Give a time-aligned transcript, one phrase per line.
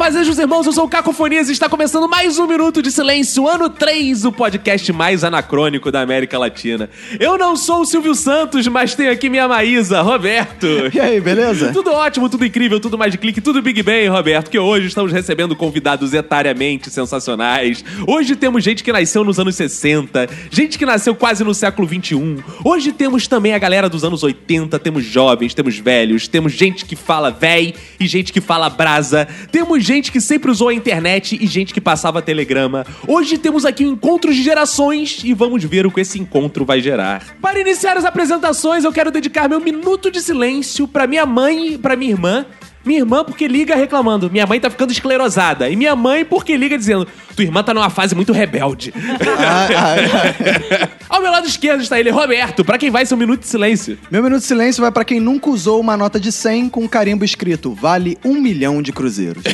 [0.00, 3.68] Fazejos irmãos, eu sou o Cacofonias e está começando mais um Minuto de Silêncio, ano
[3.68, 6.88] 3, o podcast mais anacrônico da América Latina.
[7.18, 10.66] Eu não sou o Silvio Santos, mas tenho aqui minha Maísa, Roberto.
[10.94, 11.70] E aí, beleza?
[11.74, 15.12] Tudo ótimo, tudo incrível, tudo mais de clique, tudo Big Bang, Roberto, que hoje estamos
[15.12, 17.84] recebendo convidados etariamente sensacionais.
[18.06, 22.38] Hoje temos gente que nasceu nos anos 60, gente que nasceu quase no século 21.
[22.64, 26.96] Hoje temos também a galera dos anos 80, temos jovens, temos velhos, temos gente que
[26.96, 29.28] fala véi e gente que fala brasa.
[29.52, 32.86] Temos gente que sempre usou a internet e gente que passava telegrama.
[33.08, 36.80] Hoje temos aqui um encontro de gerações e vamos ver o que esse encontro vai
[36.80, 37.36] gerar.
[37.42, 41.78] Para iniciar as apresentações, eu quero dedicar meu minuto de silêncio para minha mãe e
[41.78, 42.46] para minha irmã.
[42.84, 45.68] Minha irmã porque liga reclamando, minha mãe tá ficando esclerosada.
[45.68, 47.06] E minha mãe porque liga dizendo,
[47.36, 48.92] tua irmã tá numa fase muito rebelde.
[49.20, 50.88] Ai, ai, ai.
[51.10, 53.98] Ao meu lado esquerdo está ele, Roberto, para quem vai ser um minuto de silêncio.
[54.10, 56.88] Meu minuto de silêncio vai pra quem nunca usou uma nota de 100 com um
[56.88, 59.42] carimbo escrito vale um milhão de cruzeiros.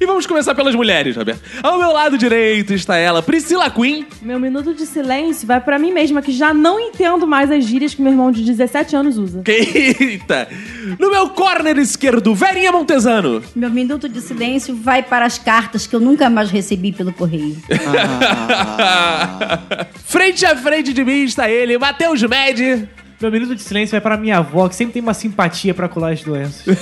[0.00, 1.42] e vamos começar pelas mulheres, Roberto.
[1.62, 4.06] Ao meu lado direito está ela, Priscila Queen.
[4.22, 7.92] Meu minuto de silêncio vai pra mim mesma, que já não entendo mais as gírias
[7.92, 9.42] que meu irmão de 17 anos usa.
[9.46, 10.48] Eita!
[10.98, 13.42] No meu corner esquerdo, Verinha Montesano.
[13.54, 17.56] Meu minuto de silêncio vai para as cartas que eu nunca mais recebi pelo correio.
[20.04, 22.88] frente a frente de mim está ele, Matheus Med.
[23.20, 26.12] Meu minuto de silêncio vai para minha avó, que sempre tem uma simpatia para colar
[26.12, 26.64] as doenças.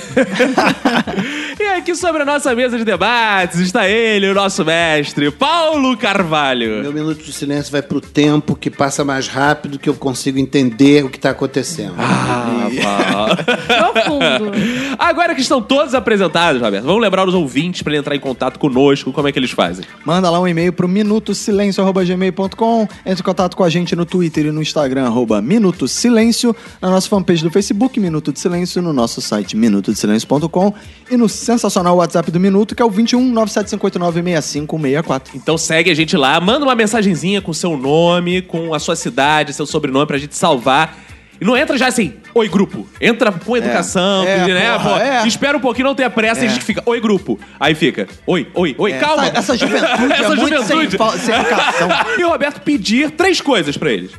[1.59, 6.81] E aqui sobre a nossa mesa de debates está ele, o nosso mestre, Paulo Carvalho.
[6.81, 11.05] Meu minuto de silêncio vai pro tempo que passa mais rápido que eu consigo entender
[11.05, 11.93] o que tá acontecendo.
[11.97, 13.93] Ah, Paulo.
[13.93, 14.51] Profundo.
[14.97, 19.13] Agora que estão todos apresentados, Roberto, vamos lembrar os ouvintes para entrar em contato conosco,
[19.13, 19.85] como é que eles fazem?
[20.03, 24.51] Manda lá um e-mail pro minutosilencio.gmail.com Entre em contato com a gente no Twitter e
[24.51, 25.87] no Instagram, arroba Minuto
[26.23, 30.73] Silêncio, na nossa fanpage do Facebook, Minuto de Silêncio, no nosso site minutosilencio.com
[31.11, 35.35] e no sensacional WhatsApp do Minuto, que é o 21 97589 6564.
[35.35, 39.53] Então segue a gente lá, manda uma mensagenzinha com seu nome, com a sua cidade,
[39.53, 40.97] seu sobrenome pra gente salvar.
[41.41, 42.87] E não entra já assim, oi grupo.
[43.01, 44.71] Entra com educação, É, né?
[44.77, 44.97] porra, pô?
[44.97, 45.27] é.
[45.27, 47.37] Espera um pouquinho, não tenha pressa, e a gente fica, oi grupo.
[47.59, 49.25] Aí fica, oi, oi, oi, É, calma.
[49.27, 50.97] Essa, essa juventude Essa é juventude.
[50.97, 51.89] Sem, sem educação.
[52.17, 54.11] e o Roberto pedir três coisas pra eles.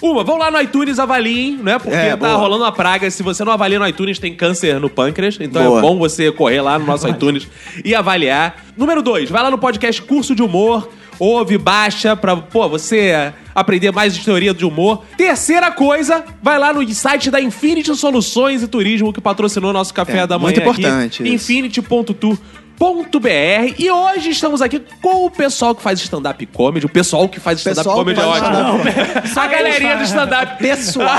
[0.00, 1.78] Uma, vão lá no iTunes, avaliem, né?
[1.78, 2.34] Porque É, tá boa.
[2.36, 3.10] rolando uma praga.
[3.10, 5.36] Se você não avalia no iTunes, tem câncer no pâncreas.
[5.40, 5.78] Então Boa.
[5.78, 7.48] é bom você correr lá no nosso iTunes
[7.84, 8.64] e avaliar.
[8.76, 10.88] Número dois, vai lá no podcast Curso de Humor.
[11.20, 15.02] Ouve, baixa pra, pô, você aprender mais de teoria de humor.
[15.16, 20.18] Terceira coisa, vai lá no site da Infinity Soluções e Turismo, que patrocinou nosso café
[20.18, 21.28] É, da manhã muito importante.
[21.28, 22.38] Infinity.tour.
[22.78, 27.40] .br e hoje estamos aqui com o pessoal que faz stand-up comedy, o pessoal que
[27.40, 28.88] faz stand-up comedy é faz ótimo.
[28.88, 29.28] stand-up.
[29.38, 30.58] A galerinha do stand-up.
[30.58, 31.18] Pessoal.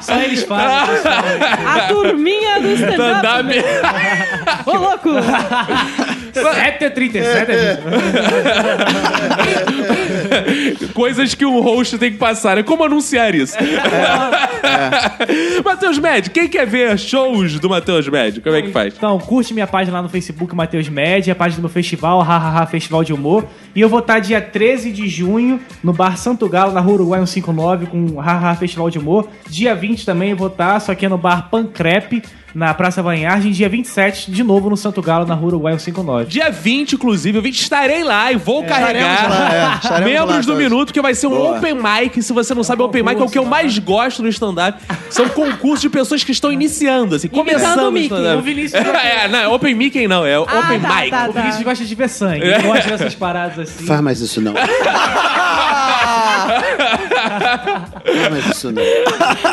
[0.00, 0.94] Só eles fazem.
[0.94, 1.14] pessoal.
[1.66, 3.52] A turminha do stand-up.
[3.56, 4.68] Stand-up.
[4.70, 5.10] Ô, louco!
[6.34, 7.78] 7h37, é
[10.94, 12.56] Coisas que um host tem que passar.
[12.56, 12.62] né?
[12.62, 13.56] Como anunciar isso?
[15.64, 18.40] Matheus Med, quem quer ver shows do Matheus Med?
[18.40, 18.94] Como é que faz?
[18.96, 22.66] Então, curte minha página lá no Facebook, Matheus Med, a página do meu festival, Hahaha
[22.66, 23.44] Festival de Humor.
[23.74, 27.20] E eu vou estar dia 13 de junho no Bar Santo Galo, na Rua Uruguai
[27.20, 29.28] 159, com Hahaha Festival de Humor.
[29.48, 32.22] Dia 20 também eu vou estar, só que é no Bar Pancrepe,
[32.58, 33.52] na Praça Banhagem.
[33.52, 36.26] Dia 27, de novo no Santo Galo, na Rua Uruguai 159.
[36.26, 40.04] Dia 20, inclusive, eu estarei lá e vou carregar Estaremos lá, é.
[40.04, 40.58] Membros lá do.
[40.58, 41.56] Minuto, que vai ser um Boa.
[41.58, 42.20] open mic.
[42.20, 44.82] Se você não sabe, open mic é o que eu mais gosto no stand-up.
[45.08, 48.06] São concursos de pessoas que estão iniciando, assim, começando o no Mickey.
[48.06, 48.38] stand-up.
[48.38, 51.10] O Vinícius- É, não, open mic não, é open tá, mic.
[51.10, 52.44] tá, O Vinícius gosta de ver sangue.
[52.44, 53.86] Ele gosta dessas paradas assim.
[53.86, 54.54] Faz mais isso não.
[58.04, 58.82] Faz mais isso não.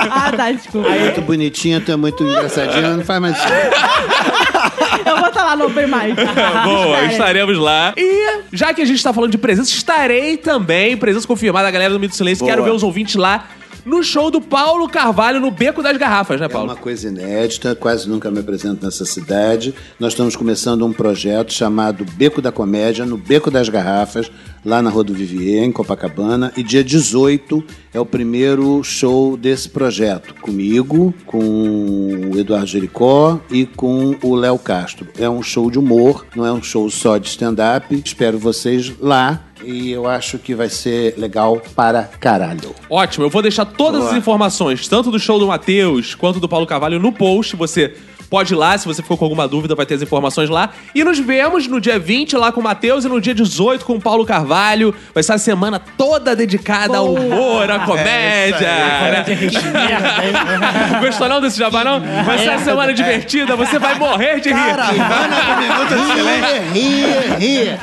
[0.10, 0.90] Ah, tá, desculpa.
[0.90, 3.46] É muito bonitinho, tu é muito engraçadinho, não faz mais isso.
[5.06, 6.16] Eu vou estar lá no Open Mic.
[6.64, 7.94] Boa, estaremos lá.
[7.96, 11.94] E já que a gente tá falando de presença, estarei também, presença confirmada, a galera
[11.94, 12.40] do Mito Silêncio.
[12.44, 12.52] Boa.
[12.52, 13.46] Quero ver os ouvintes lá
[13.86, 16.70] no show do Paulo Carvalho no Beco das Garrafas, né, É Paulo?
[16.70, 19.76] uma coisa inédita, quase nunca me apresento nessa cidade.
[20.00, 24.32] Nós estamos começando um projeto chamado Beco da Comédia, no Beco das Garrafas,
[24.66, 26.52] lá na Rua do Vivier, em Copacabana.
[26.58, 27.64] E dia 18
[27.94, 34.58] é o primeiro show desse projeto, comigo, com o Eduardo Jericó e com o Léo
[34.58, 35.08] Castro.
[35.18, 38.02] É um show de humor, não é um show só de stand-up.
[38.04, 39.44] Espero vocês lá.
[39.64, 42.76] E eu acho que vai ser legal para caralho.
[42.90, 46.68] Ótimo, eu vou deixar todas as informações, tanto do show do Matheus quanto do Paulo
[46.68, 47.56] Carvalho, no post.
[47.56, 47.96] Você
[48.36, 50.72] pode ir lá, se você ficou com alguma dúvida, vai ter as informações lá.
[50.94, 53.94] E nos vemos no dia 20 lá com o Matheus e no dia 18 com
[53.94, 54.94] o Paulo Carvalho.
[55.14, 58.68] Vai ser a semana toda dedicada ao humor, à comédia.
[61.00, 62.02] Gostou não desse jabá, não?
[62.26, 64.76] Vai ser uma semana divertida, você vai morrer de rir.
[64.76, 66.74] Caravana do Minuto de Silêncio.
[66.74, 67.80] Ria, ria.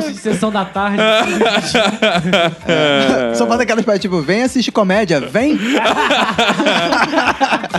[0.00, 0.98] Anúncio de sessão da tarde.
[3.36, 5.58] Só falta aquelas para tipo, vem assistir comédia, vem.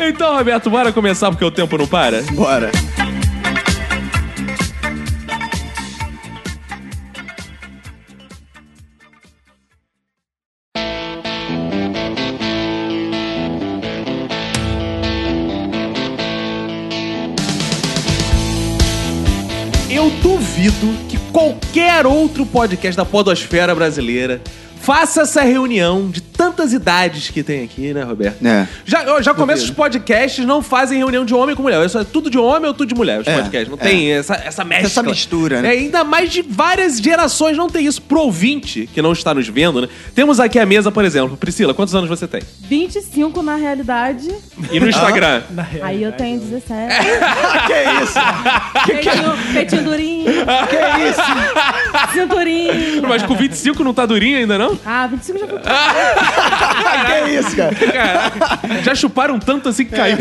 [0.03, 2.23] Então, Roberto, bora começar porque o tempo não para?
[2.31, 2.71] Bora.
[21.31, 24.41] Qualquer outro podcast da podosfera brasileira.
[24.81, 28.43] Faça essa reunião de tantas idades que tem aqui, né, Roberto?
[28.43, 28.67] É.
[28.83, 31.85] Já, eu já começo os podcasts não fazem reunião de homem com mulher.
[31.85, 33.69] Isso é tudo de homem ou tudo de mulher, os É, podcasts.
[33.69, 33.89] Não é.
[33.89, 34.87] tem essa, essa mescla.
[34.87, 35.67] Essa mistura, né?
[35.75, 38.01] É, ainda mais de várias gerações não tem isso.
[38.01, 39.87] Pro ouvinte, que não está nos vendo, né?
[40.15, 41.37] Temos aqui a mesa, por exemplo.
[41.37, 42.41] Priscila, quantos anos você tem?
[42.61, 44.33] 25 na realidade.
[44.71, 45.43] E no Instagram?
[45.51, 45.95] Na realidade.
[45.95, 46.95] Aí eu tenho 17.
[47.67, 48.19] que isso?
[48.87, 50.25] Peitinho, peitinho durinho.
[50.25, 52.11] Que isso?
[52.13, 53.07] Cinturinho.
[53.07, 54.77] Mas com 25 não tá durinho ainda, não?
[54.83, 55.59] Ah, 25 já foi.
[57.25, 57.75] que isso, cara?
[57.75, 60.17] Caraca, já chuparam tanto assim que caiu.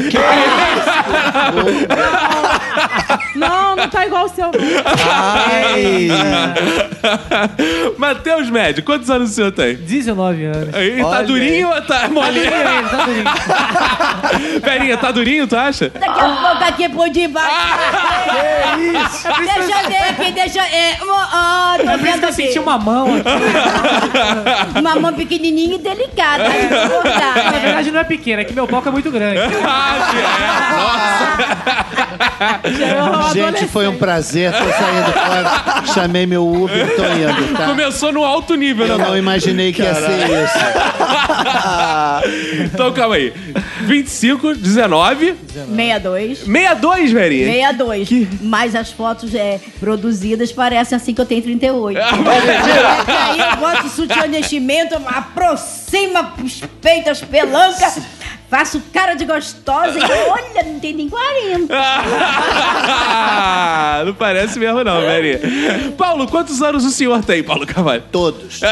[3.34, 4.50] Não, não tá igual o seu.
[4.84, 6.08] Ai.
[7.96, 9.76] Matheus Médio, quantos anos o senhor tem?
[9.76, 10.74] 19 anos.
[10.74, 12.50] Aí, tá Olha durinho ou tá molinho?
[12.90, 14.60] Tá durinho.
[14.60, 15.90] Perinha, tá durinho, tu acha?
[15.90, 17.50] Daqui a pouco aqui por debaixo.
[19.38, 20.64] Deixa eu ver aqui, deixa eu...
[20.64, 24.78] É, ó, tô É isso vendo que eu senti uma mão aqui.
[24.80, 25.99] Uma mão pequenininha e delicada.
[26.88, 27.60] Vou dar, Na né?
[27.62, 29.40] verdade não é pequena, é que meu palco é muito grande.
[32.42, 34.52] Ah, que Gente, foi um prazer.
[34.52, 35.84] Tô saindo fora.
[35.92, 37.56] Chamei meu Uber e tô indo, é.
[37.56, 37.66] tá?
[37.66, 39.04] Começou no alto nível, Eu né?
[39.04, 40.58] não imaginei que ia ser isso.
[42.64, 43.32] Então calma aí.
[43.82, 46.38] 25, 19, 62.
[46.38, 47.46] 62, Verinha.
[47.52, 48.08] 62.
[48.42, 51.98] Mas as fotos é, produzidas parecem assim que eu tenho 38.
[52.00, 57.98] Ah, É que aí eu boto sutiã de enchimento, aproxima os peitos, as pelancas,
[58.50, 61.72] faço cara de gostosa e olha, não tem nem 40.
[61.72, 65.38] Ah, não parece mesmo não, Verinha.
[65.96, 68.02] Paulo, quantos anos o senhor tem, Paulo Carvalho?
[68.10, 68.60] Todos.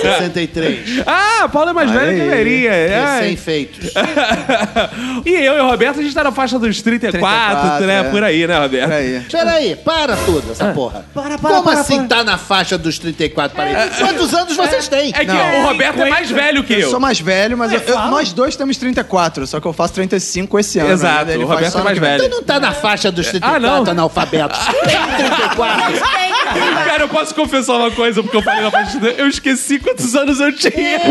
[0.00, 1.02] 63.
[1.06, 2.30] Ah, Paulo é mais Olha velho que a aí.
[2.30, 2.70] Verinha.
[2.72, 3.18] É.
[3.18, 3.90] Recém-feitos.
[5.24, 8.00] e eu e o Roberto, a gente tá na faixa dos 34, 34, né?
[8.00, 8.02] é.
[8.04, 8.88] Por aí, né, Roberto?
[8.88, 9.20] Peraí.
[9.30, 11.04] Peraí, para tudo essa porra.
[11.14, 12.18] Para, para, Como para, assim para.
[12.18, 13.56] tá na faixa dos 34?
[13.56, 13.90] Peraí.
[13.98, 15.10] Quantos anos vocês têm?
[15.14, 15.60] É que Não.
[15.60, 16.90] o Roberto é mais velho que Eu eu.
[16.90, 20.58] sou mais velho, mas eu- eu- nós dois temos 34, só que eu faço 35
[20.58, 20.90] esse ano.
[20.90, 21.34] Exato, né?
[21.34, 22.22] Ele o faz Roberto é mais que velho.
[22.24, 23.90] Tu não tá na faixa dos 34 Ah, não.
[23.90, 24.58] analfabetos.
[24.84, 25.94] Tem 34.
[26.84, 29.14] Cara, eu posso confessar uma coisa, porque eu falei na parte dele.
[29.18, 31.00] Eu esqueci quantos anos eu tinha.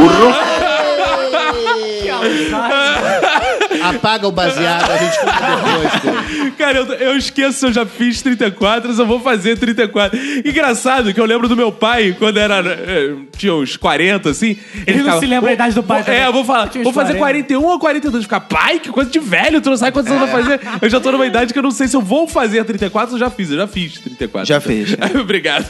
[3.89, 6.53] Apaga o baseado, a gente fala depois.
[6.57, 10.17] Cara, eu, eu esqueço se eu já fiz 34, eu só vou fazer 34.
[10.45, 12.59] Engraçado que eu lembro do meu pai, quando era.
[12.59, 14.57] eh, tinha uns 40, assim.
[14.87, 16.13] Ele não se lembra a idade do pai vou-.
[16.13, 16.69] É, eu vou falar.
[16.83, 17.43] Vou fazer 40.
[17.43, 18.23] 41 ou 42.
[18.23, 20.59] Ficar, pai, que coisa de velho, tu não sabe quantos anos vai fazer.
[20.81, 23.19] Eu já tô numa idade que eu não sei se eu vou fazer 34 ou
[23.19, 23.51] já fiz.
[23.51, 24.47] Eu já fiz 34.
[24.47, 24.95] Já fez.
[25.19, 25.65] Obrigado.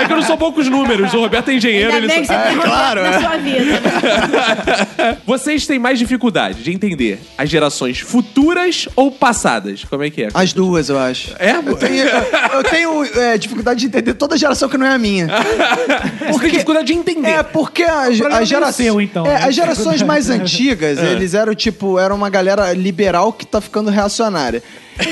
[0.00, 1.12] É que eu não sou bom com os números.
[1.14, 3.20] O Roberto é engenheiro, Ainda ele bem que você tem claro, na é.
[3.20, 3.80] sua vida.
[5.26, 9.84] Vocês têm mais dificuldade de entender as gerações futuras ou passadas?
[9.84, 10.28] Como é que é?
[10.34, 11.34] As duas, eu acho.
[11.38, 11.56] É?
[11.56, 12.04] Eu tenho,
[12.52, 15.28] eu tenho, é, dificuldade de entender toda geração que não é a minha.
[16.32, 17.28] Você tem dificuldade de entender.
[17.28, 18.84] É, porque a, problema a é geração.
[18.84, 19.44] seu, então, é, né?
[19.44, 24.62] as gerações mais antigas, eles eram tipo, era uma galera liberal que tá ficando reacionária.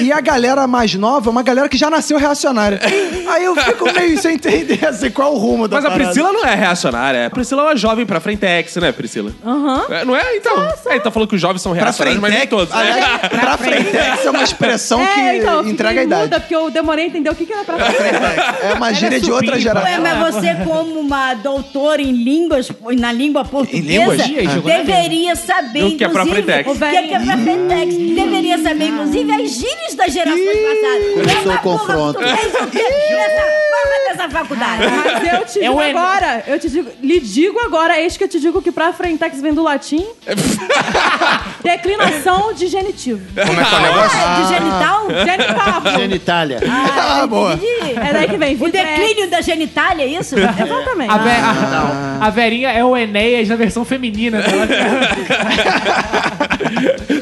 [0.00, 2.80] E a galera mais nova é uma galera que já nasceu reacionária.
[3.28, 6.04] Aí eu fico meio sem entender assim, qual é o rumo da Mas a parada.
[6.10, 7.26] Priscila não é reacionária.
[7.26, 9.32] A Priscila é uma jovem pra frentex, né, Priscila?
[9.44, 9.86] Aham.
[9.90, 10.36] É, não é?
[10.36, 10.56] Então.
[10.86, 12.72] É, tá falando que os jovens são reacionários, mas nem todos.
[12.74, 16.22] aliás, pra frentex é uma expressão que É, então, eu fiquei entrega a idade.
[16.22, 17.96] muda, porque eu demorei a entender o que, que era pra fazer.
[17.96, 18.64] Frentex.
[18.64, 19.60] É uma gíria de outra supimpa.
[19.60, 19.90] geração.
[19.90, 24.52] Ué, mas você, como uma doutora em línguas, na língua portuguesa, línguas?
[24.52, 26.70] Jogou na deveria saber, Do que é pra inclusive, Frentex.
[26.70, 27.94] o que é que é pra Frentex.
[27.96, 31.14] Deveria saber, inclusive, as gírias das gerações passadas.
[31.14, 32.18] Começou É o confronto.
[32.20, 32.82] Porra, tu fez o quê
[33.14, 34.82] nessa porra dessa faculdade?
[34.82, 38.28] Mas eu te É digo agora, eu te digo, lhe digo agora, eis que eu
[38.28, 40.04] te digo que pra frentex vem do latim
[41.62, 43.20] declinação de genitivo.
[43.46, 44.18] Como é que é o negócio?
[44.18, 45.06] Ah, de genital?
[45.24, 45.98] Genital.
[45.98, 46.58] Genitália.
[46.68, 47.54] Ah, boa.
[47.54, 47.98] Entendi.
[47.98, 48.56] É daí que vem.
[48.60, 50.34] O declínio da genitália, é isso?
[50.38, 51.10] Exatamente.
[51.12, 54.66] A, Ve- a- a Verinha é o Enéas na versão feminina dela.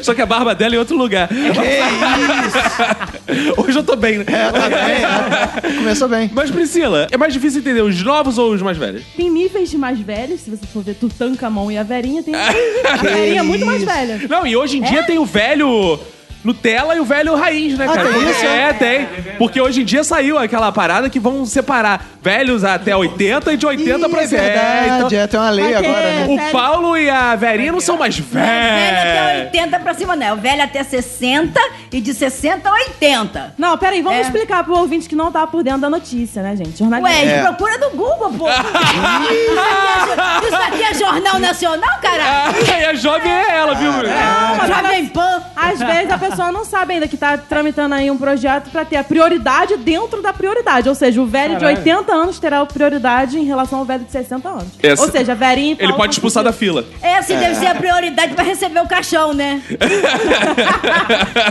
[0.01, 1.29] Só que a barba dela é em outro lugar.
[3.57, 4.25] Hoje eu tô bem, né?
[4.27, 5.71] É, tá bem.
[5.71, 5.75] é.
[5.77, 6.29] Começou bem.
[6.33, 9.03] Mas, Priscila, é mais difícil entender os novos ou os mais velhos?
[9.15, 12.97] Tem níveis de mais velhos, se você for ver Tutankamon e a Verinha, tem a
[12.97, 14.21] Verinha é muito mais velha.
[14.29, 15.99] Não, e hoje em dia tem o velho
[16.45, 18.03] Nutella e o velho raiz, né, Ah, cara?
[18.09, 18.45] tem Porque- isso?
[18.45, 19.07] É, tem.
[19.37, 23.65] Porque hoje em dia saiu aquela parada que vão separar velhos até 80 e de
[23.65, 26.21] 80 Ih, pra é verdade, é, tem uma lei ter- agora, né?
[26.21, 29.45] então, o velho- Paulo e a Verinha não são mais O velho até velhos.
[29.45, 30.33] 80 pra cima, não.
[30.33, 31.59] O velho até 60
[31.91, 33.53] e de 60 a 80.
[33.57, 34.21] Não, peraí, vamos É.
[34.21, 36.77] explicar pro ouvinte que não tá por dentro da notícia, né, gente?
[36.79, 37.11] Jornalista.
[37.11, 37.41] Ué, É.
[37.41, 38.45] procura no Google, pô.
[38.49, 42.55] Isso aqui é- Isso aqui é Jornal Nacional, caralho?
[42.75, 43.91] Ah, e a jovem é ela, viu?
[43.91, 45.41] mas Jovem Pan.
[45.55, 48.95] Às vezes a pessoa não sabe ainda que tá tramitando aí um projeto pra ter
[48.97, 50.87] a prioridade dentro da prioridade.
[50.89, 51.75] Ou seja, o velho Caralho.
[51.77, 54.65] de 80 anos terá a prioridade em relação ao velho de 60 anos.
[54.81, 56.85] Essa- Ou seja, velhinho e Ele pode expulsar da fila.
[57.01, 59.61] Essa deve ser a prioridade pra receber o caixão, né?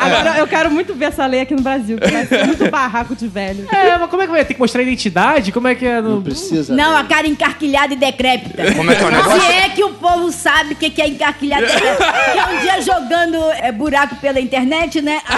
[0.01, 3.15] Agora eu quero muito ver essa lei aqui no Brasil, que vai ser muito barraco
[3.15, 3.67] de velho.
[3.73, 4.45] É, mas como é que vai?
[4.45, 5.53] Tem que mostrar identidade?
[5.53, 6.01] Como é que é?
[6.01, 6.17] No...
[6.17, 6.75] Não precisa.
[6.75, 8.73] Não, a cara encarquilhada e decrépita.
[8.75, 9.41] Como é que é o negócio?
[9.41, 12.13] Se é que o povo sabe o que que é encarquilhada e decrépita.
[12.33, 15.23] Que é um dia jogando é, buraco pela internet, né?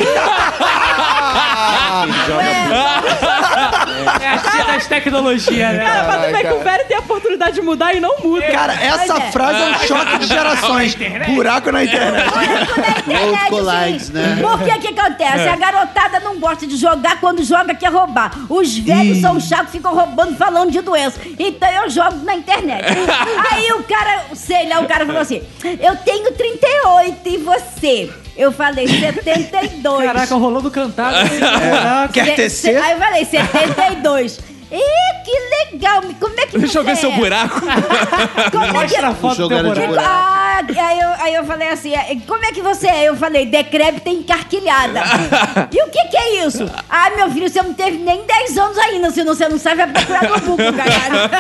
[4.21, 5.85] É a tia das tecnologias, né?
[5.85, 8.47] Cara, pra tu ver que o velho tem a oportunidade de mudar e não muda.
[8.47, 9.31] Cara, essa é.
[9.31, 10.97] frase é um choque de gerações.
[11.35, 12.31] Buraco na internet.
[12.31, 14.39] Buraco na internet, Old collides, né?
[14.41, 15.49] Porque o que acontece?
[15.49, 18.33] A garotada não gosta de jogar, quando joga quer roubar.
[18.49, 21.21] Os velhos são chatos, ficam roubando, falando de doença.
[21.39, 22.85] Então eu jogo na internet.
[23.51, 25.43] Aí o cara, sei lá, o cara falou assim,
[25.81, 28.26] eu tenho 38 e você?
[28.37, 30.05] Eu falei 72.
[30.05, 31.17] Caraca, rolou do cantado.
[31.41, 32.13] Caraca.
[32.13, 32.77] Quer tecer?
[32.83, 34.56] Aí eu falei 72.
[34.71, 36.03] Ih, que legal!
[36.19, 37.17] Como é que Deixa eu ver seu é?
[37.17, 37.61] buraco.
[38.51, 38.73] Como é que...
[38.75, 39.97] Mostra a foto do teu buraco.
[39.99, 43.05] Ah, aí eu, aí eu falei assim, eh, como é que você é?
[43.05, 45.01] Eu falei, decrépita e encarquilhada.
[45.71, 46.69] e o que que é isso?
[46.89, 49.89] Ah, meu filho, você não teve nem 10 anos ainda, se você não sabe, vai
[49.89, 51.31] procurar no Google, galera.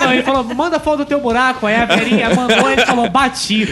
[0.00, 1.66] Não, ele falou, manda foto do teu buraco.
[1.66, 3.68] Aí a Verinha mandou, ele falou, bati.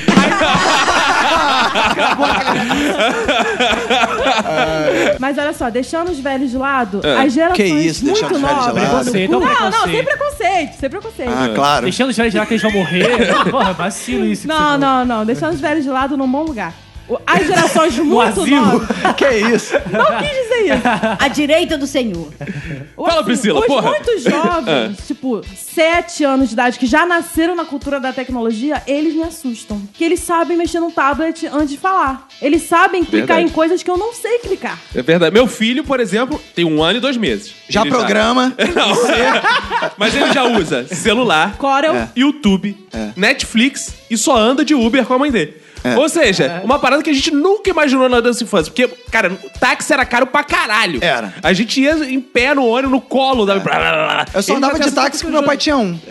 [5.19, 7.25] Mas olha só, deixando os velhos de lado, É.
[7.25, 8.86] as gerações Que isso, muito novas...
[8.93, 9.11] lado?
[9.11, 9.91] Preconceito, é um não, não, preconceito.
[9.95, 11.31] sem preconceito, sem preconceito.
[11.33, 11.83] Ah, claro.
[11.85, 13.35] Deixando os velhos de lá que eles vão morrer.
[13.51, 14.43] Porra, vacilo isso.
[14.43, 14.79] que você Não, falou.
[14.79, 16.73] não, não, deixando os velhos de lado num bom lugar.
[17.27, 18.89] As gerações muito novas...
[19.17, 19.75] Que isso?
[19.91, 20.83] Não quis dizer isso.
[21.19, 22.29] A direita do Senhor.
[22.97, 23.91] Fala, Priscila, os porra.
[23.91, 29.15] muito jovens, tipo, 7 anos de idade, que já nasceram na cultura da tecnologia, eles
[29.15, 29.81] me assustam.
[29.93, 32.27] Que eles sabem mexer no tablet antes de falar.
[32.41, 33.45] Eles sabem clicar Verdade.
[33.45, 34.79] em coisas que eu não sei clicar.
[34.95, 35.33] É verdade.
[35.33, 37.55] Meu filho, por exemplo, tem um ano e dois meses.
[37.69, 38.55] Já Ele programa.
[38.75, 38.97] Não.
[39.97, 41.95] Mas ele já usa celular, Corel.
[41.95, 42.09] É.
[42.17, 42.77] YouTube,
[43.17, 45.66] Netflix e só anda de Uber com a mãe dele.
[45.97, 48.73] Ou seja, uma parada que a gente nunca imaginou na nossa infância.
[48.73, 50.99] Porque, cara, o táxi era caro pra caralho.
[51.03, 51.35] Era.
[51.43, 53.55] A gente ia em pé no ônibus, no colo da.
[54.35, 55.99] Eu só Ele andava de táxi porque meu pai tinha um.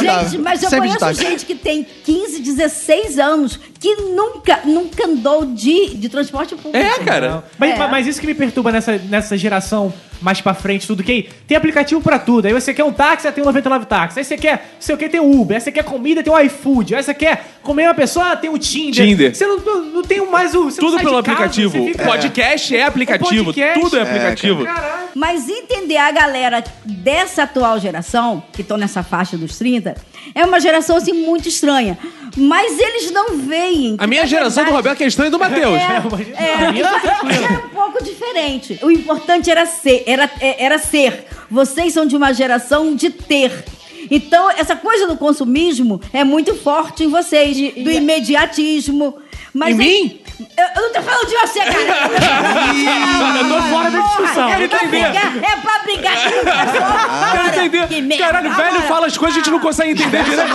[0.00, 5.06] Gente, mas eu Sempre de conheço gente que tem 15, 16 anos que nunca, nunca
[5.06, 6.76] andou de, de transporte público.
[6.76, 7.42] É, cara.
[7.58, 7.86] Mas, É.
[7.88, 12.00] mas isso que me perturba nessa, nessa geração mais pra frente, tudo que tem aplicativo
[12.00, 12.46] pra tudo.
[12.46, 14.20] Aí você quer um táxi, aí tem um 99 táxi.
[14.20, 15.56] Aí você quer, não sei o que, tem o Uber.
[15.56, 16.94] Aí você quer comida, tem o iFood.
[16.94, 19.04] Aí você quer comer uma pessoa, ah, tem o Tinder.
[19.04, 19.34] Tinder.
[19.34, 20.70] Você não, não, não tem mais o.
[20.70, 21.70] Tudo pelo casa, aplicativo.
[21.76, 23.44] você fica- Podcast é aplicativo.
[23.46, 23.80] podcast.
[23.80, 24.64] Tudo é É, aplicativo.
[24.64, 25.08] Caralho.
[25.16, 29.96] Mas entender a galera dessa atual geração, que estão nessa faixa dos 30,
[30.34, 31.98] é uma geração assim muito estranha.
[32.36, 33.96] Mas eles não veem.
[33.98, 35.76] A minha geração do verdade, Roberto é estranha e do Matheus.
[35.76, 38.78] É, é, isso aí é um pouco diferente.
[38.82, 41.26] O importante era ser, era, é, era ser.
[41.50, 43.64] Vocês são de uma geração de ter.
[44.10, 49.16] Então, essa coisa do consumismo é muito forte em vocês, do imediatismo.
[49.54, 50.18] Mas Em mim?
[50.58, 53.38] Eu, eu não tô falando de você, cara.
[53.38, 54.48] Eu tô fora da discussão.
[54.48, 54.88] Quero É pra entender.
[54.88, 56.42] brigar, é pra brigar com o
[56.72, 57.32] pessoal.
[57.32, 57.88] Quero entender.
[57.88, 58.24] Que merda.
[58.24, 60.48] Caralho, velho Agora- fala as coisas e a gente não consegue entender direito.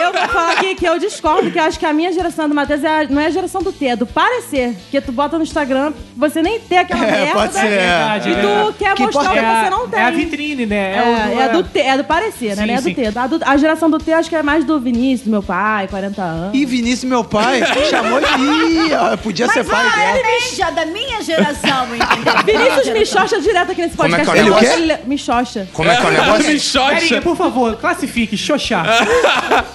[0.00, 2.54] Eu vou falar aqui que eu discordo, que eu acho que a minha geração do
[2.54, 4.74] Matheus é a- não é a geração do ter, é do parecer.
[4.90, 7.32] Que tu bota no Instagram, você nem tem aquela É, merda.
[7.34, 8.72] pode ser, verdade, E é tu verdade.
[8.78, 10.00] quer Que mostrar o que É você não tem.
[10.00, 10.94] É a vitrine, né?
[11.36, 12.62] É, é do, ter, é do parecer, né?
[12.62, 13.18] Sim, Não é do ter.
[13.18, 15.86] A, do- a geração do ter acho que é mais do Vinícius, do meu pai,
[15.88, 16.54] 40 anos.
[16.54, 18.26] E Vinícius, meu pai, chamou de.
[18.26, 20.18] Ih, ó, podia ser Mas pai ah, dela.
[20.18, 22.44] ele da minha geração, entendeu?
[22.44, 24.38] Vinícius xoxa direto aqui nesse Como é que podcast.
[24.38, 25.18] é o negócio?
[25.18, 25.68] xoxa.
[25.72, 26.84] Como é que é o negócio?
[26.88, 28.86] Perinha, por favor, classifique, xoxar.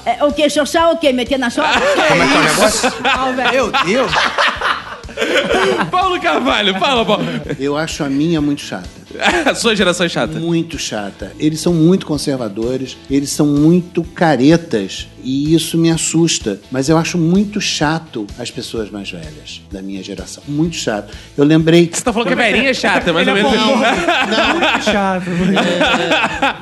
[0.05, 0.49] É, o que?
[0.49, 1.11] Xoxar o quê?
[1.11, 1.79] Meter na xoxa?
[1.79, 2.93] Como é que é o negócio?
[3.51, 4.11] Meu Deus.
[5.91, 7.25] Paulo Carvalho, fala, Paulo.
[7.59, 8.98] Eu acho a minha muito chata.
[9.55, 10.39] Sua geração é chata.
[10.39, 11.31] Muito chata.
[11.39, 16.59] Eles são muito conservadores, eles são muito caretas e isso me assusta.
[16.71, 20.43] Mas eu acho muito chato as pessoas mais velhas da minha geração.
[20.47, 21.13] Muito chato.
[21.37, 21.89] Eu lembrei.
[21.91, 23.65] Você tá falando que a velhinha é chata, mais ou Ele é menos.
[23.65, 23.75] bom.
[23.79, 25.25] Não, Chato.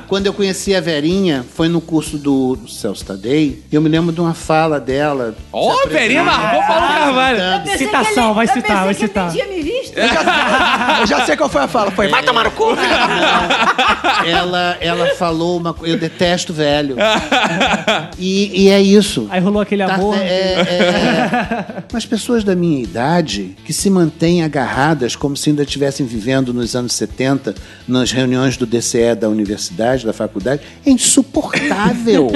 [0.08, 3.90] Quando eu conheci a Verinha, foi no curso do, do Celso Tadei, e eu me
[3.90, 5.36] lembro de uma fala dela.
[5.52, 7.40] Ó, se a velhinha largou Paulo Carvalho.
[7.40, 9.36] Eu pensei Citação, ele, vai eu citar, vai citar.
[9.36, 9.98] Ele tinha me visto.
[9.98, 11.92] Eu já sei qual foi a fala.
[11.92, 12.66] Foi, vai tomar cu.
[14.26, 15.96] ela, ela falou uma coisa.
[15.96, 16.96] Eu detesto velho.
[18.20, 19.28] E, e é isso.
[19.30, 20.16] Aí rolou aquele Tá- amor.
[20.18, 26.06] é, é, Mas pessoas da minha idade que se mantêm agarradas como se ainda estivessem
[26.06, 27.54] vivendo nos anos 70,
[27.88, 32.30] nas reuniões do DCE da universidade, da faculdade, é insuportável.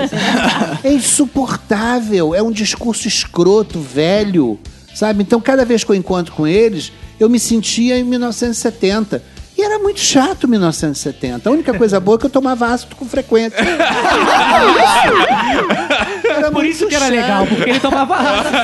[0.83, 2.35] é insuportável.
[2.35, 4.59] É um discurso escroto, velho.
[4.93, 5.23] Sabe?
[5.23, 9.23] Então, cada vez que eu encontro com eles, eu me sentia em 1970.
[9.61, 11.47] E era muito chato 1970.
[11.47, 13.59] A única coisa boa é que eu tomava ácido com frequência.
[16.27, 17.13] Era Por isso que era chato.
[17.15, 18.57] legal, porque ele tomava ácido.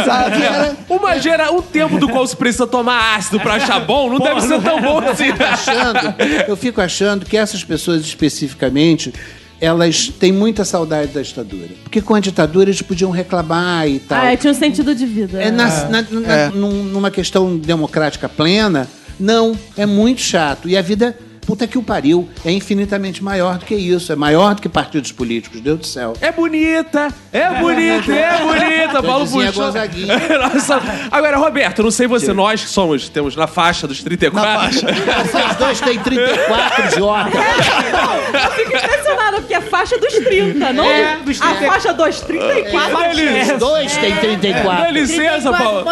[0.00, 0.36] Exato.
[0.42, 1.52] Era- Uma gera...
[1.52, 4.80] Um tempo do qual se precisa tomar ácido pra achar bom não deve ser tão
[4.80, 5.26] bom assim.
[5.32, 6.14] achando,
[6.48, 9.12] eu fico achando que essas pessoas especificamente,
[9.60, 11.68] elas têm muita saudade da ditadura.
[11.82, 14.18] Porque com a ditadura eles podiam reclamar e tal.
[14.22, 15.42] Ah, é, tinha um sentido de vida.
[15.42, 20.68] É, na- na- na- num- numa questão democrática plena, não, é muito chato.
[20.68, 24.12] E a vida, puta que o pariu, é infinitamente maior do que isso.
[24.12, 26.12] É maior do que partidos políticos, Deus do céu.
[26.20, 29.26] É bonita, é bonita, é bonita, Paulo.
[29.52, 30.14] Gonzaguinha.
[30.38, 30.80] Nossa.
[31.10, 34.80] Agora, Roberto, não sei você, nós que somos, temos na faixa dos 34.
[34.80, 37.30] Vocês dois têm 34, idiota.
[38.38, 41.66] Eu fico impressionada, porque é faixa dos 30, não É, do- dos a 30.
[41.72, 43.04] faixa dos 34.
[43.18, 44.84] Eles- Os dois têm 34.
[44.84, 45.84] Dá licença, Paulo.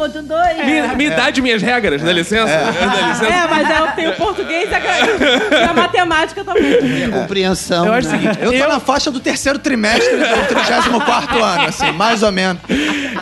[0.00, 0.56] 34.1, ponto 2.
[0.66, 2.46] Me, me dá de minhas regras, dá licença?
[2.46, 3.26] Dá licença.
[3.26, 7.10] É, mas eu tenho português e a, e a matemática também.
[7.10, 7.86] Compreensão.
[7.86, 8.18] Eu acho o né?
[8.18, 12.62] seguinte, Eu tô na faixa do terceiro trimestre do 34 ano, assim, mais ou menos.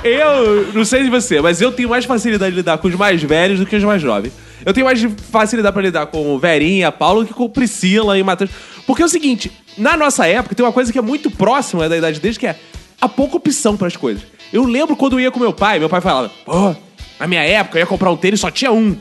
[0.05, 3.23] Eu não sei de você, mas eu tenho mais facilidade de lidar com os mais
[3.23, 4.33] velhos do que os mais jovens.
[4.65, 8.51] Eu tenho mais facilidade pra lidar com o Verinha, Paulo, que com Priscila e Matheus.
[8.87, 11.97] Porque é o seguinte, na nossa época tem uma coisa que é muito próxima da
[11.97, 12.57] idade deles, que é
[13.01, 14.23] a pouca opção pras coisas.
[14.53, 16.75] Eu lembro quando eu ia com meu pai, meu pai falava, pô,
[17.21, 18.97] na minha época eu ia comprar um tênis, só tinha um.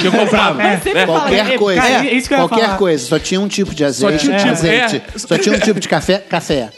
[0.00, 0.54] Que eu comprava.
[0.62, 1.06] Mas sempre né?
[1.06, 1.80] fala, Qualquer É, coisa.
[1.80, 2.76] cara, é isso que eu ia qualquer falar.
[2.76, 3.06] coisa.
[3.06, 4.18] Só tinha um tipo de azeite.
[4.18, 4.96] tinha um tipo, azeite.
[4.96, 5.18] é.
[5.18, 6.68] Só tinha um tipo de café, café.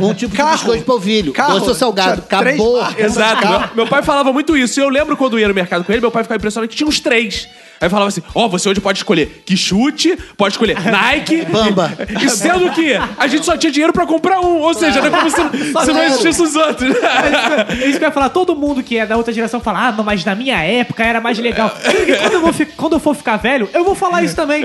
[0.00, 0.50] Um tipo Carro.
[0.50, 1.32] de biscoito polvilho.
[1.32, 1.58] Carro.
[1.58, 2.20] Doce ou salgado.
[2.22, 2.80] Acabou.
[2.96, 3.48] Exato.
[3.48, 4.78] Meu, meu pai falava muito isso.
[4.78, 6.76] E eu lembro quando eu ia no mercado com ele, meu pai ficava impressionado que
[6.76, 7.48] tinha uns três.
[7.82, 11.44] Aí falava assim: Ó, você hoje pode escolher que chute, pode escolher Nike.
[11.46, 11.92] Bamba.
[12.22, 14.60] E sendo que a gente só tinha dinheiro pra comprar um.
[14.60, 15.36] Ou seja, era como se,
[15.84, 16.94] se não existisse os outros.
[17.82, 18.28] É isso que eu ia falar.
[18.28, 21.20] Todo mundo que é da outra geração fala, ah, não, mas na minha época era
[21.20, 21.74] mais legal.
[22.08, 24.62] E quando eu, vou fi- quando eu for ficar velho, eu vou falar isso também.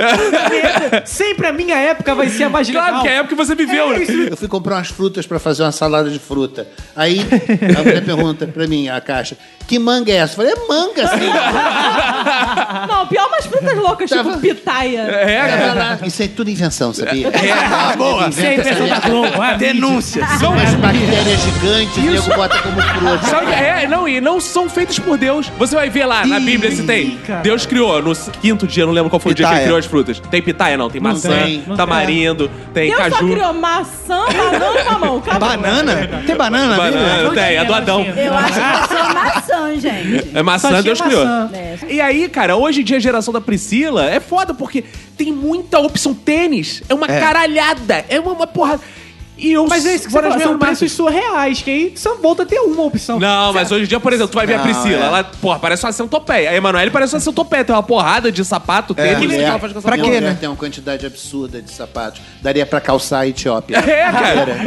[1.05, 2.83] Sempre a minha época vai ser a mais legal.
[2.87, 3.93] Claro que é a época que você viveu.
[3.93, 4.11] É isso.
[4.11, 6.67] Eu fui comprar umas frutas pra fazer uma salada de fruta.
[6.95, 7.19] Aí
[7.77, 9.35] a mulher pergunta pra mim, a caixa,
[9.67, 10.33] que manga é essa?
[10.33, 12.87] Eu falei, é manga, sim.
[12.87, 14.99] Não, pior umas frutas loucas, Tava- tipo pitaia.
[15.01, 15.99] É, lá.
[16.05, 17.29] Isso é tudo invenção, sabia?
[17.71, 18.29] Ah, boa.
[18.29, 19.41] Isso é impressão da Globo.
[19.41, 20.25] ah, Denúncia.
[20.39, 23.25] São umas bactérias gigantes, o nego bota como fruta.
[23.27, 25.51] Sabe, é, não, e não são feitos por Deus.
[25.57, 27.17] Você vai ver lá na Bíblia se tem.
[27.25, 27.41] cara.
[27.41, 29.85] Deus criou no quinto dia, não lembro qual foi o dia que ele criou as
[29.85, 30.19] frutas.
[30.19, 30.89] Tem pitaia, não.
[30.89, 31.63] Tem maçã, tem.
[31.67, 33.31] Não tamarindo, tem Deus só caju.
[33.31, 35.17] criou maçã, banana e mamão.
[35.17, 35.39] Acabou.
[35.49, 36.09] Banana?
[36.25, 37.01] Tem banana na Bíblia?
[37.01, 38.05] Banana, tem, é do Adão.
[38.05, 40.31] Eu acho que ser uma maçã, gente.
[40.33, 41.25] É maçã, Só tinha Deus criou.
[41.25, 41.49] maçã.
[41.53, 41.77] É.
[41.89, 44.83] E aí, cara, hoje em dia a geração da Priscila é foda porque
[45.15, 46.81] tem muita opção tênis.
[46.89, 48.05] É uma caralhada.
[48.09, 48.79] É uma, uma porra.
[49.37, 52.43] E eu Mas é isso que você fala, são preços surreais, que aí só volta
[52.43, 53.19] a ter uma opção.
[53.19, 55.03] Não, mas hoje em dia, por exemplo, tu vai ver a Não, Priscila.
[55.03, 55.07] é.
[55.07, 56.49] Ela, porra, parece uma centopeia.
[56.49, 57.63] A Emanuele parece uma centopeia.
[57.63, 60.09] Tem uma porrada de sapato, tênis, que ela faz com essa Pra porra.
[60.11, 60.37] quê, né?
[60.39, 62.21] Tem uma quantidade absurda de sapatos.
[62.41, 63.77] Daria pra calçar a Etiópia.
[63.87, 64.57] É, cara.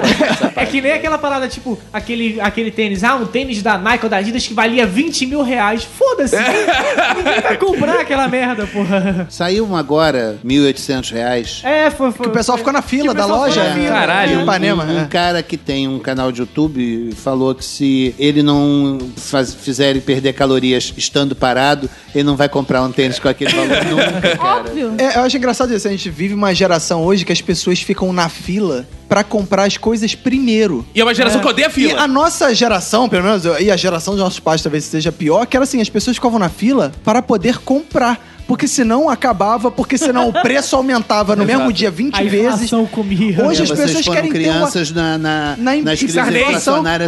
[0.56, 4.10] É que nem aquela parada, tipo, aquele, aquele tênis, ah, um tênis da Nike ou
[4.10, 5.84] da Adidas que valia 20 mil reais.
[5.84, 6.36] Foda-se.
[7.16, 9.26] Ninguém vai comprar aquela merda, porra.
[9.30, 11.60] Saiu um agora, 1.800 reais.
[11.64, 12.10] É, foi.
[12.12, 13.72] foi Que o pessoal ficou na fila o da loja.
[13.74, 13.88] fila.
[13.90, 14.44] Caralho.
[14.60, 14.84] Em Ipanema.
[14.84, 15.06] Um, um é.
[15.06, 20.00] cara que tem um canal de YouTube falou que se ele não faz, fizer ele
[20.00, 24.58] perder calorias estando parado, ele não vai comprar um tênis com aquele valor nunca, cara.
[24.60, 24.94] Óbvio.
[24.98, 25.88] É, eu acho engraçado isso.
[25.88, 29.76] A gente vive uma geração hoje que as pessoas ficam na fila pra comprar as
[29.76, 30.86] coisas primeiro.
[30.94, 32.00] E é uma geração que odeia E fila.
[32.00, 35.56] a nossa geração, pelo menos, e a geração dos nossos pais talvez seja pior, que
[35.56, 38.24] era assim, as pessoas ficavam na fila para poder comprar.
[38.50, 42.70] Porque senão acabava, porque senão o preço aumentava no mesmo dia 20 A vezes.
[42.90, 43.46] comia.
[43.46, 46.16] Hoje É, as pessoas querem ter uma, crianças na, na, na nas crises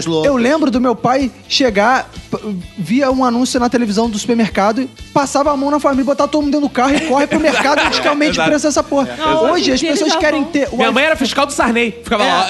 [0.06, 0.24] loucas.
[0.24, 2.08] Eu lembro do meu pai chegar,
[2.78, 6.52] via um anúncio na televisão do supermercado, passava a mão na família, botar todo mundo
[6.52, 9.08] dentro do carro e corre pro mercado e diz que aumente o preço dessa porra.
[9.18, 10.68] Não, hoje as pessoas querem ter.
[10.70, 11.90] o Minha mãe era fiscal do Sarney.
[12.04, 12.46] Ficava lá.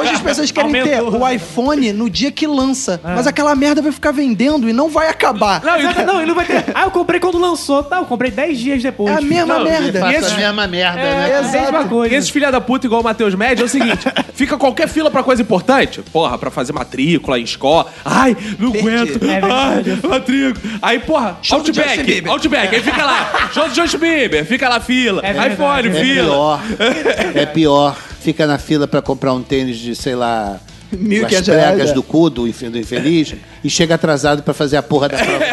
[0.00, 1.12] Hoje as pessoas querem Aumentou.
[1.12, 3.00] ter o iPhone no dia que lança.
[3.04, 5.62] Mas aquela merda vai ficar vendendo e não vai acabar.
[5.62, 6.64] Não, não, ele não vai ter.
[6.74, 7.59] Ah, eu comprei quando lançou.
[7.88, 9.14] Tá, eu comprei 10 dias depois.
[9.14, 10.10] É a mesma Não, merda.
[10.10, 11.30] E esse- a mesma merda, É, né?
[11.30, 12.14] é a mesma coisa.
[12.14, 15.10] E esses filha da puta igual o Matheus Médio é o seguinte: fica qualquer fila
[15.10, 16.02] pra coisa importante.
[16.12, 17.86] Porra, pra fazer matrícula em escola.
[18.04, 19.24] Ai, não aguento.
[19.24, 20.78] É Ai, matrícula.
[20.82, 22.04] Aí, porra, Show do Justin Outback.
[22.06, 22.32] Bieber.
[22.32, 22.74] Outback.
[22.76, 23.48] Aí fica lá.
[23.54, 24.44] Show do Justin Bieber.
[24.44, 25.20] Fica lá fila.
[25.24, 25.54] É verdade.
[25.54, 26.24] iPhone, É fila.
[26.32, 26.60] pior.
[27.34, 27.96] É pior.
[28.20, 30.58] Fica na fila pra comprar um tênis de, sei lá,
[30.92, 31.92] as pregas é.
[31.92, 35.38] do cu do inf- do infeliz e chega atrasado pra fazer a porra da prova.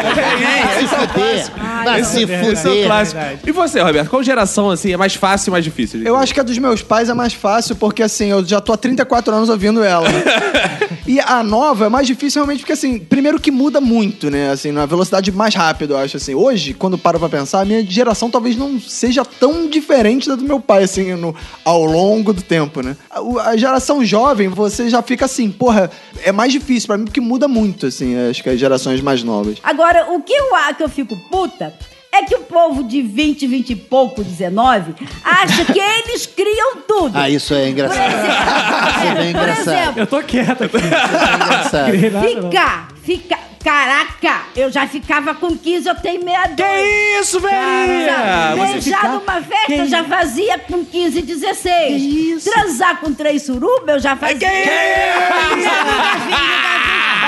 [0.64, 1.50] Vai se fuder.
[1.84, 2.86] Vai se Esse é o fuder.
[2.86, 3.20] clássico.
[3.46, 4.08] E você, Roberto?
[4.10, 6.02] Qual geração, assim, é mais fácil e mais difícil?
[6.02, 8.72] Eu acho que a dos meus pais é mais fácil, porque assim, eu já tô
[8.72, 10.08] há 34 anos ouvindo ela.
[11.08, 14.50] e a nova é mais difícil realmente, porque assim, primeiro que muda muito, né?
[14.50, 16.34] Assim, na velocidade mais rápida, eu acho assim.
[16.34, 20.44] Hoje, quando paro pra pensar, a minha geração talvez não seja tão diferente da do
[20.44, 22.94] meu pai, assim, no, ao longo do tempo, né?
[23.10, 25.90] A, a geração jovem, você já fica assim, porra,
[26.22, 29.56] é mais difícil pra mim, porque muda muito, assim, acho que as gerações mais novas.
[29.62, 31.72] Agora, o que eu que eu fico puta
[32.12, 34.94] é que o povo de 20, 20 e pouco, 19,
[35.24, 37.16] acha que eles criam tudo.
[37.16, 38.08] Ah, isso é Por engraçado.
[38.08, 39.68] Isso é bem exemplo, por engraçado.
[39.76, 40.76] exemplo, Eu tô quieto aqui.
[40.76, 41.92] É engraçado.
[42.40, 43.38] Ficar, ficar.
[43.62, 46.64] Caraca, eu já ficava com 15, eu tenho meia dúzia.
[46.64, 48.54] Que isso, velhinha?
[48.56, 52.44] Você Beijar fica- numa festa eu já fazia com 15, 16.
[52.44, 54.38] Transar com três suruba eu já fazia.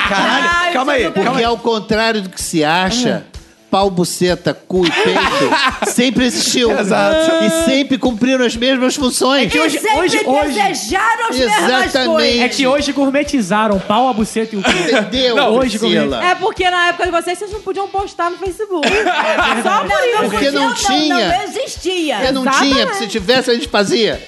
[0.09, 3.27] Caralho, calma aí, calma Porque ao contrário do que se acha,
[3.71, 5.21] pau, buceta, cu e peito
[5.93, 6.71] sempre existiu.
[6.79, 7.45] Exato.
[7.45, 9.55] E sempre cumpriram as mesmas funções.
[9.55, 12.11] E hoje- sempre hoje- hoje- desejaram as mesmas Exatamente.
[12.11, 12.41] coisas.
[12.41, 14.71] É que hoje gourmetizaram o pau, a buceta e o cu.
[14.71, 16.25] Entendeu, Não, hoje Priscila?
[16.25, 18.89] É porque na época de vocês, vocês não podiam postar no Facebook.
[19.63, 20.31] Só por isso.
[20.31, 21.29] Porque não tinha.
[21.29, 22.17] Não, existia.
[22.17, 22.73] Porque não Exatamente.
[22.75, 24.21] tinha, porque se tivesse a gente fazia.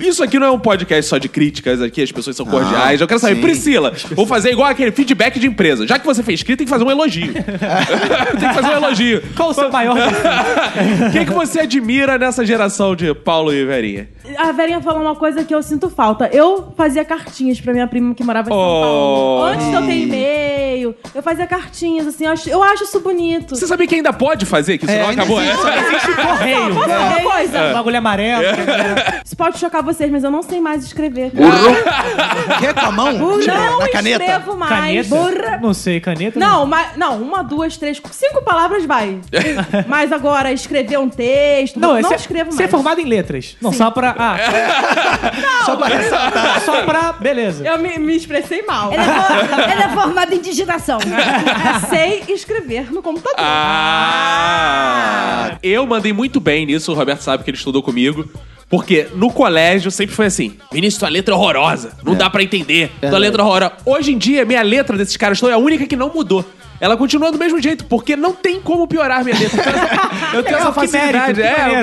[0.00, 3.00] Isso aqui não é um podcast só de críticas aqui, as pessoas são cordiais.
[3.00, 3.40] Eu quero saber, sim.
[3.40, 5.86] Priscila, vou fazer igual aquele feedback de empresa.
[5.86, 7.32] Já que você fez crítica, tem que fazer um elogio.
[7.34, 9.22] tem que fazer um elogio.
[9.36, 9.96] Qual o seu maior?
[11.08, 14.08] O que, que você admira nessa geração de Paulo e Verinha?
[14.36, 16.28] A Verinha falou uma coisa que eu sinto falta.
[16.32, 18.80] Eu fazia cartinhas pra minha prima que morava em São Oh.
[18.82, 19.42] Paulo.
[19.44, 22.24] Antes de eu ter e-mail, eu fazia cartinhas, assim.
[22.26, 23.56] Eu acho, eu acho isso bonito.
[23.56, 24.78] Você sabia que ainda pode fazer?
[24.78, 25.40] Que isso É, não ainda acabou?
[25.40, 25.66] existe.
[25.68, 26.74] Existe correio.
[26.74, 27.72] Posso falar uma coisa?
[27.72, 28.42] Bagulho amarelo.
[29.24, 31.30] Isso pode chocar vocês, mas eu não sei mais escrever.
[31.30, 33.12] Que com a mão?
[33.12, 34.24] Não Tipo, na caneta?
[34.24, 34.70] escrevo mais.
[35.08, 35.08] Caneta?
[35.08, 35.58] Burra.
[35.62, 36.38] Não sei, caneta?
[36.38, 39.18] Não, mas, não, uma, duas, três, cinco palavras vai.
[39.86, 42.70] mas agora, escrever um texto, Não, não, você, escrevo você é mais.
[42.70, 43.56] formado em letras.
[43.60, 44.14] Não, só pra.
[44.18, 46.60] Ah, Só pra ressaltar.
[46.62, 47.12] só pra.
[47.12, 47.64] Beleza.
[47.66, 48.92] Eu me, me expressei mal.
[48.92, 50.98] Ele é, for- ele é formado em digitação.
[51.88, 53.36] Sei escrever no computador.
[53.38, 55.56] Ah!
[55.62, 58.28] Eu mandei muito bem nisso, o Roberto sabe que ele estudou comigo.
[58.70, 61.92] Porque no colégio sempre foi assim: Vinícius, tua letra é horrorosa.
[62.04, 62.90] Não dá pra entender.
[63.00, 63.72] Tua letra é horrorosa.
[63.86, 66.44] Hoje em dia, minha letra desses caras todos é a única que não mudou.
[66.80, 69.62] Ela continua do mesmo jeito, porque não tem como piorar minha letra.
[70.32, 71.40] Eu tenho essa Legal, que facilidade.
[71.40, 71.40] mérito,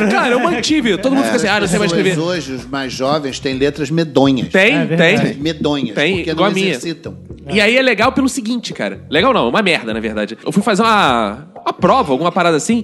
[0.07, 0.97] É, cara, eu mantive.
[0.97, 2.19] Todo mundo fica assim: ah, não sei mais escrever.
[2.19, 4.49] hoje, os mais jovens, têm letras medonhas.
[4.49, 5.33] Tem, É tem.
[5.35, 5.95] Medonhas.
[5.95, 6.69] Tem, porque igual não a minha.
[6.69, 7.17] exercitam.
[7.49, 9.01] E aí é legal pelo seguinte, cara.
[9.09, 10.37] Legal não, é uma merda, na verdade.
[10.45, 12.83] Eu fui fazer uma, uma prova, alguma parada assim,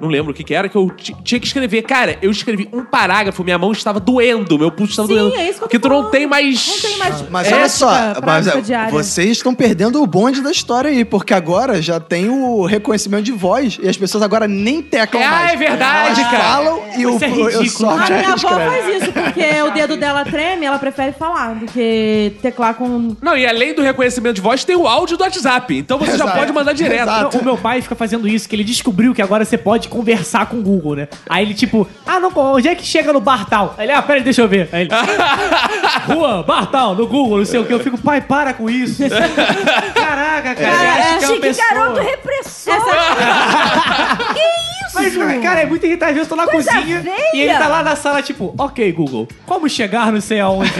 [0.00, 1.82] não lembro o que que era, que eu ti- tinha que escrever.
[1.82, 5.36] Cara, eu escrevi um parágrafo, minha mão estava doendo, meu pulso estava Sim, doendo.
[5.36, 6.66] é isso que eu tô Porque tu não tem mais...
[6.68, 7.28] Não tem mais.
[7.30, 11.04] Mas ética olha só, pra mas, é, vocês estão perdendo o bonde da história aí,
[11.04, 15.30] porque agora já tem o reconhecimento de voz e as pessoas agora nem teclam Ah,
[15.30, 15.52] mais.
[15.52, 16.44] é verdade, Elas cara.
[16.44, 17.70] falam e o, Isso é o, ridículo.
[17.70, 21.66] software A minha avó faz isso, porque o dedo dela treme, ela prefere falar do
[21.66, 23.16] que teclar com.
[23.20, 25.76] Não, e além do reconhecimento de voz, tem o áudio do WhatsApp.
[25.76, 26.38] Então você já Exato.
[26.38, 27.02] pode mandar direto.
[27.02, 27.38] Exato.
[27.38, 30.58] O meu pai fica fazendo isso, que ele descobriu que agora você pode conversar com
[30.58, 31.08] o Google, né?
[31.28, 33.74] Aí ele, tipo, ah, não, onde é que chega no bar tal?
[33.78, 34.68] Aí ele, ah, peraí, deixa eu ver.
[34.72, 34.90] Aí ele,
[36.14, 37.72] rua, bar tal, no Google, não sei o que.
[37.72, 39.02] Eu fico, pai, para com isso.
[39.94, 40.60] Caraca, cara.
[40.60, 41.68] É, é, que é uma Chique, pessoa...
[41.68, 42.74] garoto repressor.
[44.96, 46.10] Mas, cara, é muito irritante.
[46.10, 47.30] Às vezes eu tô na Coisa cozinha feia.
[47.34, 50.72] e ele tá lá na sala, tipo, ok, Google, como chegar não sei aonde?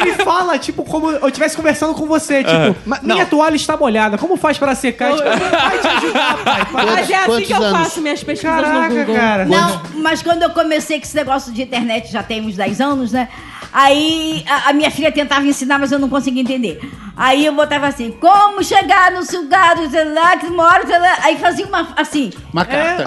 [0.00, 3.26] Ele fala, tipo, como eu estivesse conversando com você, tipo, minha não.
[3.26, 5.14] toalha está molhada, como faz para secar?
[5.14, 6.66] Tipo, vai te ajudar, pai.
[6.72, 7.78] Mas é assim que eu anos?
[7.78, 9.14] faço minhas pesquisas Caraca, no Google.
[9.14, 9.44] cara.
[9.44, 13.12] Não, mas quando eu comecei com esse negócio de internet, já tem uns 10 anos,
[13.12, 13.28] né?
[13.72, 16.80] Aí a, a minha filha tentava ensinar, mas eu não conseguia entender.
[17.16, 21.16] Aí eu botava assim, como chegar no sugado, sei lá, que mora, sei lá.
[21.22, 23.04] Aí fazia uma, assim, Uma É, carta.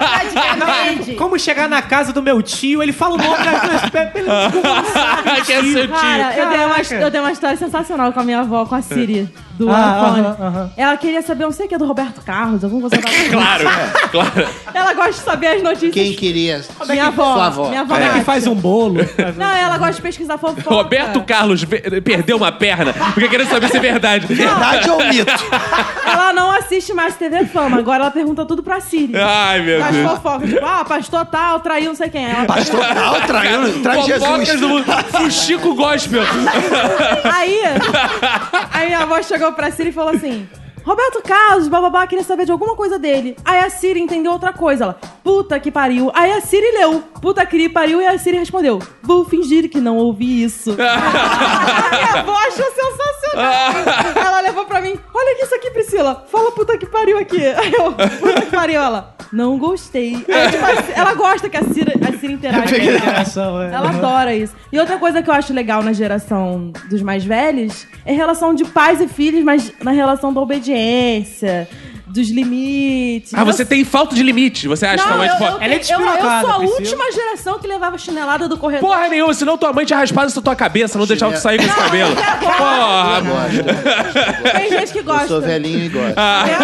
[0.00, 1.14] praticamente.
[1.14, 4.26] como chegar na casa do meu tio, ele fala o nome da pelo
[5.44, 5.88] que é seu tio.
[5.88, 6.94] Cara, eu dei, uma, Caraca.
[6.94, 10.20] eu dei uma história sensacional com a minha avó, com a Siri, do Ah, iPhone.
[10.26, 10.70] aham, aham.
[10.76, 13.10] Ela queria saber, não sei o que, do Roberto Carlos, alguma coisa da...
[13.30, 13.64] Claro,
[14.10, 14.48] claro.
[14.74, 15.94] Ela gosta de saber as notícias.
[15.94, 16.62] Quem queria?
[16.88, 17.34] Minha avó.
[17.34, 17.68] Sua avó.
[17.68, 19.00] Minha avó Como é que faz um bolo?
[19.36, 20.62] Não, ela gosta de pesquisar fofoca.
[20.68, 21.64] Roberto Carlos
[22.04, 24.26] perdeu uma perna porque queria saber se é verdade.
[24.26, 25.32] Verdade ou mito?
[26.06, 29.16] Ela não assiste mais TV Fama, agora ela pergunta tudo pra Siri.
[29.16, 30.10] Ai, meu Faz Deus.
[30.10, 32.24] fofoca, tipo, ah, pastor tal, traiu não sei quem.
[32.24, 32.44] Ela...
[32.44, 34.60] Pastor tal, traiu, traz Fofocas Jesus.
[34.60, 34.84] do mundo.
[35.10, 36.22] Fuxico Gospel.
[37.32, 37.60] Aí,
[38.72, 40.46] aí minha avó chegou pra Siri e falou assim:
[40.84, 43.36] Roberto Carlos, bababá, queria saber de alguma coisa dele.
[43.42, 44.84] Aí a Siri entendeu outra coisa.
[44.84, 46.10] Ela, puta que pariu.
[46.14, 49.96] Aí a Siri leu, puta que pariu, e a Siri respondeu: Vou fingir que não
[49.96, 50.72] ouvi isso.
[50.72, 54.14] a minha avó achou sensacional.
[54.14, 56.26] ela levou pra mim: Olha isso aqui, Priscila.
[56.30, 57.42] Fala puta que pariu aqui.
[57.46, 58.80] Aí eu, puta que pariu.
[58.82, 60.14] Ela, não gostei.
[60.14, 62.74] Aí, tipo, ela gosta que a Siri, a Siri interage.
[62.80, 63.64] com ela.
[63.64, 63.74] É.
[63.74, 64.54] Ela adora isso.
[64.72, 68.64] E outra coisa que eu acho legal na geração dos mais velhos é relação de
[68.64, 71.68] pais e filhos, mas na relação da obediência,
[72.14, 73.34] dos limites.
[73.34, 74.68] Ah, você tem falta de limite.
[74.68, 76.58] Você acha que Não, tua mãe eu, eu, Ela é eu, eu, despirocada, sou a
[76.58, 76.78] Priscila.
[76.80, 78.88] última geração que levava chinelada do corredor.
[78.88, 81.64] Porra nenhuma, senão tua mãe tinha raspado essa tua cabeça, não deixava tu sair com
[81.64, 82.14] esse cabelo.
[82.14, 84.52] Porra, Eu gosto.
[84.58, 85.26] Tem gente que Eu gosta.
[85.28, 86.08] sou velhinho e gosto.
[86.10, 86.60] Eu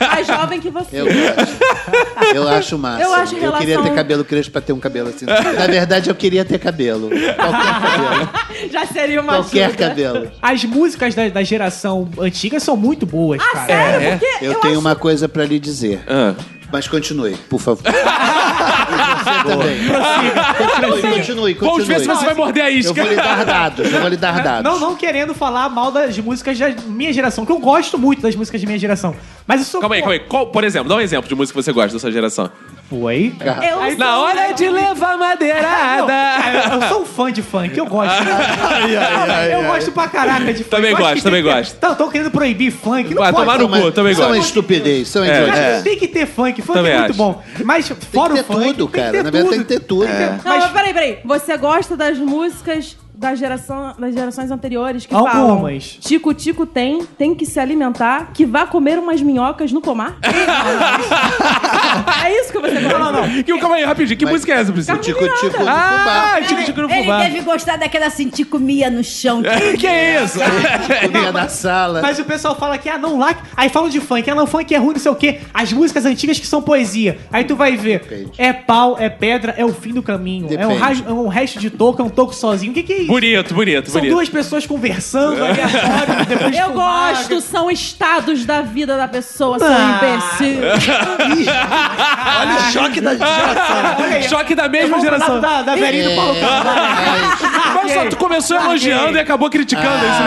[0.00, 1.00] não, mais jovem que você.
[1.00, 2.34] Eu gosto.
[2.34, 3.02] Eu acho massa.
[3.02, 5.26] Eu acho Eu queria relação- ter cabelo crespo pra ter um cabelo assim.
[5.26, 7.08] Na verdade, eu queria ter cabelo.
[7.10, 8.30] Qualquer cabelo.
[8.70, 9.88] Já seria uma Qualquer ajuda.
[9.88, 10.30] cabelo.
[10.40, 13.66] As músicas da, da geração antiga são muito boas, Ah, cara.
[13.66, 14.06] sério?
[14.06, 14.10] É?
[14.16, 14.83] Porque Eu, eu, tenho.
[14.84, 16.02] Uma coisa pra lhe dizer.
[16.06, 16.34] Ah.
[16.70, 17.82] Mas continue, por favor.
[17.86, 19.78] você também.
[20.58, 21.54] Continue, continue, continue.
[21.54, 22.94] Vamos ver se você vai morder a Eu isca.
[22.94, 24.64] vou lhe dar dados, eu vou lhe dar dados.
[24.64, 28.34] Não, não querendo falar mal das músicas da minha geração, que eu gosto muito das
[28.34, 29.14] músicas da minha geração.
[29.46, 29.80] Mas eu sou.
[29.80, 30.20] Calma aí, calma aí.
[30.20, 32.50] Qual, por exemplo, dá um exemplo de música que você gosta da sua geração.
[33.00, 33.32] Foi?
[33.62, 36.06] Eu Aí- Na hora de levar Não, madeirada.
[36.06, 38.14] cara, eu sou um fã de funk, eu gosto.
[39.52, 40.70] eu gosto pra caraca de funk.
[40.70, 41.90] Também Eu acho gosto, que também tem que ter- gosto.
[41.92, 43.14] Estão querendo proibir funk.
[43.14, 43.44] Não Vai pode.
[43.46, 44.46] tomar no Não, cu, também Isso é uma gosto.
[44.48, 45.42] estupidez, isso é uma É.
[45.42, 45.82] idiotice.
[45.84, 46.62] Tem que ter funk.
[46.62, 47.18] Funk Também é muito acho.
[47.18, 47.42] bom.
[47.64, 49.06] Mas Tem fora que o ter funk, tudo, tem cara.
[49.10, 50.06] que ter Na verdade, tem que ter tudo.
[50.06, 51.18] Não, Mas- mas peraí, peraí.
[51.24, 55.32] Você gosta das músicas da geração, das gerações anteriores que Algumas.
[55.34, 60.16] falam Tico Tico tem, tem que se alimentar, que vá comer umas minhocas no pomar?
[62.24, 62.98] é isso que você gosta?
[62.98, 63.42] Não, não, não.
[63.42, 64.18] Que, calma aí, rapidinho.
[64.18, 64.98] Que música é essa, Priscila?
[64.98, 66.48] Tico, tico, no Ah, fubá.
[66.48, 67.18] Tico Tico no Ele Fubá.
[67.22, 69.42] deve gostar daquela assim, te comia no chão.
[69.78, 70.38] Que é isso?
[71.02, 72.00] Comia na sala.
[72.02, 73.34] Mas o pessoal fala que, ah, não, lá.
[73.56, 75.40] Aí falam de funk, ah, não, funk é ruim, não sei o quê.
[75.52, 77.18] As músicas antigas que são poesia.
[77.32, 78.00] Aí tu vai ver.
[78.00, 78.30] Depende.
[78.38, 80.46] É pau, é pedra, é o fim do caminho.
[80.50, 81.04] É um, Depende.
[81.06, 82.72] é um resto de toco, é um toco sozinho.
[82.72, 83.12] O que, que é isso?
[83.12, 84.14] Bonito, bonito, São bonito.
[84.14, 87.12] duas pessoas conversando aleatório, depois de Eu fumar.
[87.14, 90.00] gosto, são estados da vida da pessoa, seu Ah.
[90.02, 90.60] imbecil.
[92.40, 94.22] Olha o choque da geração.
[94.28, 95.40] Choque da mesma geração.
[95.40, 97.53] Da, da velhinha do Paulo Carvalho.
[97.74, 100.22] Mas só tu começou elogiando e acabou criticando, é isso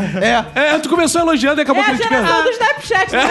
[0.00, 0.18] mesmo?
[0.24, 0.44] É.
[0.54, 2.22] É, tu começou elogiando e acabou É a criticando.
[2.26, 3.12] geração do Snapchat.
[3.12, 3.22] né?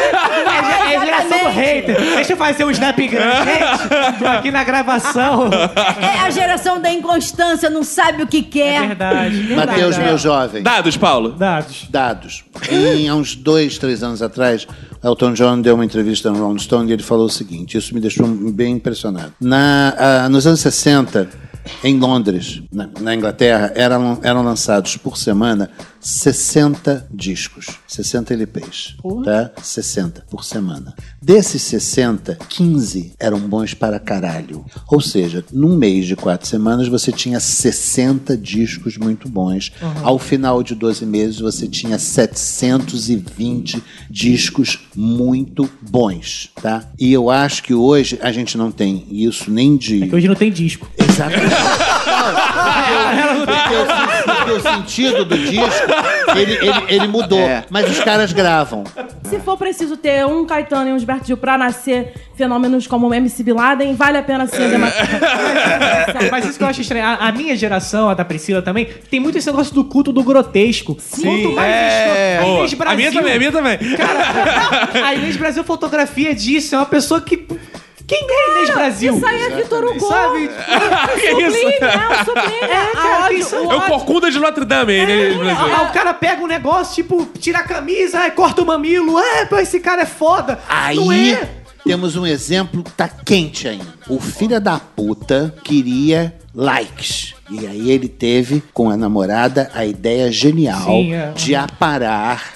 [0.92, 2.02] É a geração do hater.
[2.16, 3.46] Deixa eu fazer um snap grande.
[3.52, 5.50] Gente, tô aqui na gravação.
[6.02, 8.88] É a geração da inconstância, não sabe o que É quer.
[8.88, 9.54] verdade.
[9.56, 10.62] Mateus, meu jovem.
[10.64, 11.30] Dados, Paulo.
[11.32, 11.88] Dados.
[11.90, 12.44] Dados.
[12.70, 14.68] Em, há uns dois, três anos atrás,
[15.04, 18.00] Elton John deu uma entrevista no Rolling Stone e ele falou o seguinte: isso me
[18.00, 19.34] deixou bem impressionado.
[19.40, 19.94] Na,
[20.26, 21.30] ah, nos anos 60,
[21.84, 25.70] em Londres, na, na Inglaterra, eram, eram lançados por semana
[26.02, 29.52] 60 discos, 60 LPs, tá?
[29.62, 30.96] 60 por semana.
[31.22, 34.66] Desses 60, 15 eram bons para caralho.
[34.88, 39.72] Ou seja, num mês de quatro semanas você tinha 60 discos muito bons.
[40.02, 46.84] Ao final de 12 meses você tinha 720 discos muito bons, tá?
[47.00, 50.36] E eu acho que hoje a gente não tem isso nem de Que hoje não
[50.36, 50.90] tem disco.
[50.98, 51.56] Exatamente.
[52.22, 55.88] Não, porque, o, porque o sentido do disco,
[56.36, 57.40] ele, ele, ele mudou.
[57.40, 57.64] É.
[57.70, 58.84] Mas os caras gravam.
[59.24, 63.44] Se for preciso ter um Caetano e um Gilberto Gil pra nascer fenômenos como MC
[63.44, 64.58] Bin Laden, vale a pena sim.
[66.32, 67.06] Mas isso que eu acho estranho.
[67.06, 70.24] A, a minha geração, a da Priscila também, tem muito esse negócio do culto do
[70.24, 70.96] grotesco.
[71.22, 72.40] Quanto mais É.
[72.42, 72.46] a.
[72.48, 73.78] Inês Brasil, A minha também, a minha também.
[73.96, 76.76] Cara, a Inês Brasil fotografia disso.
[76.76, 77.48] É uma pessoa que.
[78.12, 79.16] Quem é Inês Brasil?
[79.16, 80.06] Isso aí é Vitor Hugo.
[80.06, 80.50] Sabe?
[81.16, 81.52] Que isso?
[81.52, 82.64] Sublime, é o sublime.
[82.64, 83.68] É, cara, a quem ódio, são?
[83.68, 83.82] o É o.
[83.82, 85.76] Corcunda de Notre Dame, ele, ele, Brasil.
[85.76, 89.18] Ah, o cara pega um negócio, tipo, tira a camisa, aí corta o mamilo.
[89.18, 90.60] É, esse cara é foda.
[90.70, 91.50] Não Aí é.
[91.86, 93.94] temos um exemplo, tá quente ainda.
[94.10, 97.34] O filho da puta queria likes.
[97.50, 101.32] E aí ele teve com a namorada a ideia genial Sim, é.
[101.34, 102.54] de aparar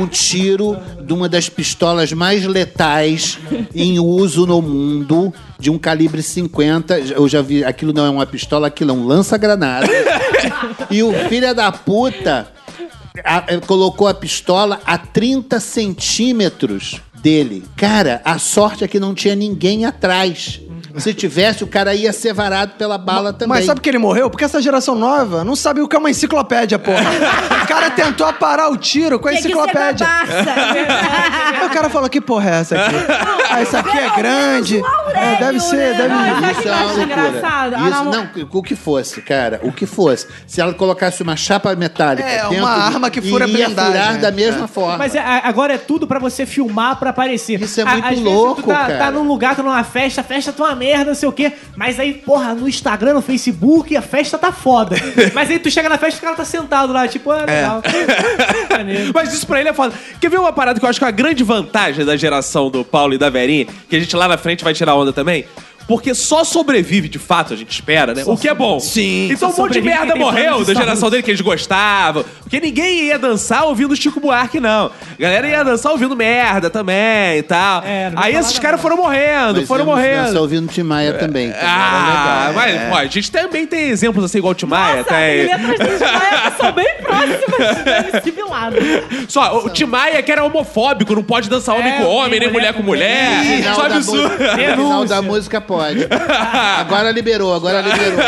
[0.00, 3.38] um tiro de uma das pistolas mais letais
[3.74, 6.98] em uso no mundo, de um calibre 50.
[6.98, 9.86] Eu já vi, aquilo não é uma pistola, aquilo é um lança-granada.
[10.90, 12.48] e o filho da puta
[13.24, 17.62] a- colocou a pistola a 30 centímetros dele.
[17.76, 20.60] Cara, a sorte é que não tinha ninguém atrás.
[20.98, 23.58] Se tivesse, o cara ia ser varado pela bala também.
[23.58, 24.28] Mas sabe que ele morreu?
[24.28, 27.10] Porque essa geração nova não sabe o que é uma enciclopédia, porra.
[27.62, 30.06] o cara tentou parar o tiro com a Tem que enciclopédia.
[30.06, 30.54] Barça.
[31.60, 32.96] Aí o cara falou, que porra é essa aqui?
[33.50, 34.82] Ah, essa aqui é grande.
[35.14, 35.94] Aurélio, É, deve ser, né?
[35.94, 36.14] deve...
[36.14, 37.74] O Isso é uma engraçado?
[37.74, 40.26] A Isso, não, o que fosse, cara, o que fosse.
[40.46, 44.12] Se ela colocasse uma chapa metálica É, dentro, uma arma que fura ia blindagem, furar
[44.14, 44.18] né?
[44.18, 44.98] da mesma forma.
[44.98, 47.60] Mas é, agora é tudo pra você filmar pra aparecer.
[47.60, 48.98] Isso é muito às vezes louco, tu tá, cara.
[48.98, 51.52] tá num lugar, tá numa festa, a festa tá uma merda, não sei o quê.
[51.76, 54.96] Mas aí, porra, no Instagram, no Facebook, a festa tá foda.
[55.34, 57.82] Mas aí tu chega na festa e o cara tá sentado lá, tipo, ah, legal.
[58.70, 59.12] Maneiro.
[59.14, 59.94] Mas isso pra ele é foda.
[60.20, 62.84] Quer ver uma parada que eu acho que é a grande vantagem da geração do
[62.84, 65.44] Paulo e da Verinha, que a gente lá na frente vai tirar onda também?
[65.92, 68.22] Porque só sobrevive, de fato, a gente espera, né?
[68.24, 68.80] o que é bom.
[68.80, 69.28] Sim.
[69.30, 72.24] Então um Só monte de merda morreu da de geração dele que eles gostavam.
[72.40, 74.86] Porque ninguém ia dançar ouvindo Chico Buarque, não.
[74.86, 77.82] A galera ia dançar ouvindo merda também e tal.
[77.84, 80.40] É, Aí esses caras foram morrendo, Mas foram morrendo.
[80.40, 81.50] ouvindo Tim Maia também.
[81.52, 82.78] que Ah, era legal.
[82.78, 84.96] mas pô, a gente também tem exemplos assim, igual o Tim Maia.
[84.96, 85.46] Nossa, tem...
[85.46, 88.80] tem letras do Maia que são bem próximas do MC Bin Laden.
[89.28, 92.50] Só, o Tim Maia que era homofóbico, não pode dançar homem É, com homem, nem
[92.50, 93.74] mulher mulher com mulher.
[93.74, 94.38] Só da absurdo.
[94.38, 95.81] no final da música pode.
[96.78, 98.18] Agora liberou, agora liberou.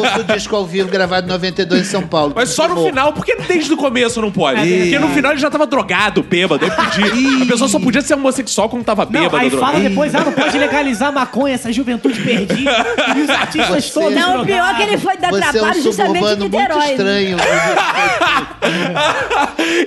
[0.00, 2.32] Ouça o disco ao vivo gravado em 92 em São Paulo.
[2.34, 2.88] Mas só no Confirmou.
[2.90, 4.60] final, porque desde o começo não pode.
[4.60, 7.42] Porque no final ele já tava drogado, bêbado, aí podia.
[7.42, 9.72] A pessoa só podia ser homossexual quando tava Não, bêbado, aí drogado.
[9.72, 12.70] fala depois, ah, não pode legalizar maconha, essa juventude perdida.
[13.16, 14.76] E os artistas Você- todos Não, o pior é drogados.
[14.76, 16.90] que ele foi dar Você é um trabalho justamente em suburbano muito Niterói.
[16.92, 17.36] estranho.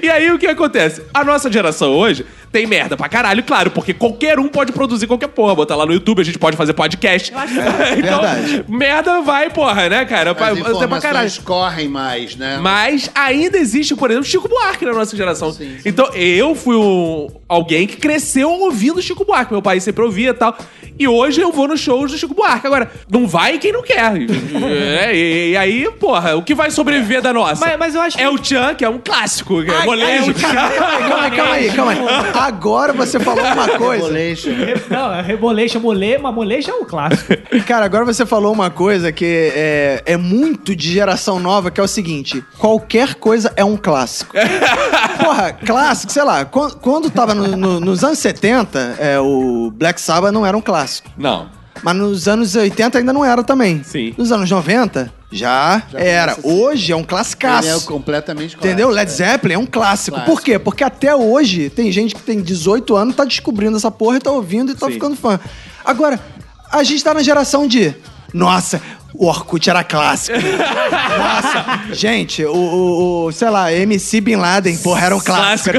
[0.02, 1.02] e aí o que acontece?
[1.14, 2.26] A nossa geração hoje
[2.58, 5.54] tem merda pra caralho, claro, porque qualquer um pode produzir qualquer porra.
[5.54, 7.32] Botar lá no YouTube, a gente pode fazer podcast.
[7.32, 8.66] então, Verdade.
[8.68, 10.32] merda vai, porra, né, cara?
[10.32, 10.98] As fazer pra caralho.
[10.98, 12.58] informações correm mais, né?
[12.60, 15.56] Mas ainda existe, por exemplo, Chico Buarque na nossa geração.
[15.86, 19.52] Então, eu fui um, alguém que cresceu ouvindo Chico Buarque.
[19.54, 20.58] Meu pai sempre ouvia e tal.
[21.00, 22.66] E hoje eu vou nos shows do Chico Buarque.
[22.66, 24.14] Agora, não vai quem não quer.
[25.00, 27.64] É, e, e aí, porra, o que vai sobreviver da nossa?
[27.64, 29.64] Mas- mas eu acho É que- o Tchan, que é um clássico.
[29.64, 30.34] que é Ai, molejo.
[30.44, 30.68] ai,
[30.98, 32.32] Calma aí, calma aí, calma aí.
[32.48, 34.06] Agora você falou uma coisa.
[34.06, 34.50] Rebolation.
[34.52, 37.34] Re- Não, é Rebolation, mole, mas molejo é um clássico.
[37.66, 41.84] Cara, agora você falou uma coisa que é, é muito de geração nova, que é
[41.84, 44.34] o seguinte: qualquer coisa é um clássico.
[45.24, 50.00] Porra, clássico, sei lá, quando, quando tava no- no- nos anos 70, é, o Black
[50.00, 51.10] Sabbath não era um clássico.
[51.18, 51.50] Não.
[51.84, 53.84] Mas nos anos 80 ainda não era também.
[53.84, 54.14] Sim.
[54.18, 56.36] Nos anos 90, já, era.
[56.36, 56.62] começa a ser.
[56.64, 57.86] Hoje é um Ele é classicaço.
[57.86, 58.88] completamente Entendeu?
[58.90, 59.14] clássico, Led é.
[59.14, 60.18] Zeppelin é um clássico.
[60.18, 60.36] Clássico.
[60.36, 60.60] Por quê?
[60.60, 64.32] Porque até hoje tem gente que tem 18 anos tá descobrindo essa porra e tá
[64.32, 64.94] ouvindo e tá Sim.
[64.94, 65.40] ficando fã.
[65.84, 66.20] Agora,
[66.72, 67.94] a gente tá na geração de.
[68.34, 68.82] Nossa,
[69.14, 70.38] o Orkut era clássico.
[70.38, 75.78] Nossa, gente, o, o, o, sei lá, MC Bin Laden, porra, era um clássico.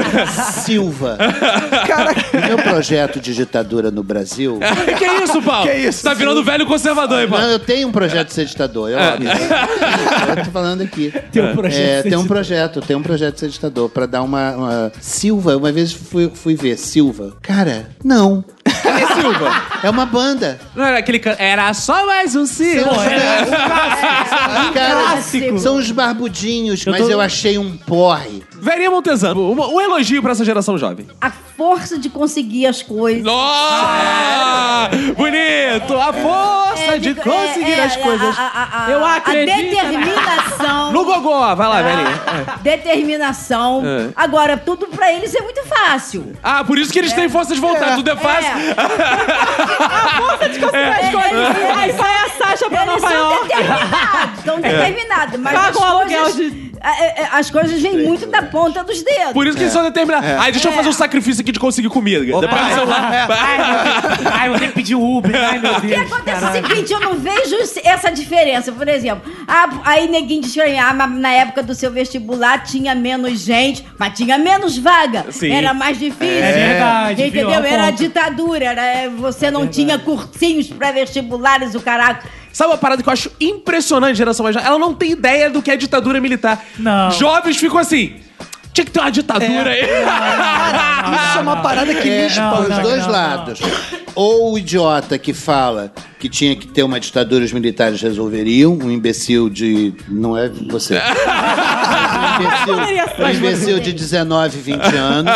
[0.63, 1.17] Silva.
[1.87, 4.59] Cara, O meu projeto de ditadura no Brasil.
[4.97, 5.67] que isso, Paulo?
[5.69, 6.03] Que isso?
[6.03, 7.51] Tá virando velho conservador, hein, Não, Paulo?
[7.51, 9.29] eu tenho um projeto de ser ditador, é óbvio.
[9.29, 11.13] Eu tô falando aqui.
[11.31, 12.27] Tem um projeto É, de ser tem um ditador.
[12.27, 16.31] projeto, tem um projeto de ser ditador pra dar uma, uma- Silva, uma vez fui,
[16.33, 17.33] fui ver Silva.
[17.41, 18.43] Cara, não.
[19.13, 19.63] Silva.
[19.83, 20.59] É uma banda.
[20.75, 21.35] Não era aquele can...
[21.37, 22.91] Era só mais um Silva.
[22.91, 25.59] Os caras Clássico.
[25.59, 28.43] são os barbudinhos, mas tô- eu achei um porre.
[28.61, 31.07] Verinha Montesano, um, um elogio pra essa geração jovem.
[31.21, 33.23] A força de conseguir as coisas.
[33.23, 34.89] Nossa!
[35.15, 35.97] Bonito!
[35.97, 38.37] A força É, de digo, conseguir é, é, as coisas.
[38.37, 39.55] A, a- a- Eu a acredito.
[39.55, 40.91] determinação.
[40.93, 42.21] No gogó, vai lá, Verinha.
[42.61, 43.81] Determinação.
[43.85, 44.09] É.
[44.15, 46.33] Agora, tudo pra eles é muito fácil.
[46.43, 48.51] Ah, por isso que eles têm força de vontade, tudo é fácil.
[50.73, 51.73] É.
[51.79, 53.47] Aí sai a Sasha pra Eles Nova são York.
[53.47, 55.39] determinados, estão determinados.
[55.39, 56.68] Mas as o aluguel coisas, de- a- a- a-
[57.31, 59.33] as coisas vêm muito da ponta dos dedos.
[59.33, 60.29] Por isso que eles são determinados.
[60.29, 62.23] Ai, deixa eu fazer um sacrifício aqui de conseguir comida.
[62.23, 63.27] Depois do celular.
[63.29, 64.49] Ai, Deus.
[64.49, 65.35] Vou ter que pedir Uber.
[65.35, 66.11] Ai, meu O que Deus.
[66.11, 68.71] acontece é o seguinte, eu não vejo essa diferença.
[68.71, 72.95] Por exemplo, ah, aí neguinho diz mim, ah, mas na época do seu vestibular tinha
[72.95, 75.25] menos gente, mas tinha menos vaga.
[75.31, 75.51] Sim.
[75.51, 76.43] Era mais difícil.
[76.43, 77.49] É verdade, Entendeu?
[77.49, 77.63] viu?
[77.65, 77.97] Era ponto.
[77.97, 82.27] ditadura, era, você não tinha cursinhos pré-vestibulares, o caraca.
[82.59, 84.67] Sabe uma parada que eu acho impressionante, geração mais jovem?
[84.67, 86.61] Ela não tem ideia do que é ditadura militar.
[86.77, 87.09] Não.
[87.09, 88.15] Jovens ficam assim.
[88.73, 89.79] Tinha que ter uma ditadura aí.
[91.29, 92.69] Isso é uma parada que me É, espanta.
[92.69, 93.61] os dois lados.
[94.13, 98.91] Ou o idiota que fala que tinha que ter uma ditadura os militares resolveriam, um
[98.91, 99.93] imbecil de.
[100.09, 100.99] Não é você.
[102.39, 105.33] Um Poderia imbecil, um imbecil de 19, 20 anos,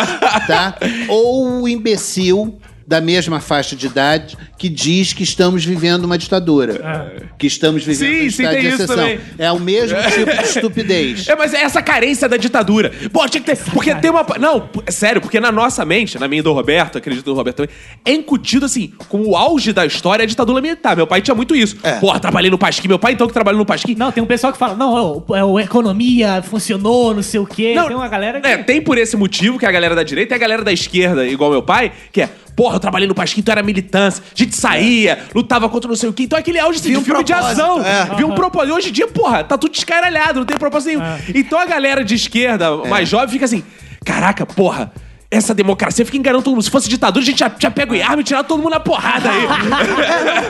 [0.47, 0.75] tá?
[1.09, 2.57] Ou o imbecil
[2.93, 7.19] da mesma faixa de idade que diz que estamos vivendo uma ditadura.
[7.39, 8.95] Que estamos vivendo Sim, um sim, estado tem de exceção.
[8.95, 9.19] também.
[9.39, 11.27] É o mesmo tipo de estupidez.
[11.27, 12.91] É, mas é essa carência da ditadura.
[13.11, 13.57] Pô, tinha que ter.
[13.71, 14.23] Porque tem uma.
[14.39, 17.57] Não, é sério, porque na nossa mente, na minha e do Roberto, acredito do Roberto
[17.57, 17.71] também,
[18.05, 20.95] é incutido assim, como o auge da história é a ditadura militar.
[20.95, 21.75] Meu pai tinha muito isso.
[21.81, 21.93] É.
[21.93, 22.87] Porra, trabalhei no Pasquim.
[22.87, 23.95] Meu pai então que trabalhou no Pasquim.
[23.95, 27.39] Não, tem um pessoal que fala, não, é o- é a economia funcionou, não sei
[27.39, 27.73] o quê.
[27.87, 28.47] tem uma galera que...
[28.47, 30.71] É, tem por esse motivo que é a galera da direita e a galera da
[30.71, 34.37] esquerda, igual meu pai, que é, porra, eu trabalhei no Pasquim, então era militância, a
[34.37, 36.23] gente saía, lutava contra não sei o quê.
[36.23, 37.83] Então é aquele auge assim, de um filme de ação.
[37.83, 38.15] é.
[38.15, 38.75] Viu um propósito.
[38.75, 41.01] Hoje em dia, porra, tá tudo descaralhado, não tem propósito nenhum.
[41.33, 43.63] Então a galera de esquerda, mais jovem, fica assim,
[44.05, 44.91] caraca, porra.
[45.33, 46.63] Essa democracia fica enganando todo mundo.
[46.63, 48.79] Se fosse ditadura, a gente já, já pega o arma e tirar todo mundo na
[48.79, 49.45] porrada aí.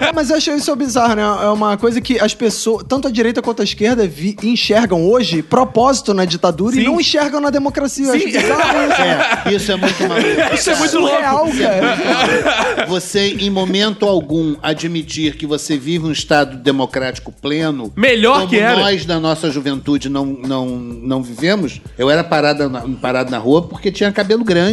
[0.07, 1.21] É, mas eu achei isso bizarro, né?
[1.21, 5.41] É uma coisa que as pessoas, tanto a direita quanto a esquerda, vi- enxergam hoje
[5.41, 6.81] propósito na ditadura Sim.
[6.81, 8.07] e não enxergam na democracia.
[8.07, 8.31] Eu acho Sim.
[8.31, 9.01] bizarro isso.
[9.01, 10.23] É, isso é muito maluco.
[10.53, 11.15] Isso é muito louco.
[11.15, 12.85] Surreal, cara.
[12.87, 17.91] Você, em momento algum, admitir que você vive um Estado democrático pleno.
[17.95, 18.79] Melhor como que era.
[18.79, 21.81] nós, na nossa juventude, não, não, não vivemos.
[21.97, 24.72] Eu era parado na, parado na rua porque tinha cabelo grande.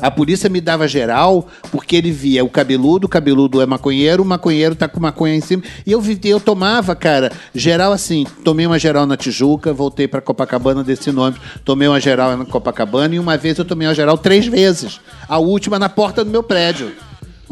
[0.00, 4.26] A polícia me dava geral porque ele via o cabeludo, o cabeludo é maconheiro, o
[4.26, 5.62] maconheiro tá com maconha em cima.
[5.86, 8.26] E eu, vi- eu tomava, cara, geral assim.
[8.44, 12.44] Tomei uma geral na Tijuca, voltei pra Copacabana, desci no ônibus, tomei uma geral na
[12.44, 15.00] Copacabana e uma vez eu tomei uma geral três vezes.
[15.28, 16.92] A última na porta do meu prédio.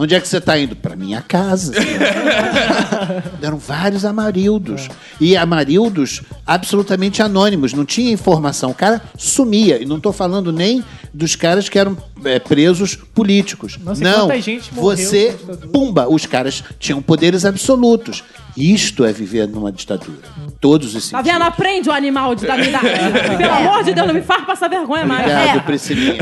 [0.02, 0.74] Onde é que você tá indo?
[0.74, 1.74] Pra minha casa.
[3.42, 4.88] Eram vários amarildos.
[5.20, 8.70] E amarildos absolutamente anônimos, não tinha informação.
[8.70, 9.80] O cara sumia.
[9.82, 10.82] E não tô falando nem
[11.12, 13.76] dos caras que eram é, presos políticos.
[13.84, 15.36] Nossa, não, quanta gente morreu você,
[15.72, 18.24] pumba, os caras tinham poderes absolutos.
[18.56, 20.18] Isto é viver numa ditadura.
[20.60, 21.32] Todos os Tá sentidos.
[21.38, 21.42] vendo?
[21.48, 23.36] Aprende o animal de da minha idade.
[23.36, 25.20] Pelo amor de Deus, não me faz passar vergonha mais.
[25.30, 25.60] Obrigado, É.
[25.60, 26.18] Priscilinha.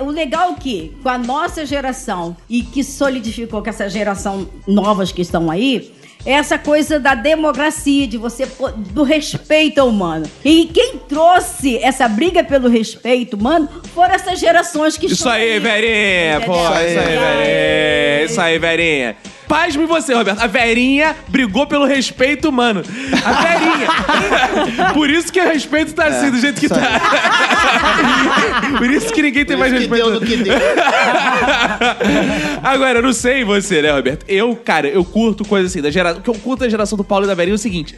[0.00, 5.12] O legal é que, com a nossa geração, e que solidificou com essa geração novas
[5.12, 5.92] que estão aí,
[6.24, 10.26] é essa coisa da democracia, de você do respeito ao humano.
[10.44, 15.58] E quem trouxe essa briga pelo respeito humano foram essas gerações que Isso estão aí,
[15.58, 19.16] Verinha, pô, isso aí, Verinha, isso aí, Verinha.
[19.52, 20.40] Pasme você, Roberto.
[20.40, 22.82] A Verinha brigou pelo respeito humano.
[23.22, 24.92] A Verinha.
[24.96, 26.80] Por isso que o respeito tá assim, do jeito que tá.
[28.78, 29.94] Por isso que ninguém tem mais respeito.
[30.06, 30.54] deu no que deu.
[32.62, 34.24] Agora, eu não sei você, né, Roberto?
[34.26, 36.20] Eu, cara, eu curto coisa assim, da geração.
[36.20, 37.94] O que eu curto da geração do Paulo e da Verinha é o seguinte.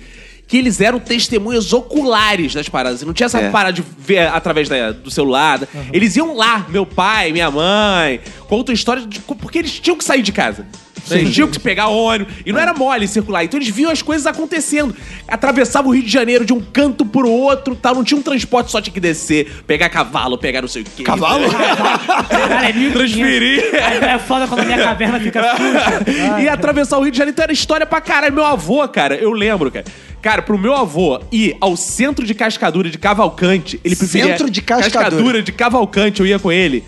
[0.49, 3.01] Que eles eram testemunhas oculares das paradas.
[3.03, 3.51] Não tinha essa É.
[3.51, 5.61] parada de ver através da- do celular.
[5.93, 10.21] Eles iam lá, meu pai, minha mãe, contam histórias de, porque eles tinham que sair
[10.23, 10.67] de casa.
[11.11, 12.33] Eles tinham que pegar ônibus.
[12.45, 13.45] E não era mole circular.
[13.45, 14.95] Então eles viam as coisas acontecendo.
[15.29, 17.95] Atravessavam o Rio de Janeiro de um canto pro outro, tal.
[17.95, 21.03] Não tinha um transporte, só tinha que descer, pegar cavalo, pegar não sei o quê.
[21.03, 21.45] Cavalo?
[22.29, 22.95] Cara, é 1500.
[22.95, 23.75] Transferir.
[23.75, 26.41] É foda quando a minha caverna fica suja.
[26.41, 27.35] e atravessar o Rio de Janeiro.
[27.35, 28.33] Então era história pra caralho.
[28.33, 29.85] Meu avô, cara, eu lembro, cara.
[30.25, 34.29] Cara, pro meu avô ir ao centro de Cascadura de Cavalcante, ele preferia...
[34.29, 35.05] Centro de Cascadura.
[35.05, 36.83] Cascadura de Cavalcante, eu ia com ele.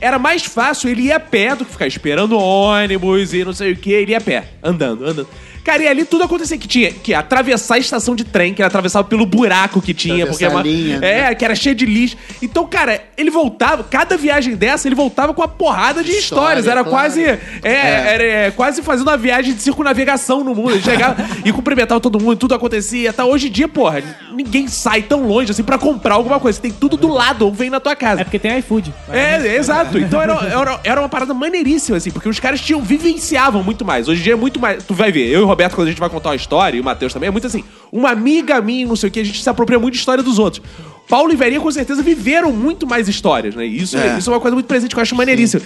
[0.00, 3.72] Era mais fácil ele ir a pé do que ficar esperando ônibus e não sei
[3.72, 3.92] o que.
[3.92, 5.28] Ele ia a pé, andando, andando.
[5.64, 6.56] Cara, e ali tudo acontecia.
[6.56, 10.26] Que tinha que atravessar a estação de trem, que era atravessado pelo buraco que tinha.
[10.26, 11.20] Porque Atravessar é, uma- linha, né?
[11.30, 12.16] é, que era cheio de lixo.
[12.40, 16.66] Então, cara, ele voltava, cada viagem dessa, ele voltava com uma porrada de História, histórias.
[16.66, 16.90] Era claro.
[16.90, 17.22] quase.
[17.22, 20.70] É, Era é, quase fazendo uma viagem de circunnavegação no mundo.
[20.70, 23.12] Ele chegava e cumprimentava todo mundo, tudo acontecia.
[23.12, 23.26] Tá?
[23.26, 24.02] Hoje em dia, porra,
[24.38, 26.56] ninguém sai tão longe assim pra comprar alguma coisa.
[26.56, 28.20] Você tem tudo do lado ou vem na tua casa.
[28.20, 28.94] É porque tem iFood.
[29.10, 29.98] É, exato.
[29.98, 34.08] Então era, era, era uma parada maneiríssima, assim, porque os caras tinham, vivenciavam muito mais.
[34.08, 34.84] Hoje em dia é muito mais.
[34.84, 36.80] Tu vai ver, eu e o Roberto, quando a gente vai contar uma história, e
[36.80, 37.64] o Matheus também, é muito assim.
[37.90, 40.38] Uma amiga minha, não sei o que, a gente se apropria muito de história dos
[40.38, 40.62] outros.
[41.08, 43.64] Paulo e Verinha, com certeza, viveram muito mais histórias, né?
[43.64, 44.18] Isso é.
[44.18, 45.62] isso é uma coisa muito presente que eu acho maneiríssimo.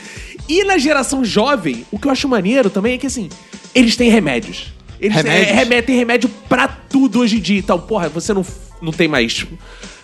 [0.48, 3.28] E na geração jovem, o que eu acho maneiro também é que, assim,
[3.74, 4.72] eles têm remédios.
[5.02, 7.58] Eles é, remédio, tem remédio pra tudo hoje em dia.
[7.58, 8.46] Então, porra, você não,
[8.80, 9.44] não tem mais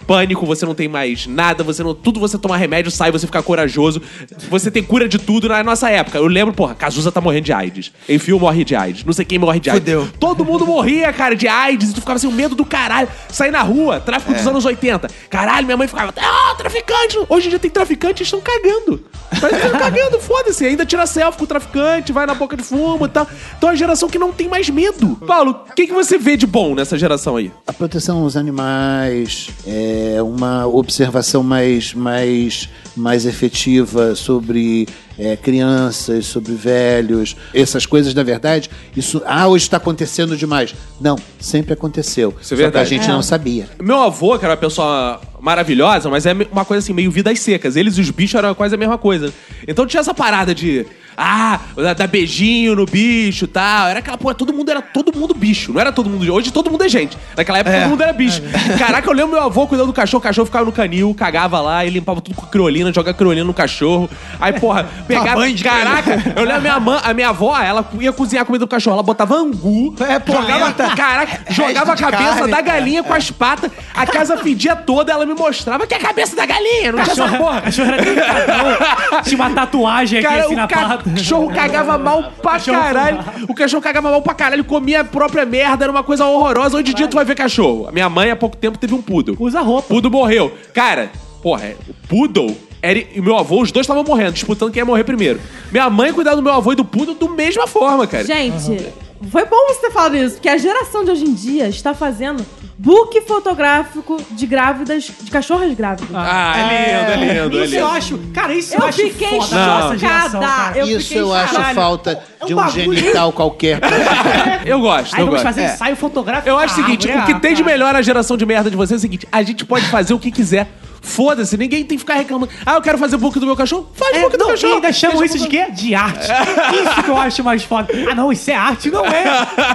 [0.09, 1.95] pânico, você não tem mais nada, você não.
[1.95, 4.01] Tudo você toma remédio, sai, você fica corajoso.
[4.49, 6.17] Você tem cura de tudo na nossa época.
[6.17, 7.93] Eu lembro, porra, Cazuza tá morrendo de AIDS.
[8.09, 9.05] Enfio morre de AIDS.
[9.05, 9.85] Não sei quem morre de AIDS.
[9.85, 10.09] Fudeu.
[10.19, 11.91] Todo mundo morria, cara, de AIDS.
[11.91, 13.07] E tu ficava assim, o medo do caralho.
[13.29, 15.09] Sair na rua, tráfico dos anos 80.
[15.29, 17.19] Caralho, minha mãe ficava, ah, traficante.
[17.29, 19.05] Hoje em dia tem traficante e estão cagando.
[19.39, 20.65] Tá estão cagando, foda-se.
[20.65, 23.29] Ainda tira selfie com o traficante, vai na boca de fumo e tal.
[23.59, 25.17] Então é uma geração que não tem mais medo.
[25.27, 27.53] Paulo, o que, que você vê de bom nessa geração aí?
[27.67, 34.87] A proteção aos animais, é uma observação mais, mais, mais efetiva sobre
[35.19, 40.75] é, crianças, sobre velhos, essas coisas, na verdade, isso, ah, hoje está acontecendo demais.
[41.01, 42.35] Não, sempre aconteceu.
[42.41, 42.89] Isso é Só que a verdade.
[42.91, 43.69] gente não sabia.
[43.83, 47.77] Meu avô, que era uma pessoa maravilhosa, mas é uma coisa assim, meio vidas secas.
[47.77, 49.33] Eles e os bichos eram quase a mesma coisa.
[49.67, 50.87] Então tinha essa parada de.
[51.21, 51.59] Ah,
[51.97, 53.89] dar beijinho no bicho e tal.
[53.89, 55.73] Era aquela porra, todo mundo era todo mundo bicho.
[55.73, 56.33] Não era todo mundo.
[56.33, 57.19] Hoje todo mundo é gente.
[57.37, 58.41] Naquela época todo mundo era bicho.
[58.79, 61.85] Caraca, eu lembro meu avô cuidando do cachorro, o cachorro ficava no canil, cagava lá,
[61.85, 64.09] e limpava tudo com criolina, jogava criolina no cachorro.
[64.41, 65.35] Aí, porra, pegava.
[65.41, 68.47] banho de Caraca, eu lembro a minha, mãe, a minha avó, ela ia cozinhar a
[68.47, 70.91] comida do cachorro, ela botava angu, É, jogava, polenta.
[70.97, 72.51] caraca, jogava a cabeça carne.
[72.53, 76.01] da galinha com as patas, a casa fedia toda, ela me mostrava que é a
[76.01, 77.61] cabeça da galinha, não tinha essa porra.
[77.63, 79.23] cachorro era.
[79.25, 81.17] Tinha uma tatuagem aqui Cara, assim na ca- pata.
[81.21, 83.19] cachorro cagava mal pra caralho.
[83.49, 86.77] O cachorro cagava mal pra caralho, comia a própria merda, era uma coisa horrorosa.
[86.77, 87.87] Hoje em dia tu vai ver cachorro.
[87.89, 89.37] A minha mãe há pouco tempo teve um poodle.
[89.39, 89.89] Usa roupa.
[89.89, 90.53] Poodle morreu.
[90.75, 91.11] Cara,
[91.43, 94.85] porra, é- o poodle era, e meu avô, os dois estavam morrendo, disputando quem ia
[94.85, 95.41] morrer primeiro.
[95.73, 98.25] Minha mãe cuidava do meu avô e do poodle da mesma forma, cara.
[98.25, 98.87] Gente,
[99.31, 102.45] foi bom você ter falado isso, porque a geração de hoje em dia está fazendo
[102.79, 106.09] book fotográfico de grávidas, de cachorras grávidas.
[106.15, 107.97] Ah, é lindo, é lindo, é Isso eu lindo.
[107.97, 108.19] acho.
[108.33, 110.39] Cara, isso eu, Eu acho fiquei foda geração, chocada.
[110.47, 110.79] cara.
[110.79, 113.81] Eu Isso fiquei eu acho falta É um um bagulho- genital qualquer.
[114.65, 115.45] Eu gosto, Aí eu vamos gosto.
[115.45, 115.75] fazer É.
[115.75, 116.49] ensaio fotográfico.
[116.49, 118.71] Eu acho o seguinte, árvore, o que ah, tem de melhor na geração de merda
[118.71, 120.69] de vocês é o seguinte, a gente pode fazer o que quiser.
[121.01, 122.53] Foda-se, ninguém tem que ficar reclamando.
[122.67, 123.89] Ah, eu quero fazer book do meu cachorro?
[123.95, 124.73] Faz É, book do não, cachorro.
[124.73, 125.67] e ainda chamam isso de quê?
[125.71, 126.27] De arte.
[126.27, 127.89] Isso que eu acho mais foda.
[128.11, 128.91] Ah, não, isso é arte.
[128.91, 129.23] Não é.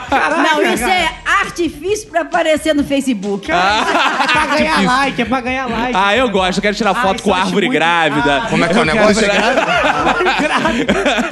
[0.09, 0.93] Caraca, Não, isso cara.
[0.93, 1.09] é
[1.41, 3.49] artifício pra aparecer no Facebook.
[3.49, 5.93] É pra ganhar like, é pra ganhar like.
[5.95, 8.41] Ah, eu gosto, eu quero tirar Ah, foto isso com árvore muito- grávida.
[8.43, 9.23] Ah, Como é que é o negócio?
[9.23, 9.55] tirar-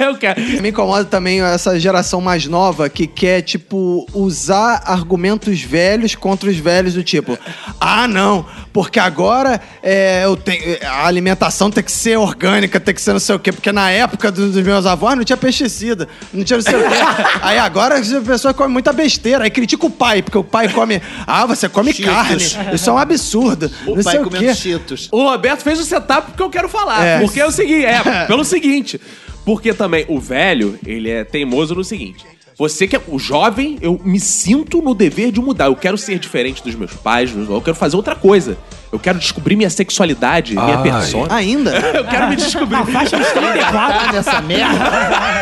[0.00, 0.40] eu quero.
[0.62, 6.56] Me incomoda também essa geração mais nova que quer, tipo, usar argumentos velhos contra os
[6.56, 7.38] velhos do tipo,
[7.80, 13.00] ah, não, porque agora é, eu tenho, a alimentação tem que ser orgânica, tem que
[13.00, 16.08] ser não sei o quê, porque na época do- dos meus avós não tinha pesticida,
[16.32, 16.94] não tinha não sei o quê.
[17.42, 21.00] Aí agora as pessoas comem muita besteira, aí critica o pai, porque o pai come,
[21.26, 22.12] ah, você come Cheetos.
[22.14, 24.54] carne, isso é um absurdo, O não pai o comendo quê.
[24.54, 25.08] cheetos.
[25.12, 27.04] O Roberto fez o setup porque eu quero falar.
[27.04, 27.20] É.
[27.20, 29.00] Porque é o seguinte, é, pelo seguinte.
[29.44, 32.24] Porque também o velho, ele é teimoso no seguinte.
[32.56, 35.66] Você que é o jovem, eu me sinto no dever de mudar.
[35.66, 38.56] Eu quero ser diferente dos meus pais, eu quero fazer outra coisa.
[38.92, 40.82] Eu quero descobrir minha sexualidade, minha Ai.
[40.82, 41.34] persona.
[41.34, 41.70] Ainda?
[41.96, 42.76] Eu quero me descobrir.
[42.76, 43.72] A faixa dos 34.
[44.06, 44.84] Tá nessa merda?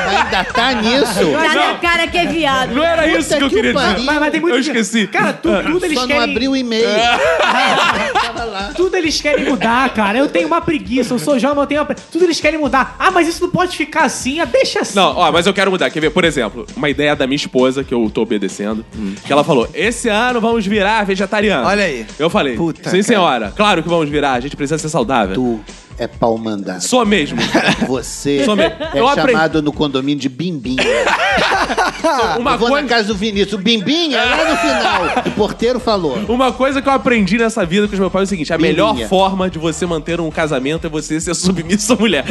[0.08, 1.32] Ainda tá nisso?
[1.32, 2.72] Tá na cara que é viado.
[2.74, 3.94] Não era isso Puta que eu que queria pariu.
[3.94, 4.06] dizer.
[4.06, 4.54] Mas, mas tem muito.
[4.54, 5.06] Eu esqueci.
[5.08, 6.30] Cara, tu- tudo eles Só não querem.
[6.30, 6.86] abriu o e-mail.
[8.50, 8.72] Lá.
[8.74, 10.16] Tudo eles querem mudar, cara.
[10.18, 11.96] Eu tenho uma preguiça, eu sou jovem, eu tenho uma pre...
[12.10, 12.96] Tudo eles querem mudar.
[12.98, 14.96] Ah, mas isso não pode ficar assim, ah, deixa assim.
[14.96, 15.90] Não, ó, mas eu quero mudar.
[15.90, 16.10] Quer ver?
[16.10, 18.84] Por exemplo, uma ideia da minha esposa, que eu tô obedecendo,
[19.24, 21.66] que ela falou: esse ano vamos virar vegetariano.
[21.66, 22.06] Olha aí.
[22.18, 23.02] Eu falei, Puta, sim, cara.
[23.02, 25.34] senhora, claro que vamos virar, a gente precisa ser saudável.
[25.34, 25.60] Tu
[25.98, 26.80] é pau mandado.
[26.82, 27.38] Sou mesmo.
[27.86, 28.74] Você Sou mesmo.
[28.94, 30.82] é Eu aprendi- chamado no condomínio de Bimbinha.
[32.38, 33.52] Uma Eu vou coisa, na casa do Vinícius.
[33.52, 35.24] O Bimbinha é lá no final.
[35.26, 36.18] O porteiro falou.
[36.28, 38.56] uma coisa que eu aprendi nessa vida com os meus pais é o seguinte: a
[38.56, 38.72] Bimbinha.
[38.92, 42.24] melhor forma de você manter um casamento é você ser submisso à mulher.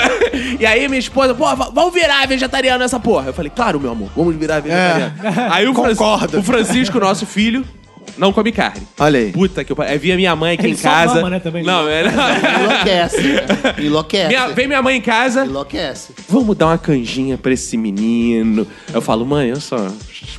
[0.58, 3.26] e aí minha esposa, pô, vamos virar vegetariano nessa porra.
[3.28, 5.12] Eu falei, claro, meu amor, vamos virar vegetariano.
[5.50, 6.38] Aí o, Fran- Concordo.
[6.38, 7.64] o Francisco, nosso filho,
[8.18, 8.82] não come carne.
[8.98, 9.32] Olha aí.
[9.32, 9.92] Puta que eu pariu.
[9.92, 11.14] Aí vinha minha mãe aqui Ele em só casa.
[11.16, 11.62] mama, né, também.
[11.62, 13.22] Não, é, Enlouquece.
[13.22, 13.40] né?
[13.78, 14.28] Enlouquece.
[14.28, 15.44] minha, vem minha mãe em casa.
[15.44, 16.12] Enlouquece.
[16.28, 18.66] Vamos dar uma canjinha pra esse menino.
[18.92, 19.76] Eu falo, mãe, olha só,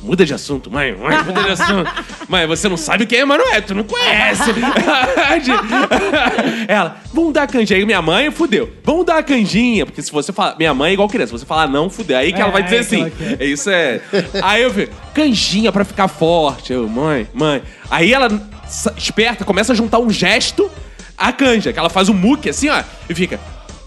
[0.02, 1.90] muda de assunto, mãe, mãe, muda de assunto.
[2.28, 4.42] mãe, você não sabe quem é Emanuel, tu não conhece.
[6.68, 7.78] Ela, vamos dar canjinha.
[7.78, 8.70] Aí minha mãe, fudeu.
[8.84, 11.46] Vamos dar uma canjinha, porque se você falar, minha mãe é igual criança, se você
[11.46, 12.16] falar não, fudeu.
[12.18, 13.10] Aí que É, ela vai dizer aí que assim.
[13.36, 13.44] quer.
[13.44, 14.00] Isso é.
[14.42, 16.72] Aí eu fico, canjinha pra ficar forte.
[16.72, 17.61] Eu, mãe, mãe.
[17.90, 18.28] Aí ela,
[18.96, 20.70] esperta, começa a juntar um gesto
[21.16, 23.38] a canja, que ela faz um muque assim, ó, e fica.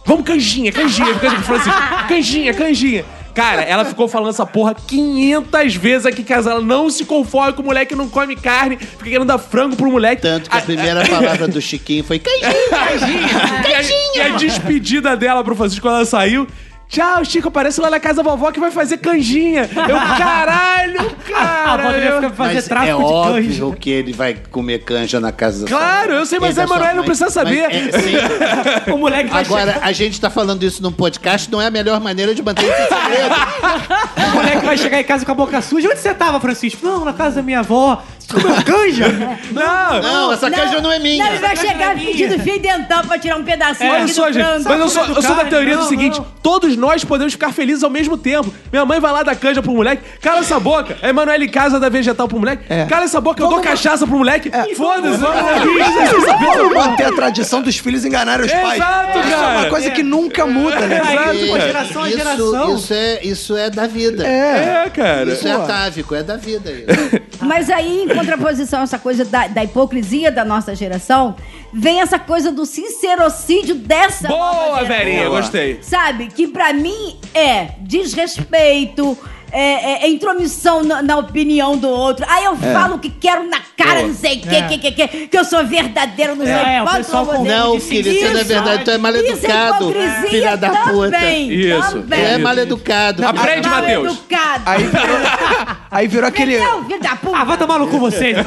[0.05, 1.11] Vamos canjinha, canjinha.
[1.11, 3.05] Assim, falando assim, canjinha, canjinha.
[3.35, 6.51] Cara, ela ficou falando essa porra 500 vezes aqui em casa.
[6.51, 9.75] Ela não se conforma com o moleque que não come carne, fica querendo dar frango
[9.75, 10.21] pro moleque.
[10.21, 12.45] Tanto que a primeira palavra do Chiquinho foi canjinha.
[13.65, 16.47] E a, e a despedida dela pro Francisco quando ela saiu.
[16.87, 19.69] Tchau, Chico, aparece lá na casa da vovó que vai fazer canjinha.
[19.75, 21.97] Eu, caralho, A cara.
[21.97, 23.75] eu- ficar fazer Mas tráfico é de óbvio canja.
[23.79, 27.29] que ele vai comer canja na casa Claro, eu sei, mas a Emanuele não precisa
[27.29, 27.67] saber.
[27.67, 28.15] Mas é, sim.
[28.93, 31.99] O moleque vai Agora, a gente tá falando isso num podcast, não é a melhor
[31.99, 33.23] maneira de manter esse segredo.
[33.35, 35.89] chegar, o moleque vai chegar em casa com a boca suja.
[35.89, 36.85] Onde você tava, Francisco?
[36.85, 38.01] Não, na casa da minha avó.
[38.31, 39.07] Comeu canja?
[39.51, 41.23] Não, Não, essa canja não é minha.
[41.23, 44.33] Não, ele vai chegar pedindo fio dentão pra tirar um pedacinho Olha aqui só, do
[44.33, 44.63] gente, frango.
[44.69, 46.25] mas eu sou, eu sou da teoria do seguinte: não.
[46.41, 48.51] todos nós podemos ficar felizes ao mesmo tempo.
[48.71, 50.97] Minha mãe vai lá dar canja pro moleque, cala essa boca.
[51.01, 52.85] A Emanuele em casa dá vegetal pro moleque, É.
[52.85, 54.51] cala essa boca, eu dou cachaça pro moleque.
[54.75, 58.75] Foda-se, Vamos manter a tradição dos filhos enganarem os pais.
[58.75, 59.59] Exato, Isso é cara.
[59.59, 60.99] uma coisa que nunca muda, né?
[61.47, 62.75] Pô, É, geração a isso, geração.
[62.75, 64.25] Isso é, isso é da vida.
[64.25, 65.31] É, cara.
[65.31, 66.71] Isso é atávico, é da vida.
[66.71, 67.21] Isso.
[67.45, 71.35] Mas aí, contraposição a essa coisa da, da hipocrisia da nossa geração,
[71.73, 75.79] vem essa coisa do sincerocídio dessa Boa, velhinha, gostei.
[75.81, 76.27] Sabe?
[76.27, 79.17] Que pra mim é desrespeito,
[79.51, 82.25] é, é- é intromissão na, na opinião do outro.
[82.29, 84.61] Aí eu falo o que quero na cara, não sei o que, É.
[84.67, 87.43] que, que, que, que eu sou verdadeiro, não sei É, o pessoal com-.
[87.43, 88.83] Não, Isso, querido, isso não é verdade.
[88.83, 91.11] Tu é mal Isso é educado, hipocrisia filha da puta.
[91.11, 91.91] também, Isso.
[91.91, 92.25] também.
[92.25, 93.25] É mal educado.
[93.25, 94.07] Aprende, Mal Matheus.
[94.13, 94.63] educado.
[94.65, 95.17] Aí virou,
[95.91, 96.57] aí virou aquele.
[96.59, 97.37] Não, filho da puta.
[97.37, 98.33] Ah, vai tomar no cu você.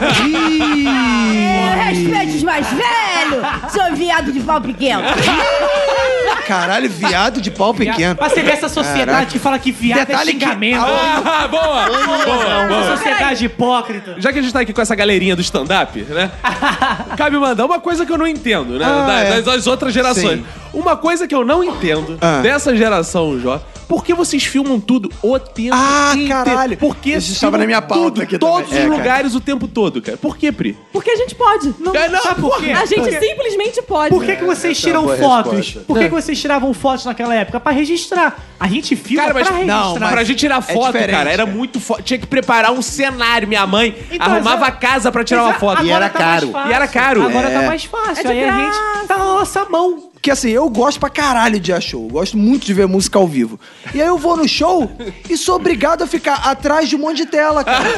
[1.29, 5.03] É, respeite os mais velhos, seu viado de pau pequeno.
[6.47, 8.15] Caralho, viado de pau pequeno.
[8.17, 9.27] Pra você ver essa sociedade Caraca.
[9.27, 10.81] que fala que viado Detalhe é que- xingamento.
[10.85, 11.63] Ah, boa!
[11.89, 12.97] boa, Essa boa.
[12.97, 14.15] sociedade hipócrita.
[14.19, 16.31] Já que a gente tá aqui com essa galerinha do stand-up, né?
[17.17, 18.85] Cabe mandar uma coisa que eu não entendo, né?
[18.87, 19.31] Ah, é.
[19.37, 20.39] das, das outras gerações.
[20.41, 20.45] Sim.
[20.73, 22.41] Uma coisa que eu não entendo Ah.
[22.43, 23.61] dessa geração, Jó.
[23.89, 26.29] Por que vocês filmam tudo o tempo Ah, inteiro?
[26.45, 26.77] caralho.
[26.77, 28.83] Por que Isso estava na minha pauta tudo, aqui Todos também.
[28.83, 28.99] É, os cara.
[29.03, 30.19] lugares o tempo todo, cara.
[30.19, 30.77] Por que, Pri?
[30.93, 31.75] Porque a gente pode.
[31.81, 32.71] Não, É, não, Sabe por quê?
[32.71, 34.11] a gente Porque- simplesmente pode.
[34.15, 35.53] Por que, que vocês é tiram fotos?
[35.53, 35.81] resposta.
[35.87, 37.59] Por que, que vocês tiravam fotos naquela época?
[37.59, 38.37] Pra registrar.
[38.61, 39.83] A gente filma Cara, mas pra registrar.
[39.85, 41.57] não, mas- pra gente tirar é foto, diferente, cara, era cara.
[41.57, 42.03] muito foto.
[42.03, 43.49] Tinha que preparar um cenário.
[43.49, 45.83] Minha mãe Então, arrumava a casa pra tirar uma foto.
[45.85, 46.53] E era tá caro.
[46.69, 47.23] E era caro.
[47.25, 47.59] Agora É.
[47.61, 48.19] tá mais fácil.
[48.19, 49.07] É de Aí a gente graça.
[49.09, 50.08] tá na nossa mão.
[50.29, 52.05] Que assim, eu gosto pra caralho de ir a show.
[52.05, 53.59] Eu gosto muito de ver música ao vivo.
[53.95, 54.91] E aí eu vou no show
[55.27, 57.89] e sou obrigado a ficar atrás de um monte de tela, cara.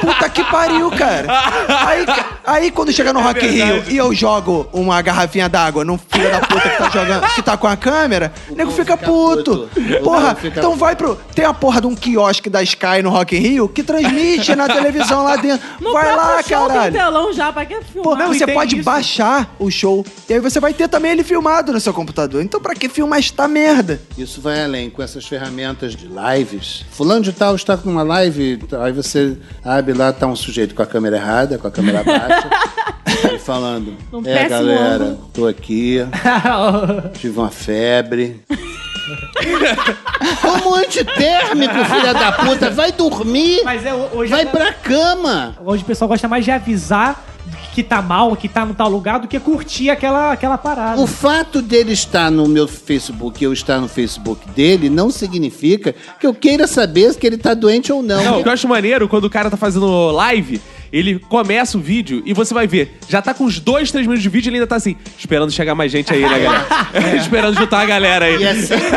[0.00, 1.28] Puta que pariu, cara.
[1.86, 2.06] Aí,
[2.44, 3.94] aí quando chega no Rock in Rio verdade.
[3.94, 7.56] e eu jogo uma garrafinha d'água no filho da puta que tá jogando, que tá
[7.56, 9.68] com a câmera, o nego fica fica puto.
[9.72, 10.02] puto.
[10.02, 10.80] Porra, fica então puto.
[10.80, 11.14] vai pro.
[11.36, 14.66] Tem a porra de um quiosque da Sky no Rock in Rio que transmite na
[14.66, 15.64] televisão lá dentro.
[15.80, 16.92] No vai lá, show caralho.
[16.92, 18.18] tem telão já, pra que Pô, filmar?
[18.18, 18.84] Não, e você pode isso.
[18.84, 22.42] baixar o show e aí você vai ter também ele filmado no seu computador.
[22.42, 24.00] Então pra que filmar esta merda?
[24.16, 26.84] Isso vai além com essas ferramentas de lives.
[26.90, 30.82] Fulano de tal está com uma live, aí você abre lá, tá um sujeito com
[30.82, 32.48] a câmera errada, com a câmera baixa,
[33.34, 35.98] e falando: Num É, galera, ângulo." tô aqui,
[37.18, 38.40] tive uma febre.
[40.40, 45.56] Como antitérmico, filha da puta, vai dormir, Mas é, hoje, vai pra cama.
[45.64, 47.24] hoje o pessoal gosta mais de avisar
[47.82, 51.00] que tá mal, que tá no tal lugar, do que curtir aquela, aquela parada.
[51.00, 55.94] O fato dele estar no meu Facebook e eu estar no Facebook dele não significa
[56.18, 58.22] que eu queira saber se ele tá doente ou não.
[58.22, 60.60] Não, o que eu acho maneiro, quando o cara tá fazendo live,
[60.92, 64.22] ele começa o vídeo e você vai ver, já tá com uns dois, três minutos
[64.22, 66.66] de vídeo e ele ainda tá assim, esperando chegar mais gente aí, né, galera?
[67.16, 68.40] esperando juntar a galera aí.
[68.40, 68.88] E é, sempre,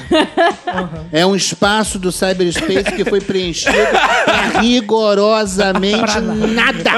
[1.12, 3.76] É um espaço do cyberspace que foi preenchido
[4.24, 6.18] pra rigorosamente
[6.52, 6.90] nada.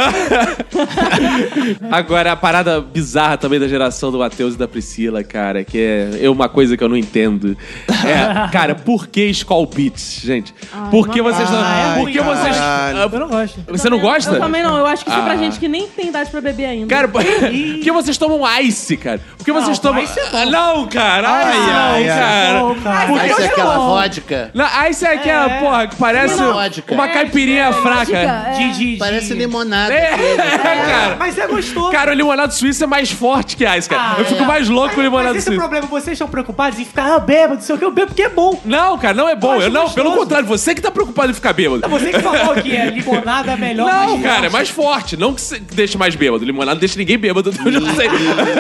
[1.92, 6.20] Agora, a parada bizarra também da geração do Matheus e da Priscila, cara, que é,
[6.22, 7.54] é uma coisa que eu não entendo.
[7.88, 10.54] É, cara, por que Skull Beats, gente?
[10.90, 11.58] por que vocês não.
[11.58, 12.56] É por que vocês.
[12.58, 13.60] ah, Eu não gosto.
[13.68, 14.36] Você não gosta?
[14.36, 14.76] Eu também não.
[14.78, 15.36] Eu acho que isso é pra Ah.
[15.36, 16.86] gente que nem tem idade pra beber ainda.
[16.94, 19.20] Cara, por por que vocês tomam ice, cara?
[19.36, 20.02] Por que vocês Não, tomam.
[20.02, 20.50] ice é bom.
[20.50, 21.28] Não, cara!
[21.28, 22.18] Ai, Ice não, ai, ai.
[22.18, 22.60] cara!
[22.60, 23.06] Pô, cara.
[23.06, 24.50] Por que- Mas é aquela vodka.
[24.54, 25.60] Não, ice é aquela, É.
[25.60, 26.52] porra, que parece Não.
[26.54, 26.94] Vodka.
[26.94, 28.16] uma caipirinha fraca.
[28.16, 28.50] É.
[28.56, 29.92] De, de, de- Parece limonada.
[29.92, 30.10] É,
[30.62, 31.16] cara.
[31.18, 31.90] Mas é gostoso.
[31.90, 34.02] Cara, o limonado suíço é mais forte que ice, cara.
[34.02, 34.46] Ah, eu fico é.
[34.46, 35.60] mais louco com o limonado Mas esse é o suíço.
[35.60, 35.86] problema.
[35.86, 37.84] Vocês estão preocupados em ficar, ah, bêbado, não sei o que.
[37.84, 38.60] Eu bebo porque é bom.
[38.64, 39.54] Não, cara, não é bom.
[39.54, 40.16] Eu acho Eu, não, pelo gostoso.
[40.18, 41.86] contrário, você que tá preocupado em ficar bêbado.
[41.88, 43.86] Você que falou que é limonada é melhor.
[43.90, 45.16] Não, mas cara, é mais forte.
[45.16, 46.44] Não que você deixe mais bêbado.
[46.44, 48.08] Limonada não deixa ninguém bêbado, eu já sei.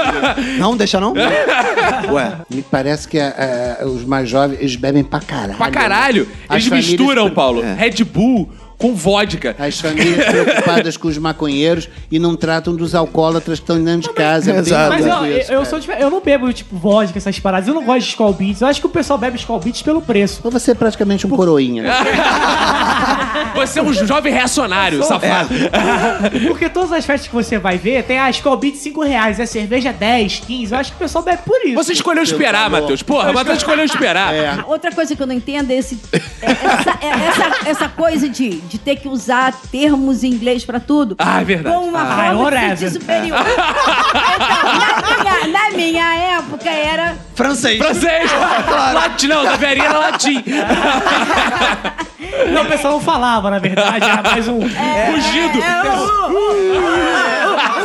[0.58, 1.12] Não, deixa não?
[2.12, 2.32] Ué.
[2.50, 5.56] Me parece que ah, ah, os mais jovens, eles bebem pra caralho.
[5.56, 6.28] pra caralho.
[6.48, 7.74] As Eles famílias misturam, Paulo, É.
[7.74, 9.54] Red Bull com vodka.
[9.58, 14.14] As famílias preocupadas com os maconheiros e não tratam dos alcoólatras que estão dentro de
[14.14, 14.50] casa.
[14.50, 14.90] É bem Exato.
[14.90, 16.02] Mas eu, isso, eu sou diferente.
[16.02, 17.68] Eu não bebo, tipo, vodka, essas paradas.
[17.68, 18.60] Eu não gosto de Skull Beats.
[18.60, 20.36] Eu acho que o pessoal bebe Skull Beats pelo preço.
[20.40, 21.82] Então você é praticamente um coroinha.
[21.82, 21.90] né?
[23.54, 25.48] Você é um jovem reacionário, safado.
[26.46, 29.46] Porque todas as festas que você vai ver, tem a Skull Beats 5 reais, é
[29.46, 30.72] cerveja 10, 15.
[30.72, 31.74] Eu acho que o pessoal bebe por isso.
[31.74, 33.02] Você escolheu esperar, Matheus.
[33.02, 34.34] Porra, Matheus escolheu esperar.
[34.34, 34.58] É.
[34.66, 38.60] Outra coisa que eu não entendo é, esse, é essa, é essa, essa coisa de,
[38.68, 41.14] de ter que usar termos em inglês pra tudo.
[41.18, 41.76] Ah, é verdade.
[41.76, 43.38] Com uma Ah, forma de superior.
[44.36, 47.16] Então, na, minha, na minha época era.
[47.36, 47.78] Francês.
[47.78, 48.30] Francês!
[48.94, 50.42] Latim, não, da Verinha era latim.
[52.52, 54.04] Não, o pessoal não falava, na verdade.
[54.08, 54.60] Era mais um.
[54.62, 55.58] Fugido.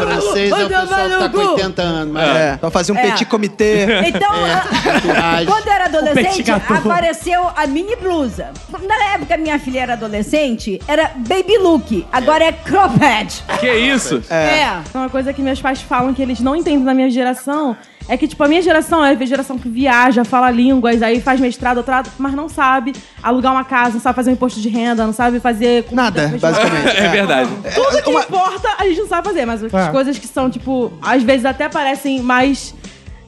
[0.01, 2.13] Francês é o pessoal que tá com 80 anos.
[2.13, 3.01] Mas É, pra fazer um É.
[3.11, 3.85] petit comitê.
[4.07, 5.45] Então, a- tatuagem.
[5.45, 8.51] quando eu era adolescente, apareceu a mini blusa.
[8.87, 12.05] Na época minha filha era adolescente, era baby look.
[12.11, 13.43] Agora é cropped.
[13.59, 14.23] Que isso?
[14.29, 14.79] É.
[14.93, 17.75] Uma coisa que meus pais falam que eles não entendem da minha geração
[18.13, 21.39] é que, tipo, a minha geração é a geração que viaja, fala línguas, aí faz
[21.39, 22.93] mestrado, doutorado, mas não sabe
[23.23, 25.83] alugar uma casa, não sabe fazer um imposto de renda, não sabe fazer...
[25.85, 26.97] comida, Nada, basicamente.
[26.97, 27.49] É verdade.
[27.73, 29.87] Tudo que Uma- importa, a gente não sabe fazer, mas as É.
[29.91, 32.75] coisas que são, tipo, às vezes até parecem mais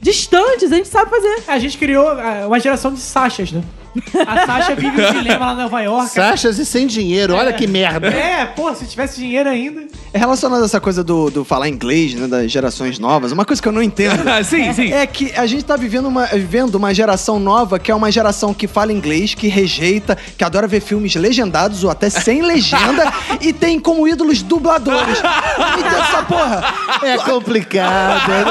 [0.02, 1.44] distantes, a gente sabe fazer.
[1.48, 2.06] A gente criou
[2.46, 3.62] uma geração de Sachas, né?
[4.26, 6.10] A Sasha vive um dilema lá em Nova York.
[6.10, 8.08] Sachas e sem dinheiro, olha que merda.
[8.08, 9.82] É, pô, se tivesse dinheiro ainda.
[10.12, 13.60] É relacionado a essa coisa do, do falar inglês, né, das gerações novas, uma coisa
[13.60, 14.24] que eu não entendo.
[14.34, 14.92] Ah, sim, sim.
[14.92, 18.52] É que a gente tá vivendo uma, vivendo uma geração nova que é uma geração
[18.52, 23.52] que fala inglês, que rejeita, que adora ver filmes legendados ou até sem legenda e
[23.52, 25.18] tem como ídolos dubladores.
[25.18, 26.74] Entendo essa porra.
[27.02, 28.44] É complicado, né?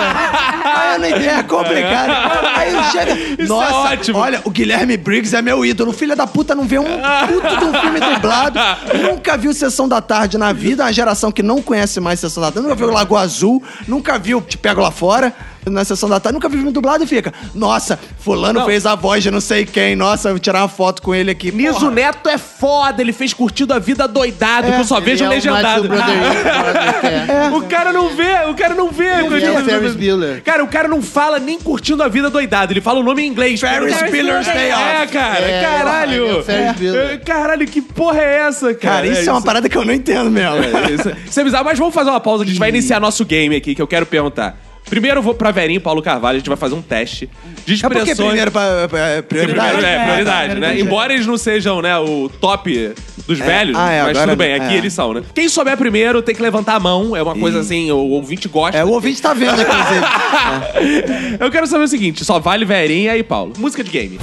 [0.64, 2.12] Aí eu não entendo, é complicado.
[2.56, 3.44] Aí chega.
[3.44, 4.20] é Nossa, ótimo.
[4.20, 5.92] olha, o Guilherme Briggs é meu ídolo.
[5.92, 8.60] Filho da puta não vê um puto de um filme dublado.
[9.02, 10.84] Nunca viu Sessão da Tarde na vida.
[10.84, 12.68] Uma geração que não conhece mais Sessão da Tarde.
[12.68, 13.62] Nunca viu Lagoa Azul.
[13.88, 15.34] Nunca viu Te Pego Lá Fora.
[15.70, 17.34] Na sessão da tarde, nunca viu filme dublado e fica.
[17.56, 18.66] Nossa, fulano Não.
[18.66, 19.96] fez a voz de não sei quem.
[19.96, 21.52] Nossa, eu vou tirar uma foto com ele aqui.
[21.52, 21.92] Niso Porra.
[21.92, 25.36] Neto é foda, ele fez curtido a vida doidado, que eu só vejo Ele é
[25.36, 25.88] legendado.
[25.88, 27.50] Broderick, Broderick, é.
[27.56, 29.06] O cara não vê, o cara não vê.
[29.06, 30.44] Ele é o Ferris Bueller.
[30.44, 33.28] Cara, o cara não fala nem curtindo a vida doidado, ele fala o nome em
[33.28, 33.60] inglês.
[33.60, 34.82] Ferris Bueller's Day Off.
[34.84, 36.40] É, cara, É, caralho.
[36.40, 37.12] é Ferris Bueller.
[37.12, 38.96] É, Caralho, que porra é essa, cara?
[38.96, 40.58] Cara, isso é, uma parada que eu não entendo mesmo.
[40.58, 43.00] É, isso, isso é bizarro, mas vamos fazer uma pausa que a gente vai iniciar
[43.00, 44.56] nosso game aqui, que eu quero perguntar.
[44.90, 47.30] Primeiro eu vou pra Verinho e Paulo Carvalho, a gente vai fazer um teste
[47.66, 48.10] de É expressões...
[48.10, 49.72] porque primeiro pra, pra- prioridade.
[49.72, 50.76] Primeiro, é, É, prioridade, é, né?
[50.76, 50.80] é.
[50.80, 52.94] Embora eles não sejam, né, o top
[53.26, 54.78] dos velhos, Ah, é, mas agora- tudo bem, aqui é.
[54.78, 55.24] eles são, né?
[55.34, 58.78] Quem souber primeiro tem que levantar a mão, é uma coisa assim, o ouvinte gosta.
[58.78, 61.38] É, o ouvinte tá vendo, inclusive.
[61.40, 63.54] Eu quero saber o seguinte, só vale Verinha e Paulo.
[63.58, 64.20] Música de game.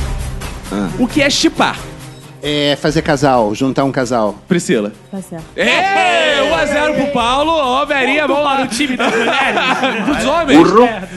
[0.72, 0.88] Ah.
[0.98, 1.76] O que é chipar,
[2.42, 4.34] É fazer casal, juntar um casal.
[4.48, 4.92] Priscila?
[5.10, 5.44] Tá certo.
[5.56, 8.56] É, 1x0 pro Paulo, ó, Verinha, vamos lá.
[8.56, 10.06] Para o time das mulheres.
[10.06, 10.58] Dos homens.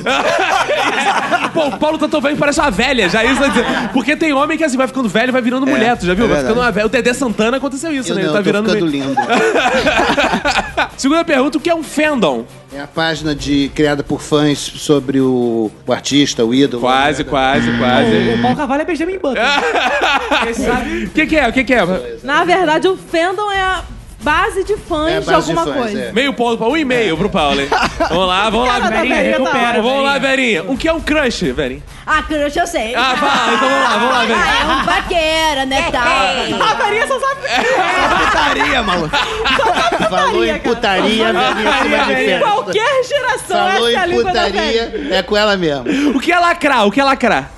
[1.53, 3.65] Pô, o Paulo tá tão velho que parece uma velha, já isso vai dizer.
[3.93, 6.25] Porque tem homem que assim vai ficando velho e vai virando mulher, tu já viu?
[6.25, 6.85] é vai ficando uma velha.
[6.85, 8.21] O Dedé Santana aconteceu isso, Eu né?
[8.23, 8.69] não, Ele tá tô virando.
[8.71, 9.15] ficando meio- lindo.
[10.97, 12.45] Segunda pergunta, o que é um fandom?
[12.75, 16.81] É a página de, criada por fãs sobre o, o artista, o ídolo.
[16.81, 18.11] Quase, quase, O, quase.
[18.37, 19.41] o Paulo Carvalho é Benjamin Button.
[21.05, 21.47] O que, que é?
[21.47, 21.81] O que, que é?
[22.23, 23.83] Na verdade, o fandom é a
[24.23, 26.01] base de fãs É de base de alguma fãs, coisa.
[26.05, 26.11] é.
[26.11, 27.67] Meio ponto, um e-mail pro Paulo, hein?
[28.09, 28.79] Vamos lá, vamos lá.
[28.79, 29.81] Cara, Verinha, Verinha, tá recupera.
[29.81, 30.61] Vamos lá, Verinha.
[30.61, 30.63] Verinha.
[30.73, 31.83] O que é um crush, Verinha?
[32.05, 32.95] Ah, crush eu sei.
[32.95, 34.45] Ah, fala, então vamos lá, vamos lá, Verinha.
[34.45, 36.67] Ah, é um paquera, né, tal.
[36.69, 37.41] A Verinha só sabe.
[38.25, 39.17] putaria, maluco.
[40.09, 40.59] Falou em cara.
[40.59, 42.39] putaria, velhinha se manifesta.
[42.39, 46.15] Qualquer geração, Falou essa é a em língua putaria, é com ela mesmo.
[46.15, 46.85] O que é lacrar?
[46.87, 47.49] O que é lacrar?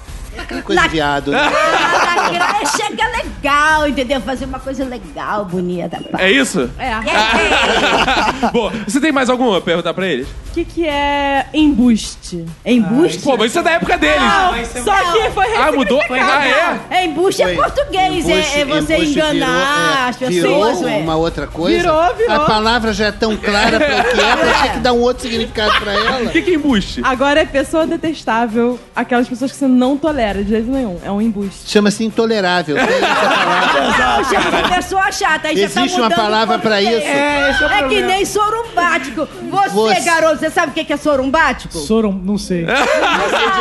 [0.42, 1.32] Aquela coisa de viado.
[1.32, 1.40] né?
[1.42, 4.22] Lacrar é legal, entendeu?
[4.22, 6.00] Fazer uma coisa legal, bonita.
[6.12, 6.20] pá.
[6.22, 6.70] É isso?
[6.78, 6.86] É.
[6.86, 6.92] É,
[8.48, 8.52] é.
[8.52, 10.28] Bom, você tem mais alguma pra perguntar pra eles?
[10.28, 12.46] O que, que é embuste?
[12.66, 13.20] Embuste?
[13.20, 14.22] Pô, mas isso é da época deles.
[14.22, 16.00] Não, mas isso é só que foi Ah, mudou?
[16.00, 16.80] ressignificado.
[16.90, 17.06] Ah, é?
[17.06, 17.56] Embuste é Foi.
[17.56, 20.98] português, Embuste- é, é você enganar as virou, é, virou pessoas, ué.
[21.00, 21.78] uma outra coisa.
[21.78, 22.36] Virou, virou.
[22.36, 25.24] A palavra já é tão clara pra que é, pra ter que dar um outro
[25.24, 26.22] significado pra ela.
[26.24, 27.02] O que, que é embuste?
[27.04, 31.00] Agora é pessoa detestável, aquelas pessoas que você não tolera de jeito nenhum.
[31.04, 31.70] É um embuste.
[31.70, 32.76] Chama-se intolerável.
[32.86, 34.18] Tem essa palavra.
[34.18, 35.48] Não, chama de pessoa chata.
[35.50, 36.92] Aí já tá Existe uma mudando palavra o pra isso?
[37.08, 38.08] É, esse é o É que problema.
[38.08, 39.28] nem sorumbático.
[39.50, 41.78] Você, Você- garoto, você sabe o que que é sorumbático?
[41.78, 42.66] Sorum, não sei.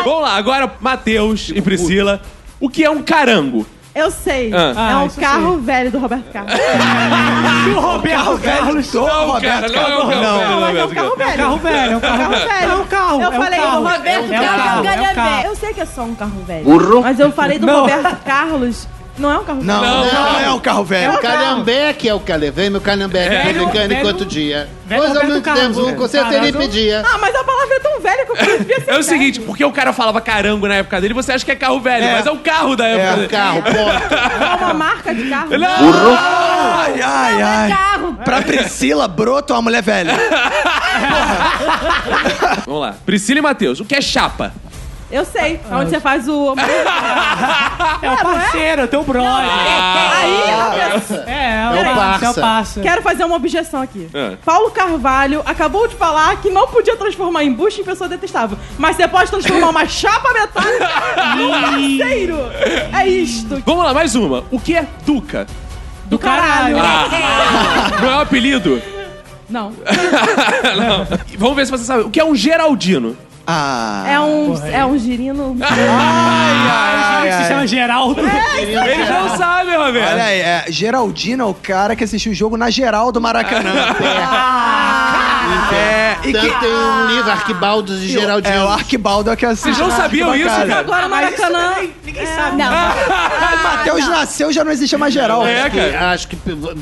[0.04, 2.20] Vamos lá, agora, Matheus e Priscila.
[2.60, 3.66] O que é um carango?
[3.94, 4.52] Eu sei.
[4.52, 4.72] Ah.
[4.90, 6.52] é Ah, um isso carro velho do Roberto Carlos.
[7.76, 8.90] o Roberto Carlos.
[8.90, 9.98] Do Roberto não, Carlos.
[9.98, 10.50] não, não, Não.
[10.50, 11.36] Não, mas é um carro velho.
[11.36, 12.48] Carro velho, é um carro Carro velho.
[12.48, 12.70] velho.
[12.70, 13.20] É um carro.
[13.20, 13.70] Eu é um falei carro.
[13.70, 15.30] do Roberto É um Carlos carro, é um carro.
[15.36, 15.46] velho.
[15.48, 16.64] Eu sei que é só um carro velho.
[16.64, 17.02] Burro.
[17.02, 17.80] Mas eu falei do Não.
[17.82, 18.88] Roberto Carlos.
[19.16, 19.92] Não é um carro Não, velho.
[19.92, 21.12] não, não é um carro É velho.
[21.14, 22.50] o Calhambeque é o Calé.
[22.50, 24.68] Vem meu Calhambeque Velho, americano velho- enquanto dia.
[24.86, 25.96] velho Pois eu Roberto não Carlos, devo, velho.
[25.96, 26.66] com certeza ele Carlos.
[26.66, 27.02] pedia.
[27.06, 29.02] Ah, mas a palavra é tão velha que eu devia ser É o velho.
[29.04, 32.04] seguinte, porque o cara falava carango na época dele, você acha que é carro velho,
[32.04, 32.12] É.
[32.12, 33.28] mas é o carro da época É dele.
[33.28, 33.78] carro, ponto.
[33.80, 35.58] É uma marca de carro.
[35.58, 36.16] Não!
[36.18, 37.68] Ai, ai, ai.
[37.70, 38.14] Carro.
[38.24, 40.14] Pra Priscila, broto é uma mulher velha.
[42.66, 42.94] Vamos lá.
[43.06, 44.52] Priscila e Matheus, o que é chapa?
[45.10, 45.60] Eu sei.
[45.70, 46.54] Onde você faz o...
[48.02, 49.30] É o parceiro, é o teu brother.
[49.30, 50.50] Aí,
[51.26, 52.24] É, É o parça.
[52.26, 52.80] É o parça.
[52.80, 54.08] Quero fazer uma objeção aqui.
[54.12, 54.36] É.
[54.44, 58.58] Paulo Carvalho acabou de falar que não podia transformar embuste em pessoa detestável.
[58.78, 60.88] Mas você pode transformar uma chapa metálica
[61.36, 62.38] num parceiro.
[62.92, 63.62] É isto.
[63.64, 64.44] Vamos lá, mais uma.
[64.50, 65.46] O que é Duca?
[66.06, 66.76] Do caralho.
[66.78, 67.06] Ah.
[68.00, 68.82] Não é um apelido?
[69.48, 69.72] Não.
[70.76, 71.06] Não.
[71.38, 72.02] Vamos ver se você sabe.
[72.02, 73.16] O que é um Geraldino?
[73.46, 74.04] Ah.
[74.08, 75.56] É um, é um girino.
[75.60, 78.20] Ai, se chama Geraldo.
[78.58, 80.12] Eles não sabem, Roberto.
[80.12, 83.70] Olha aí, é, Geraldino é o cara que assistiu o jogo na geral do Maracanã.
[85.72, 86.60] é, e Tanto que...
[86.60, 88.54] tem um livro, Arquibaldos e Geraldino.
[88.54, 89.74] É o Arquibaldo que assistiu.
[89.74, 90.78] Vocês não sabiam isso, cara?
[90.78, 91.74] Agora Maracanã.
[92.04, 92.56] Ninguém sabe.
[92.56, 92.72] Não.
[92.72, 95.46] O Matheus nasceu já não existe mais geral.
[95.46, 96.10] É, Que cara.
[96.12, 96.36] Acho que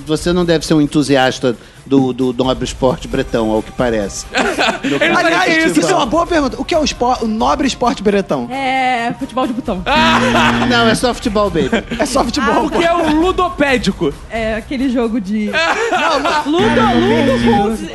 [0.07, 1.57] você não deve ser um entusiasta
[1.87, 4.27] do, do nobre esporte bretão, ao que parece.
[4.83, 5.91] O Aliás, que é isso, isso.
[5.91, 6.57] é uma boa pergunta.
[6.61, 8.49] O que é o, espor- o nobre esporte bretão?
[8.51, 9.83] É futebol de botão.
[10.69, 11.71] Não, é só futebol, baby.
[11.99, 12.67] É só futebol.
[12.67, 14.13] O que é um ludopédico?
[14.31, 15.51] É aquele jogo de.
[15.91, 16.47] Não, mas.
[16.47, 17.45] Ludo, Ludo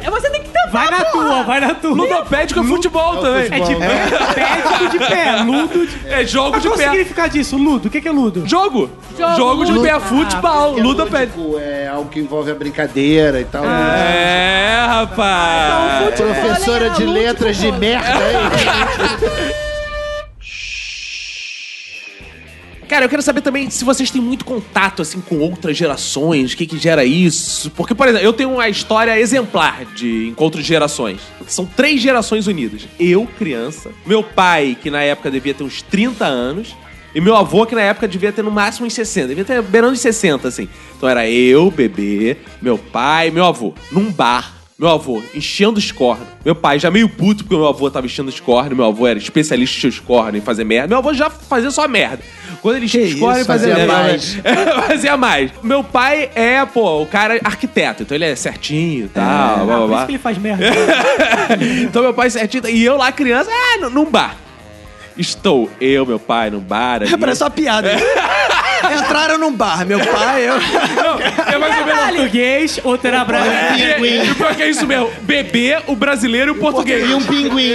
[0.03, 0.11] com.
[0.11, 0.56] Você tem que.
[0.71, 1.91] Vai na tua, vai na tua.
[1.91, 3.45] Ludopédico é futebol também.
[3.51, 6.89] É de pé, pédico de pé, ludo de É jogo de qual o pé.
[6.89, 7.57] significado disso?
[7.57, 7.87] Ludo?
[7.87, 8.43] O que que é ludo?
[8.47, 8.89] Jogo.
[9.35, 9.99] Jogo de pé.
[9.99, 10.77] Futebol.
[10.79, 11.39] Ludopédico.
[11.41, 13.63] Lúdico, É algo que envolve a brincadeira e tal.
[13.65, 16.15] É, rapaz.
[16.15, 19.53] Professora de letras de merda aí.
[22.87, 26.57] Cara, eu quero saber também se vocês têm muito contato, assim, com outras gerações, o
[26.57, 27.69] que que gera isso.
[27.71, 31.19] Porque, por exemplo, eu tenho uma história exemplar de encontro de gerações.
[31.47, 32.87] São três gerações unidas.
[32.97, 36.75] Eu, criança, meu pai, que na época devia ter uns 30 anos,
[37.13, 39.93] e meu avô, que na época devia ter no máximo uns 60, devia ter beirando
[39.93, 40.69] uns 60, assim.
[40.95, 44.56] Então era eu, bebê, meu pai, meu avô, num bar.
[44.79, 46.27] Meu avô enchendo os cornos.
[46.45, 48.77] Meu pai já meio puto porque o meu avô tava enchendo os cornos.
[48.77, 50.89] Meu avô era especialista em encher os cornos, em fazer merda.
[50.89, 52.19] Meu avô já fazia só merda.
[52.61, 54.03] Quando ele enchia os cornos, ele fazia, fazia merda.
[54.03, 54.39] mais.
[54.45, 55.51] É, fazia mais.
[55.63, 58.03] Meu pai é, pô, o cara é arquiteto.
[58.03, 59.25] Então ele é certinho e tal.
[59.25, 59.97] blá, blá, Ah, por blá.
[59.97, 60.65] isso que ele faz merda.
[61.83, 62.67] então meu pai certinho.
[62.69, 64.35] E eu lá, criança, ah, num- num bar.
[65.17, 67.01] Estou eu, meu pai, num bar.
[67.01, 67.17] ali.
[67.17, 67.89] Parece uma piada.
[68.97, 70.55] Entraram num bar, meu pai, eu.
[70.55, 72.05] Não, é mais ou menos.
[72.07, 74.05] Português, outro era brasileiro.
[74.05, 75.09] É, e o pior que é isso mesmo.
[75.21, 77.09] Bebê, o brasileiro e o português.
[77.09, 77.73] E um pinguim.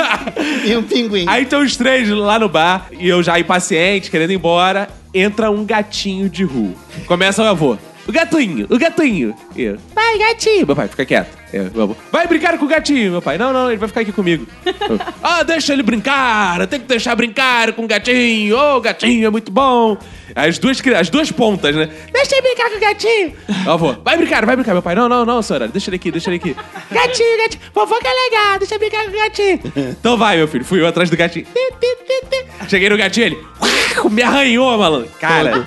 [0.64, 1.24] e um pinguim.
[1.28, 5.50] Aí estão os três lá no bar, e eu já impaciente, querendo ir embora, entra
[5.50, 6.74] um gatinho de rua.
[7.06, 7.78] Começa o meu avô.
[8.06, 9.34] O gatinho, o gatinho.
[9.54, 10.66] E eu, vai, gatinho.
[10.66, 11.39] Meu pai, fica quieto.
[11.52, 13.12] Meu avô, vai brincar com o gatinho.
[13.12, 14.46] Meu pai, não, não, ele vai ficar aqui comigo.
[15.22, 18.56] Ah, deixa ele brincar, tem que deixar brincar com o gatinho.
[18.56, 19.96] Ô, o gatinho é muito bom.
[20.34, 21.88] As duas, as duas pontas, né?
[22.12, 23.32] Deixa ele brincar com o gatinho.
[23.66, 24.72] Avô, vai brincar, vai brincar.
[24.72, 26.56] Meu pai, não, não, não, senhora, deixa ele aqui, deixa ele aqui.
[26.90, 29.60] Gatinho, gatinho, vovô que é legal, deixa eu brincar com o gatinho.
[29.76, 31.44] Então vai, meu filho, fui eu atrás do gatinho.
[31.44, 32.68] Ti, ti, ti, ti.
[32.68, 33.38] Cheguei no gatinho, ele
[34.10, 35.10] me arranhou, malandro.
[35.20, 35.66] Cara,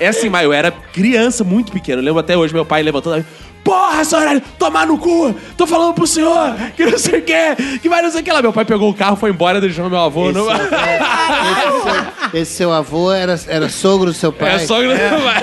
[0.00, 2.00] é assim, mas eu era criança, muito pequeno.
[2.00, 3.24] Eu lembro até hoje, meu pai levantando.
[3.64, 5.34] Porra, seu Aurélio, tomar no cu!
[5.56, 8.32] Tô falando pro senhor que não sei o que, que vai não sei o que
[8.32, 8.42] lá.
[8.42, 10.30] Meu pai pegou o carro, foi embora, deixou meu avô.
[10.30, 10.50] Esse, no...
[10.50, 10.68] esse
[11.82, 14.56] seu, esse seu avô era, era sogro do seu pai?
[14.56, 15.42] É só que não vai.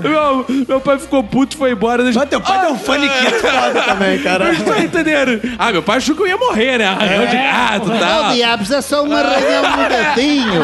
[0.00, 2.02] Meu, meu pai ficou puto e foi embora.
[2.04, 4.46] Mas teu pai deu um faniquito foda também, cara.
[4.46, 5.40] Vocês estão entendendo?
[5.58, 6.86] Ah, meu pai achou que eu ia morrer, né?
[6.86, 8.32] Arranhão de gato e Não, tal.
[8.32, 10.62] diabos, é só um arranhão no dedinho.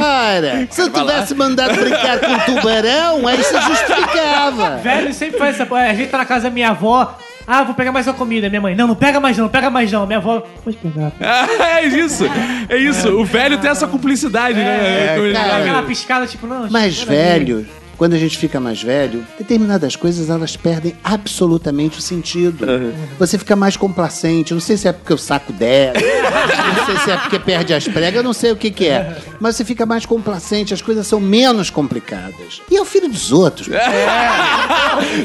[0.00, 4.80] Ora, se eu tivesse mandado brincar com um tubarão, aí se justificava.
[4.96, 5.74] Velho sempre faz essa.
[5.74, 7.16] A gente tá na casa da minha avó.
[7.46, 8.48] Ah, vou pegar mais uma comida.
[8.50, 10.06] Minha mãe, não, não pega mais não, não pega mais não.
[10.06, 11.12] Minha avó, pode pegar.
[11.78, 12.24] É isso,
[12.68, 13.08] é isso.
[13.18, 15.16] O velho tem essa cumplicidade, né?
[15.16, 15.48] Com- cara.
[15.48, 16.68] Dá aquela piscada, tipo, não.
[16.70, 17.16] Mais espera aí.
[17.44, 17.66] velho,
[17.98, 22.64] quando a gente fica mais velho, determinadas coisas elas perdem absolutamente o sentido.
[23.18, 24.54] Você fica mais complacente.
[24.54, 26.04] Não sei se é porque o saco desce,
[26.78, 29.16] não sei se é porque perde as pregas, eu não sei o que, que é.
[29.40, 32.62] Mas você fica mais complacente, as coisas são menos complicadas.
[32.70, 33.68] E é o filho dos outros.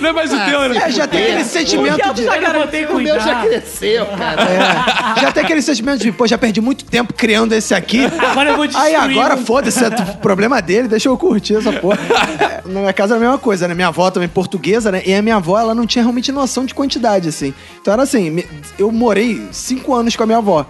[0.01, 0.78] Não é mais o teu, né?
[0.86, 2.24] É, já tem aquele sentimento de.
[2.24, 4.41] Eu não botei O meu já cresceu, cara.
[4.43, 8.05] É, já tem aquele sentimento de, pô, já perdi muito tempo criando esse aqui.
[8.32, 8.95] Agora eu vou destruir.
[8.95, 11.97] Aí agora, foda-se, é t- problema dele, deixa eu curtir essa porra.
[12.66, 13.74] É, na minha casa era a mesma coisa, né?
[13.74, 15.01] Minha avó também portuguesa, né?
[15.05, 17.53] E a minha avó, ela não tinha realmente noção de quantidade, assim.
[17.82, 18.43] Então era assim,
[18.78, 20.66] eu morei cinco anos com a minha avó.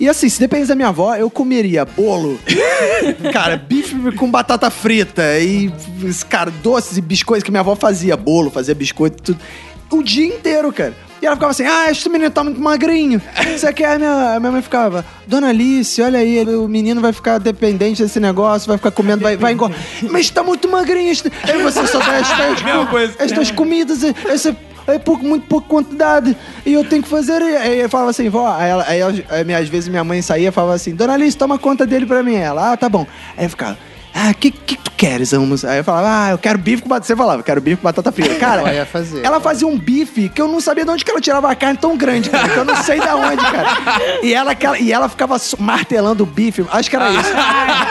[0.00, 2.38] E assim, se dependesse da minha avó, eu comeria bolo,
[3.32, 5.72] cara, bife com batata frita e,
[6.28, 8.16] cara, doces e biscoitos que minha avó fazia.
[8.16, 9.40] Bolo, fazia biscoito, tudo.
[9.90, 10.94] O dia inteiro, cara.
[11.22, 13.22] E ela ficava assim, ah, esse menino tá muito magrinho.
[13.56, 13.94] Você quer?
[13.94, 18.02] A minha, a minha mãe ficava, Dona Alice, olha aí, o menino vai ficar dependente
[18.02, 19.78] desse negócio, vai ficar comendo, vai, vai engordar.
[20.10, 21.12] Mas tá muito magrinho.
[21.12, 24.56] este- Aí você só dá estas, estas comidas, essa
[24.88, 26.36] é pouco, muito pouca quantidade.
[26.66, 27.40] E eu tenho que fazer.
[27.40, 28.52] Aí eu falava assim, vó.
[28.52, 31.36] Aí, ela, aí, ela- aí às vezes minha mãe saía e falava assim, Dona Alice,
[31.36, 32.34] toma conta dele pra mim.
[32.34, 33.06] Ela, ah, tá bom.
[33.36, 33.78] Aí eu ficava.
[34.14, 35.64] Ah, o que, que tu queres, Amos?
[35.64, 37.06] Aí eu falava, ah, eu quero bife com batata.
[37.06, 38.34] Você falava, eu quero bife com batata frita.
[38.36, 39.24] Cara, Ela ia fazer.
[39.24, 41.78] ela fazia um bife que eu não sabia de onde que ela tirava a carne
[41.78, 43.68] tão grande, cara, que eu não sei de onde, cara.
[44.22, 47.32] E ela, e ela ficava martelando o bife, acho que era isso.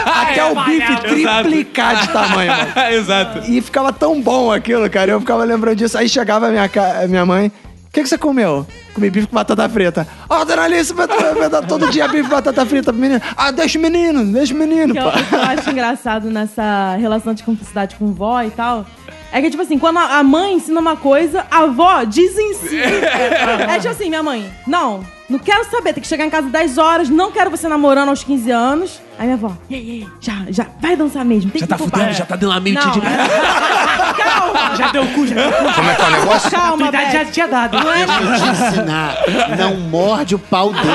[0.05, 2.71] Até o bife triplicar de tamanho, mano.
[2.93, 3.51] Exato.
[3.51, 5.11] E ficava tão bom aquilo, cara.
[5.11, 5.97] Eu ficava lembrando disso.
[5.97, 6.69] Aí chegava a minha,
[7.09, 7.51] minha mãe.
[7.91, 8.65] O que, que você comeu?
[8.93, 10.07] Comi bife com batata frita.
[10.29, 13.21] Ó, dona Alice, vai, vai dar todo dia bife com batata frita pro menino.
[13.35, 15.09] Ah, deixa o menino, deixa o menino, pô.
[15.09, 18.85] o que eu acho engraçado nessa relação de cumplicidade com vó e tal.
[19.29, 22.81] É que, tipo assim, quando a mãe ensina uma coisa, a avó desencina.
[23.69, 26.77] É tipo assim, minha mãe, não, não quero saber, tem que chegar em casa 10
[26.77, 29.01] horas, não quero você namorando aos 15 anos.
[29.17, 31.51] Aí minha avó, ei, ei, já, já, vai dançar mesmo.
[31.51, 32.99] Tem Já que tá fudendo, bar." já tá dando meio Não, de...
[34.21, 35.73] calma, Já deu cu, já deu cu.
[35.73, 36.47] Como é que é o negócio?
[36.47, 37.77] A calma, idade já tinha dado.
[37.79, 39.15] Não é Vou te ensinar.
[39.57, 40.87] Não morde o pau dele.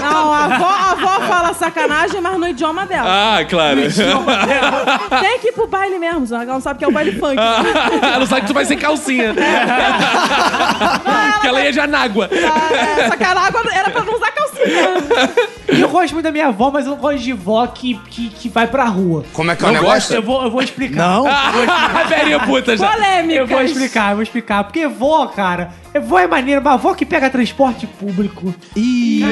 [0.00, 3.08] Não, a avó, a avó fala sacanagem, mas no idioma dela.
[3.08, 3.80] Ah, claro.
[5.20, 7.12] Tem que ir pro baile mesmo, só que ela não sabe que é o baile
[7.18, 7.36] funk.
[7.36, 9.34] Ela sabe que tu vai sem calcinha.
[11.40, 12.28] que ela ia já na água.
[12.32, 14.56] Ah, Só que a água era pra não usar calcinha.
[15.72, 18.28] E eu gosto muito da minha avó, mas eu não gosto de vó que, que,
[18.30, 19.24] que vai pra rua.
[19.32, 20.14] Como é que é o Não negócio?
[20.14, 20.96] Eu vou, eu vou explicar.
[20.96, 21.26] Não?
[21.26, 22.88] Ah, velhinha puta já.
[22.88, 23.40] Polêmica.
[23.40, 24.64] Eu vou explicar, eu vou explicar.
[24.64, 28.54] Porque vó, cara, é vó é maneiro, mas vó que pega transporte público.
[28.76, 29.22] Ih,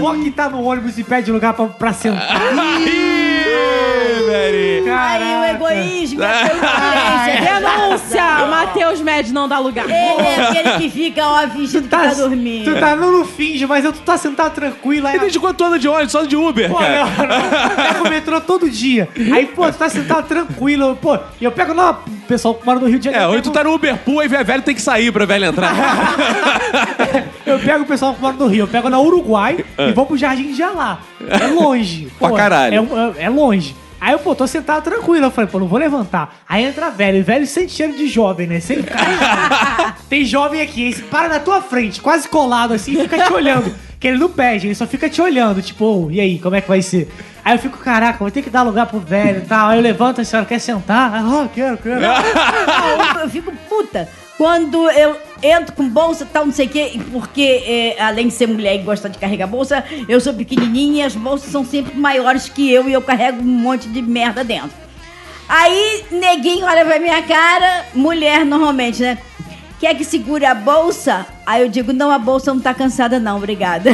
[0.00, 2.40] Vó que tá no ônibus e pede lugar pra, pra sentar.
[4.26, 4.94] velho.
[4.96, 7.60] Aí o egoísmo, é a incoerência.
[7.60, 8.46] Denúncia!
[8.46, 9.86] Matheus Med não dá lugar.
[9.86, 12.72] Ele é aquele que fica, ó, fingindo que tá dormindo.
[12.74, 15.06] Tu tá não no finge, mas eu tu tá sentado tranquilo.
[15.06, 16.12] Aí E desde quando tu anda de ônibus?
[16.12, 17.04] Só de Uber, Pô, cara.
[17.04, 17.76] não, não.
[17.76, 19.08] Pego o metrô todo dia.
[19.32, 20.96] Aí, pô, tu tá sentado tranquilo.
[21.00, 23.30] Pô, e eu pego lá, o pessoal que mora no Rio de É, Janeiro.
[23.32, 25.74] hoje eu tu tá no Uber Pool, aí velho tem que sair pra velho entrar.
[27.46, 30.16] Eu pego o pessoal que mora no Rio, eu pego na Uruguai e vou pro
[30.16, 30.98] Jardim de Alá.
[31.28, 32.08] É longe.
[32.18, 32.88] Pra caralho.
[33.16, 33.76] É, é- é longe.
[34.00, 35.26] Aí eu, pô, tô sentado tranquilo.
[35.26, 36.36] Eu falei, pô, não vou levantar.
[36.48, 37.18] Aí entra velho.
[37.18, 38.58] E velho sente cheiro de jovem, né?
[38.60, 39.94] Cara.
[40.08, 43.74] Tem jovem aqui, esse para na tua frente, quase colado assim, e fica te olhando.
[44.00, 46.60] Que ele não pede, ele só fica te olhando, tipo, "Ô, e aí, como é
[46.60, 47.10] que vai ser?
[47.44, 49.68] Aí eu fico, caraca, vou ter que dar lugar pro velho e tal.
[49.70, 51.12] Aí eu levanto, a senhora quer sentar?
[51.14, 52.00] Ah, quero, quero.
[52.00, 54.08] Não, eu fico puta.
[54.36, 57.62] Quando eu entro com bolsa tal, não sei o quê, porque
[57.96, 61.14] é, além de ser mulher e gostar de carregar bolsa, eu sou pequenininha e as
[61.14, 64.84] bolsas são sempre maiores que eu e eu carrego um monte de merda dentro.
[65.48, 69.18] Aí, neguinho olha pra minha cara, mulher normalmente, né?
[69.80, 71.26] Quer que segure a bolsa?
[71.44, 73.90] Aí eu digo, não, a bolsa não tá cansada não, obrigada.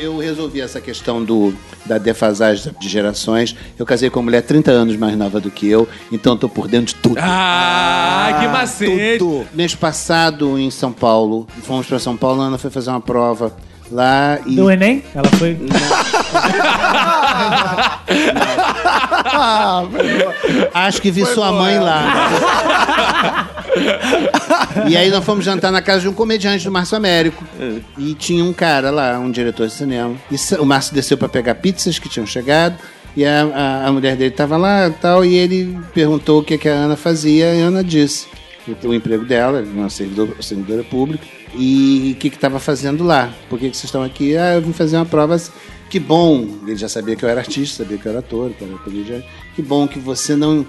[0.00, 1.54] Eu resolvi essa questão do,
[1.86, 3.54] da defasagem de gerações.
[3.78, 6.48] Eu casei com uma mulher 30 anos mais nova do que eu, então eu tô
[6.48, 7.18] por dentro de tudo.
[7.20, 9.18] Ah, que macete.
[9.18, 9.46] Tudo.
[9.54, 13.54] Mês passado, em São Paulo, fomos pra São Paulo, a Ana foi fazer uma prova
[13.90, 14.54] lá e...
[14.56, 15.02] Do Enem?
[15.14, 15.56] Ela foi.
[20.74, 23.48] Acho que vi sua mãe lá.
[24.88, 27.44] E aí nós fomos jantar na casa de um comediante do Márcio Américo.
[27.96, 30.14] E tinha um cara lá, um diretor de cinema.
[30.30, 32.76] E o Márcio desceu pra pegar pizzas que tinham chegado.
[33.16, 35.24] E a, a- a mulher dele tava lá e tal.
[35.24, 37.54] E ele perguntou o que, que a Ana fazia.
[37.54, 38.26] E a Ana disse
[38.84, 41.26] o, o emprego dela, uma servidor- servidora pública.
[41.58, 43.34] E o que estava fazendo lá.
[43.50, 44.36] Por que, que vocês estão aqui?
[44.36, 45.36] Ah, eu vim fazer uma prova.
[45.90, 48.62] Que bom, ele já sabia que eu era artista, sabia que eu era ator, que
[48.62, 49.26] era comediante.
[49.56, 50.64] Que bom que você não,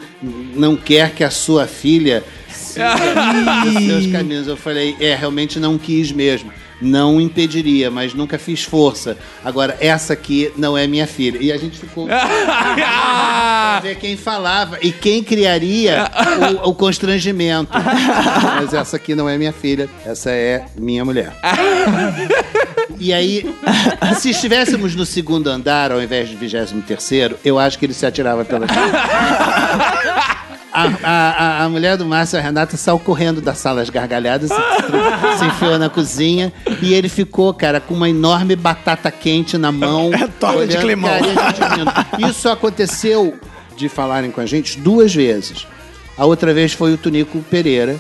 [0.56, 2.96] não quer que a sua filha siga
[3.68, 4.48] os seus caminhos.
[4.48, 6.52] Eu falei, é, realmente não quis mesmo.
[6.82, 9.18] Não impediria, mas nunca fiz força.
[9.44, 11.38] Agora, essa aqui não é minha filha.
[11.42, 16.10] E a gente ficou pra ver quem falava e quem criaria
[16.64, 17.72] o, o constrangimento.
[18.56, 21.34] Mas essa aqui não é minha filha, essa é minha mulher.
[23.00, 23.46] E aí,
[24.18, 28.06] se estivéssemos no segundo andar ao invés de 23 terceiro, eu acho que ele se
[28.06, 28.68] atirava pela
[31.04, 35.38] a, a, a, mulher do Márcio, a Renata, saiu correndo da sala às gargalhadas, se,
[35.40, 40.12] se enfiou na cozinha e ele ficou, cara, com uma enorme batata quente na mão.
[40.14, 41.12] É torta de climão.
[41.12, 42.30] rindo.
[42.30, 43.38] Isso aconteceu
[43.76, 45.66] de falarem com a gente duas vezes.
[46.20, 47.96] A outra vez foi o Tunico Pereira.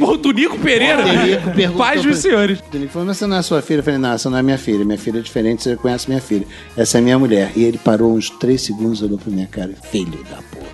[0.00, 1.02] o Tunico Pereira?
[1.02, 2.58] O Tunico Paz dos senhores.
[2.58, 3.80] O Tunico falou, mas você não é sua filha?
[3.80, 4.82] Eu falei, não, essa não é minha filha.
[4.82, 6.46] Minha filha é diferente, você conhece minha filha.
[6.74, 7.52] Essa é minha mulher.
[7.54, 9.74] E ele parou uns três segundos, olhou pra minha cara.
[9.90, 10.70] Filho da porra.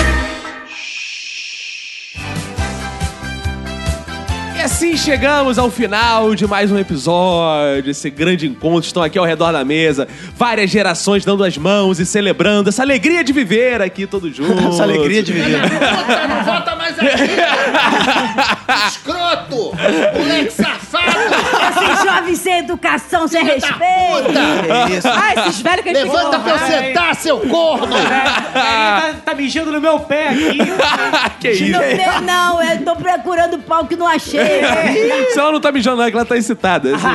[4.65, 8.87] assim chegamos ao final de mais um episódio, esse grande encontro.
[8.87, 13.23] Estão aqui ao redor da mesa, várias gerações dando as mãos e celebrando essa alegria
[13.23, 14.65] de viver aqui todos juntos.
[14.75, 15.61] Essa alegria de viver.
[15.61, 17.07] Puta, não volta mais aqui!
[18.89, 19.73] Escroto!
[20.19, 21.13] Moleque safado!
[21.93, 23.79] Esses jovens sem educação, sem respeito.
[23.79, 25.09] É isso.
[25.09, 27.95] Ah, esses velhos que a gente Levanta pra eu sentar, seu corno!
[28.53, 30.59] tá, tá mijando no meu pé aqui.
[31.41, 31.73] que isso?
[31.73, 32.63] Não tem, não.
[32.63, 34.41] Eu tô procurando pau que não achei.
[35.33, 36.95] Se ela não tá mijando, não, é que ela tá excitada.
[36.95, 37.07] assim.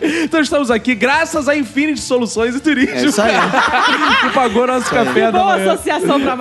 [0.24, 2.96] então estamos aqui graças a Infinity Soluções e Turismo.
[2.96, 3.32] É isso aí.
[4.22, 5.72] que pagou nosso café da Boa manhã.
[5.72, 6.36] associação pra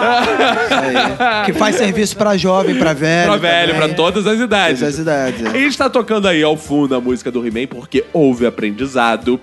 [0.69, 1.45] aí.
[1.45, 3.27] Que faz serviço pra jovem, pra velho.
[3.27, 3.87] Pra velho, também.
[3.87, 4.79] pra todas as idades.
[4.79, 5.45] Todas as idades.
[5.45, 5.59] A é.
[5.59, 9.39] gente tá tocando aí ao fundo a música do He-Man porque houve aprendizado.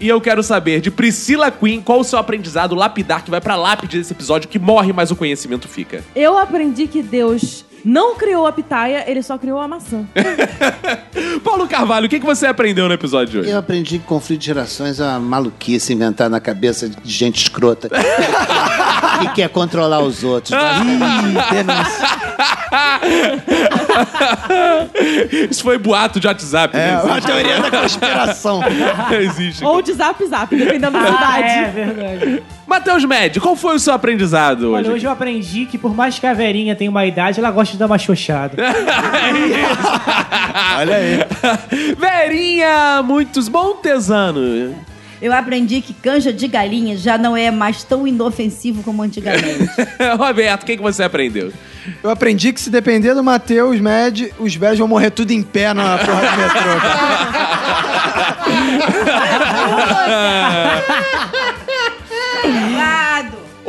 [0.00, 3.56] E eu quero saber de Priscila Queen qual o seu aprendizado lapidar que vai pra
[3.56, 6.04] lápide desse episódio que morre, mas o conhecimento fica.
[6.14, 10.04] Eu aprendi que Deus não criou a pitaia, ele só criou a maçã.
[11.44, 13.50] Paulo Carvalho, o que, que você aprendeu no episódio de hoje?
[13.50, 17.88] Eu aprendi que conflito de gerações é uma maluquice inventar na cabeça de gente escrota
[17.88, 20.52] que quer controlar os outros.
[25.50, 26.76] Isso foi boato de WhatsApp.
[26.76, 27.02] É, né?
[27.02, 28.60] uma teoria da conspiração.
[29.20, 29.64] Existe.
[29.64, 31.48] Ou de zap zap, dependendo da Ah, cidade.
[31.48, 32.42] é verdade.
[32.68, 34.90] Matheus Med, qual foi o seu aprendizado Olha, hoje?
[34.90, 37.78] hoje eu aprendi que por mais que a Verinha tenha uma idade, ela gosta de
[37.78, 38.62] dar uma xoxada.
[40.78, 41.24] Olha aí.
[41.96, 44.76] Verinha, muitos montesano.
[45.20, 49.66] Eu aprendi que canja de galinha já não é mais tão inofensivo como antigamente.
[50.18, 51.50] Roberto, o que, que você aprendeu?
[52.02, 55.72] Eu aprendi que se depender do Matheus Med, os velhos vão morrer tudo em pé
[55.72, 56.80] na porra do metrô.
[60.04, 60.84] cara.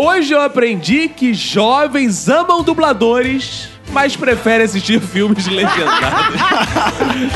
[0.01, 6.39] Hoje eu aprendi que jovens amam dubladores, mas preferem assistir filmes legendados.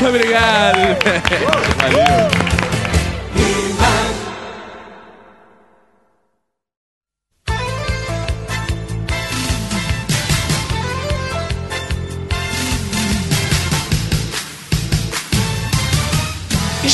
[0.08, 0.96] Obrigado.
[1.82, 2.63] Valeu.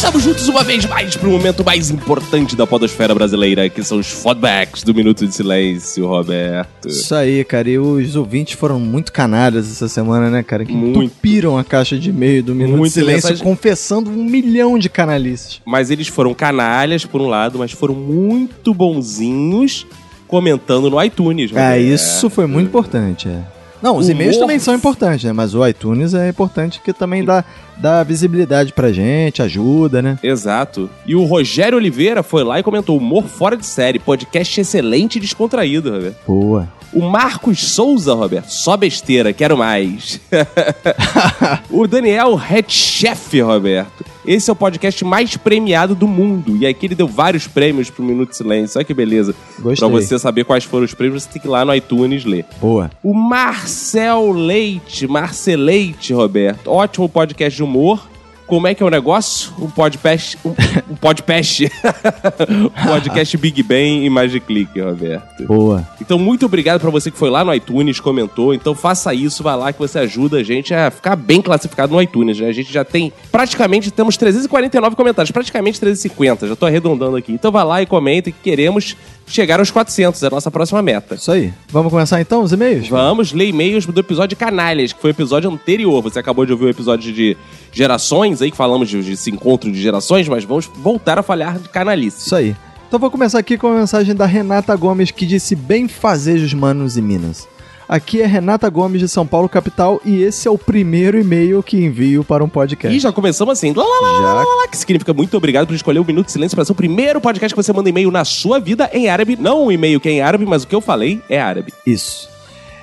[0.00, 3.98] Estamos juntos uma vez mais para o momento mais importante da podosfera brasileira, que são
[3.98, 6.88] os fodbacks do Minuto de Silêncio, Roberto.
[6.88, 7.68] Isso aí, cara.
[7.68, 10.64] E os ouvintes foram muito canalhas essa semana, né, cara?
[10.64, 11.02] Que Muito.
[11.02, 13.44] entupiram a caixa de e-mail do Minuto Muito de Silêncio, mensagem.
[13.44, 15.60] confessando um milhão de canalices.
[15.66, 19.86] Mas eles foram canalhas, por um lado, mas foram muito bonzinhos
[20.26, 21.52] comentando no iTunes.
[21.52, 21.82] É, Roberto.
[21.82, 23.59] isso foi muito importante, é.
[23.82, 25.32] Não, os e-mails também são importantes, né?
[25.32, 27.44] Mas o iTunes é importante que também dá,
[27.76, 30.18] dá visibilidade pra gente, ajuda, né?
[30.22, 30.90] Exato.
[31.06, 35.20] E o Rogério Oliveira foi lá e comentou: humor fora de série, podcast excelente e
[35.20, 36.16] descontraído, Roberto.
[36.26, 36.68] Boa.
[36.92, 40.20] O Marcos Souza, Roberto, só besteira, quero mais.
[41.70, 43.99] o Daniel Headchef, Roberto.
[44.26, 46.56] Esse é o podcast mais premiado do mundo.
[46.56, 48.78] E aqui ele deu vários prêmios pro Minuto de Silêncio.
[48.78, 49.34] Olha que beleza.
[49.58, 49.88] Gostei.
[49.88, 52.44] Pra você saber quais foram os prêmios, você tem que ir lá no iTunes ler.
[52.60, 52.90] Boa.
[53.02, 56.70] O Marcel Leite, Marceleite, Roberto.
[56.70, 58.08] Ótimo podcast de humor,
[58.50, 59.52] Como é que é o negócio?
[59.60, 60.36] Um podcast.
[60.44, 60.50] Um,
[60.90, 61.70] um podcast.
[62.50, 65.46] um podcast Big Bang e Magic Click, Roberto.
[65.46, 65.88] Boa.
[66.00, 68.52] Então, muito obrigado pra você que foi lá no iTunes, comentou.
[68.52, 72.02] Então, faça isso, vai lá que você ajuda a gente a ficar bem classificado no
[72.02, 72.48] iTunes, né?
[72.48, 77.30] A gente já tem praticamente, temos 349 comentários, praticamente 350, já tô arredondando aqui.
[77.30, 78.96] Então, vai lá e comenta que queremos
[79.30, 81.14] chegar aos 400, é a nossa próxima meta.
[81.14, 81.52] Isso aí.
[81.68, 82.88] Vamos começar então os e-mails?
[82.88, 86.02] Vamos ler e-mails do episódio Canalhas, que foi o episódio anterior.
[86.02, 87.36] Você acabou de ouvir o episódio de
[87.72, 91.68] gerações aí, que falamos de, desse encontro de gerações, mas vamos voltar a falhar de
[91.68, 92.26] canalice.
[92.26, 92.56] Isso aí.
[92.88, 96.96] Então vou começar aqui com a mensagem da Renata Gomes que disse bem fazejos manos
[96.96, 97.46] e minas.
[97.88, 101.76] Aqui é Renata Gomes de São Paulo, capital, e esse é o primeiro e-mail que
[101.76, 102.96] envio para um podcast.
[102.96, 104.20] E já começamos assim, lá, lá, Já.
[104.20, 106.70] lá, lá, lá, que significa muito obrigado por escolher o Minuto de Silêncio para ser
[106.70, 109.36] o primeiro podcast que você manda e-mail na sua vida em árabe.
[109.36, 111.74] Não um e-mail que é em árabe, mas o que eu falei é árabe.
[111.84, 112.28] Isso.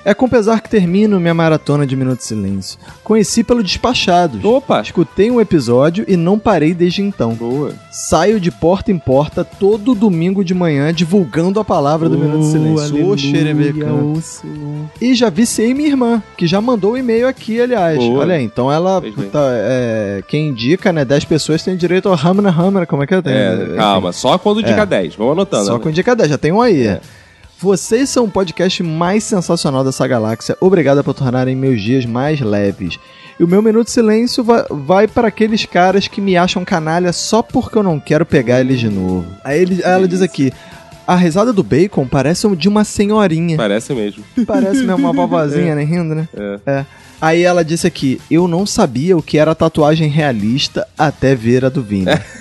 [0.04, 2.78] É com pesar que termino minha maratona de Minuto de Silêncio.
[3.04, 4.42] Conheci pelo Despachados.
[4.44, 4.80] Opa!
[4.80, 7.34] Escutei um episódio e não parei desde então.
[7.34, 7.72] Boa.
[7.90, 12.46] Saio de porta em porta todo domingo de manhã divulgando a palavra do Minuto de
[12.46, 13.06] Silêncio.
[13.06, 14.14] Ô, xerebecão.
[15.00, 17.98] E já viciei minha irmã, que já mandou o e-mail aqui, aliás.
[17.98, 18.20] Boa.
[18.20, 19.00] Olha aí, então ela.
[19.00, 19.12] Bem.
[19.12, 21.04] tá, é, quem indica, né?
[21.04, 22.86] 10 pessoas têm direito ao Hamna Hamna.
[22.86, 23.22] Como é que é?
[23.22, 24.86] Tem, É, calma, só quando dica É.
[24.86, 25.16] 10.
[25.16, 25.66] Vamos anotando.
[25.66, 25.78] Só né?
[25.80, 26.86] com dica 10, já tem um aí.
[26.86, 27.00] É.
[27.60, 30.56] Vocês são o podcast mais sensacional dessa galáxia.
[30.60, 33.00] Obrigada por tornarem meus dias mais leves.
[33.38, 37.12] E o meu minuto de silêncio vai, vai para aqueles caras que me acham canalha
[37.12, 39.26] só porque eu não quero pegar eles de novo.
[39.42, 40.52] Aí, ele, aí ela diz aqui:
[41.04, 43.56] a risada do bacon parece de uma senhorinha.
[43.56, 44.22] Parece mesmo.
[44.46, 45.82] Parece mesmo uma vovozinha, né?
[45.82, 46.28] Rindo, né?
[46.36, 46.60] É.
[46.64, 46.86] É.
[47.20, 51.68] Aí ela disse aqui: Eu não sabia o que era tatuagem realista até ver a
[51.68, 52.06] do Vini.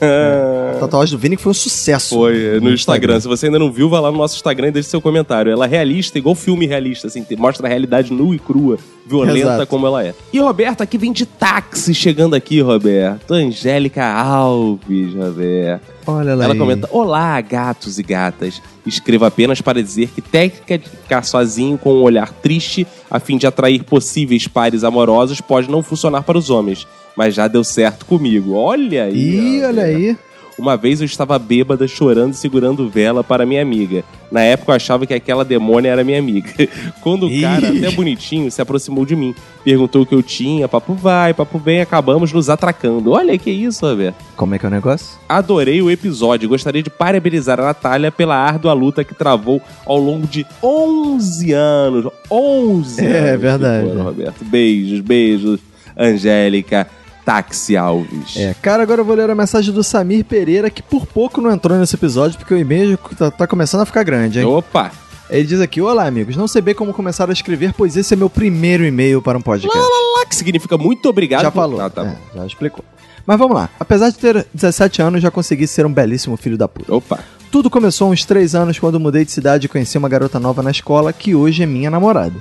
[0.00, 0.72] É.
[0.76, 2.14] A tatuagem do Vini foi um sucesso.
[2.14, 3.20] Foi, é, no Instagram.
[3.20, 5.52] Se você ainda não viu, vai lá no nosso Instagram e deixe seu comentário.
[5.52, 8.78] Ela é realista, igual filme realista, assim, mostra a realidade nua e crua,
[9.10, 9.66] violenta Exato.
[9.66, 10.14] como ela é.
[10.32, 13.34] E Roberto, aqui vem de táxi chegando aqui, Roberto.
[13.34, 15.82] Angélica Alves, Roberto.
[16.06, 16.44] Olha lá.
[16.44, 16.58] Ela aí.
[16.58, 18.62] comenta: Olá, gatos e gatas.
[18.86, 23.36] Escrevo apenas para dizer que técnica de ficar sozinho com um olhar triste a fim
[23.36, 28.06] de atrair possíveis pares amorosos pode não funcionar para os homens, mas já deu certo
[28.06, 28.54] comigo.
[28.54, 29.58] Olha aí.
[29.58, 30.16] Ih, olha aí.
[30.60, 34.04] Uma vez eu estava bêbada, chorando e segurando vela para minha amiga.
[34.30, 36.50] Na época eu achava que aquela demônia era minha amiga.
[37.00, 39.34] Quando o cara, até bonitinho, se aproximou de mim,
[39.64, 43.10] perguntou o que eu tinha, papo vai, papo vem, acabamos nos atracando.
[43.12, 44.16] Olha que isso, Roberto.
[44.36, 45.18] Como é que é o negócio?
[45.28, 46.48] Adorei o episódio.
[46.48, 52.12] Gostaria de parabenizar a Natália pela árdua luta que travou ao longo de 11 anos.
[52.30, 53.40] 11 É, anos.
[53.40, 53.84] verdade.
[53.84, 54.44] que foram, Roberto.
[54.44, 55.60] Beijos, beijos.
[55.96, 56.86] Angélica
[57.30, 58.36] Taxi Alves.
[58.36, 61.52] É, cara, agora eu vou ler a mensagem do Samir Pereira, que por pouco não
[61.52, 64.44] entrou nesse episódio, porque o e-mail tá, tá começando a ficar grande, hein?
[64.46, 64.90] Opa!
[65.30, 66.36] Ele diz aqui: Olá, amigos.
[66.36, 69.40] Não sei bem como começar a escrever, pois esse é meu primeiro e-mail para um
[69.40, 69.78] podcast.
[69.78, 71.42] Lá, que significa muito obrigado.
[71.42, 71.80] Já por- falou.
[71.80, 72.84] Ah, tá É, já explicou.
[73.24, 73.68] Mas vamos lá.
[73.78, 76.92] Apesar de ter 17 anos, já consegui ser um belíssimo filho da puta.
[76.92, 77.20] Opa.
[77.48, 80.62] Tudo começou há uns 3 anos quando mudei de cidade e conheci uma garota nova
[80.64, 82.34] na escola que hoje é minha namorada.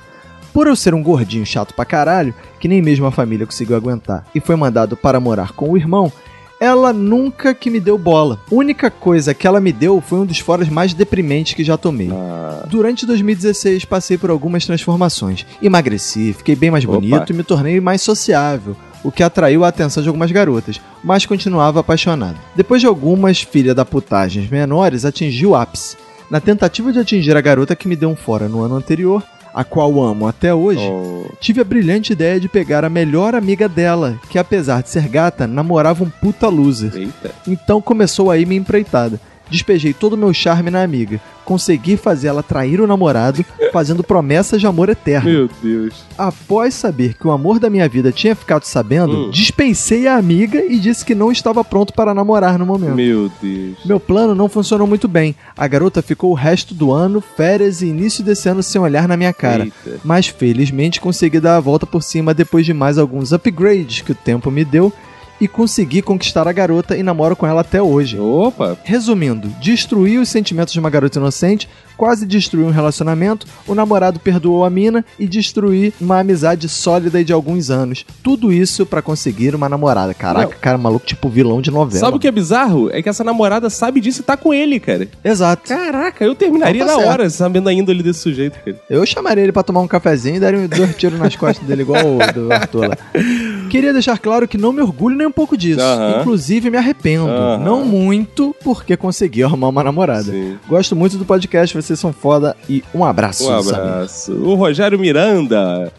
[0.54, 4.26] Por eu ser um gordinho chato pra caralho, que nem mesmo a família conseguiu aguentar,
[4.34, 6.12] e foi mandado para morar com o irmão,
[6.60, 8.40] ela nunca que me deu bola.
[8.52, 11.78] A única coisa que ela me deu foi um dos foras mais deprimentes que já
[11.78, 12.10] tomei.
[12.12, 15.46] Ah, Durante 2016 passei por algumas transformações.
[15.62, 16.96] Emagreci, fiquei bem mais Opa.
[16.96, 21.26] bonito e me tornei mais sociável, o que atraiu a atenção de algumas garotas, mas
[21.26, 22.38] continuava apaixonado.
[22.56, 25.96] Depois de algumas filha da putagens menores, atingi o ápice.
[26.30, 29.24] Na tentativa de atingir a garota que me deu um fora no ano anterior,
[29.54, 31.26] a qual amo até hoje, oh.
[31.40, 35.48] tive a brilhante ideia de pegar a melhor amiga dela, que apesar de ser gata,
[35.48, 36.92] namorava um puta loser.
[36.96, 37.32] Eita.
[37.48, 39.20] Então começou aí minha empreitada.
[39.50, 41.20] Despejei todo o meu charme na amiga.
[41.44, 43.44] Consegui fazer ela trair o namorado,
[43.74, 45.28] fazendo promessas de amor eterno.
[45.32, 46.04] Meu Deus.
[46.16, 49.32] Após saber que o amor da minha vida tinha ficado sabendo, Hum.
[49.32, 52.94] dispensei a amiga e disse que não estava pronto para namorar no momento.
[52.96, 53.78] Meu Deus.
[53.84, 55.36] Meu plano não funcionou muito bem.
[55.58, 59.18] A garota ficou o resto do ano, férias e início desse ano sem olhar na
[59.18, 59.64] minha cara.
[59.64, 60.00] Eita.
[60.04, 64.16] Mas felizmente consegui dar a volta por cima depois de mais alguns upgrades que o
[64.16, 64.94] tempo me deu
[65.40, 68.20] e consegui conquistar a garota e namoro com ela até hoje.
[68.20, 68.78] Opa.
[68.84, 74.64] Resumindo, destruí os sentimentos de uma garota inocente, quase destruí um relacionamento, o namorado perdoou
[74.64, 78.06] a mina e destruí uma amizade sólida de alguns anos.
[78.24, 80.14] Tudo isso pra conseguir uma namorada.
[80.14, 80.62] Caraca, Não.
[80.62, 82.00] cara maluco, tipo vilão de novela.
[82.00, 82.90] Sabe o que é bizarro?
[82.92, 85.08] É que essa namorada sabe disso e tá com ele, cara.
[85.24, 85.68] Exato.
[85.68, 87.12] Caraca, eu terminaria Então tá na certo.
[87.12, 88.80] hora sabendo a índole desse sujeito, cara.
[88.90, 92.02] Eu chamaria ele pra tomar um cafezinho e daria dois tiros nas costas dele, igual
[92.06, 92.98] o do Arthur lá.
[93.70, 95.80] Queria deixar claro que não me orgulho nem um pouco disso.
[96.20, 97.28] Inclusive, me arrependo.
[97.64, 100.32] Não muito, porque consegui arrumar uma namorada.
[100.32, 100.58] Sim.
[100.68, 103.44] Gosto muito do podcast, vocês são foda e um abraço.
[103.50, 103.80] Um Samir.
[103.80, 104.32] abraço.
[104.34, 105.92] O Rogério Miranda.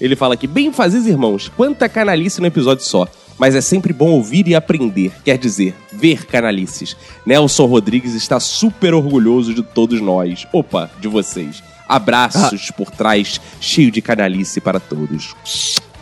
[0.00, 3.06] Ele fala aqui, bem fazes irmãos, quanta canalice no episódio só.
[3.36, 6.96] mas é sempre bom ouvir e aprender, quer dizer, ver canalices.
[7.24, 10.46] Nelson Rodrigues está super orgulhoso de todos nós.
[10.52, 11.62] Opa, de vocês.
[11.88, 15.34] Abraços por trás, cheio de canalice para todos.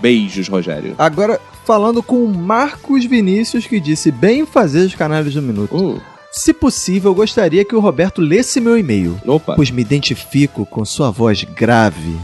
[0.01, 0.94] Beijos, Rogério.
[0.98, 5.77] Agora, falando com o Marcos Vinícius, que disse bem fazer os canais do Minuto.
[5.77, 6.01] Hum,
[6.32, 9.55] Se possível, eu gostaria que o Roberto lesse meu e-mail, opa.
[9.55, 12.16] pois me identifico com sua voz grave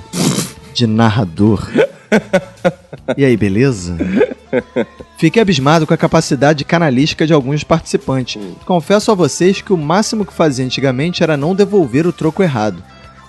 [0.74, 1.68] de narrador.
[3.16, 3.96] E aí, beleza?
[5.16, 8.40] Fiquei abismado com a capacidade canalística de alguns participantes.
[8.66, 12.82] Confesso a vocês que o máximo que fazia antigamente era não devolver o troco errado.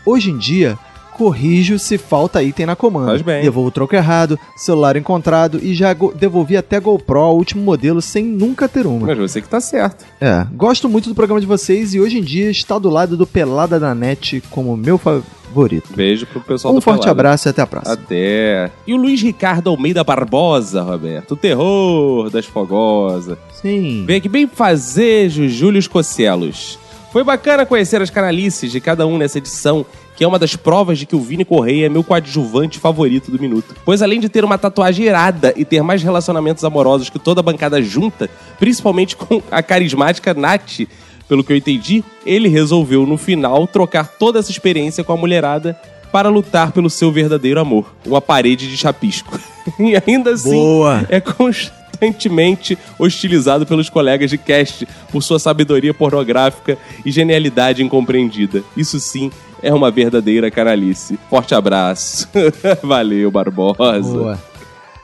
[0.06, 0.78] Hoje em dia,
[1.14, 3.08] corrijo se falta item na comanda.
[3.08, 3.42] Faz bem.
[3.44, 8.24] Devolvo o troco errado, celular encontrado e já devolvi até GoPro, o último modelo, sem
[8.26, 9.08] nunca ter uma.
[9.08, 10.06] Mas você que tá certo.
[10.20, 13.26] É, gosto muito do programa de vocês e hoje em dia está do lado do
[13.28, 15.90] Pelada da Net como meu favorito.
[15.96, 17.12] Beijo pro pessoal Um do forte Pelada.
[17.12, 17.94] abraço e até a próxima.
[17.94, 18.72] Até.
[18.88, 21.32] E o Luiz Ricardo Almeida Barbosa, Roberto.
[21.32, 23.38] O terror das fogosas.
[23.62, 24.04] Sim.
[24.06, 26.80] Vem aqui bem fazer, Júlio Coscelos.
[27.12, 29.86] Foi bacana conhecer as canalices de cada um nessa edição,
[30.16, 33.40] que é uma das provas de que o Vini Correia é meu coadjuvante favorito do
[33.40, 33.76] Minuto.
[33.84, 37.44] Pois além de ter uma tatuagem irada e ter mais relacionamentos amorosos que toda a
[37.44, 38.30] bancada junta,
[38.60, 40.82] principalmente com a carismática Nath,
[41.28, 45.78] pelo que eu entendi, ele resolveu no final trocar toda essa experiência com a mulherada
[46.12, 49.40] para lutar pelo seu verdadeiro amor, uma parede de chapisco.
[49.80, 51.06] e ainda assim, Boa.
[51.10, 58.64] é constantemente hostilizado pelos colegas de cast por sua sabedoria pornográfica e genialidade incompreendida.
[58.78, 59.32] Isso sim
[59.64, 61.18] é uma verdadeira canalice.
[61.30, 62.28] Forte abraço.
[62.84, 64.02] Valeu, Barbosa.
[64.02, 64.40] Boa.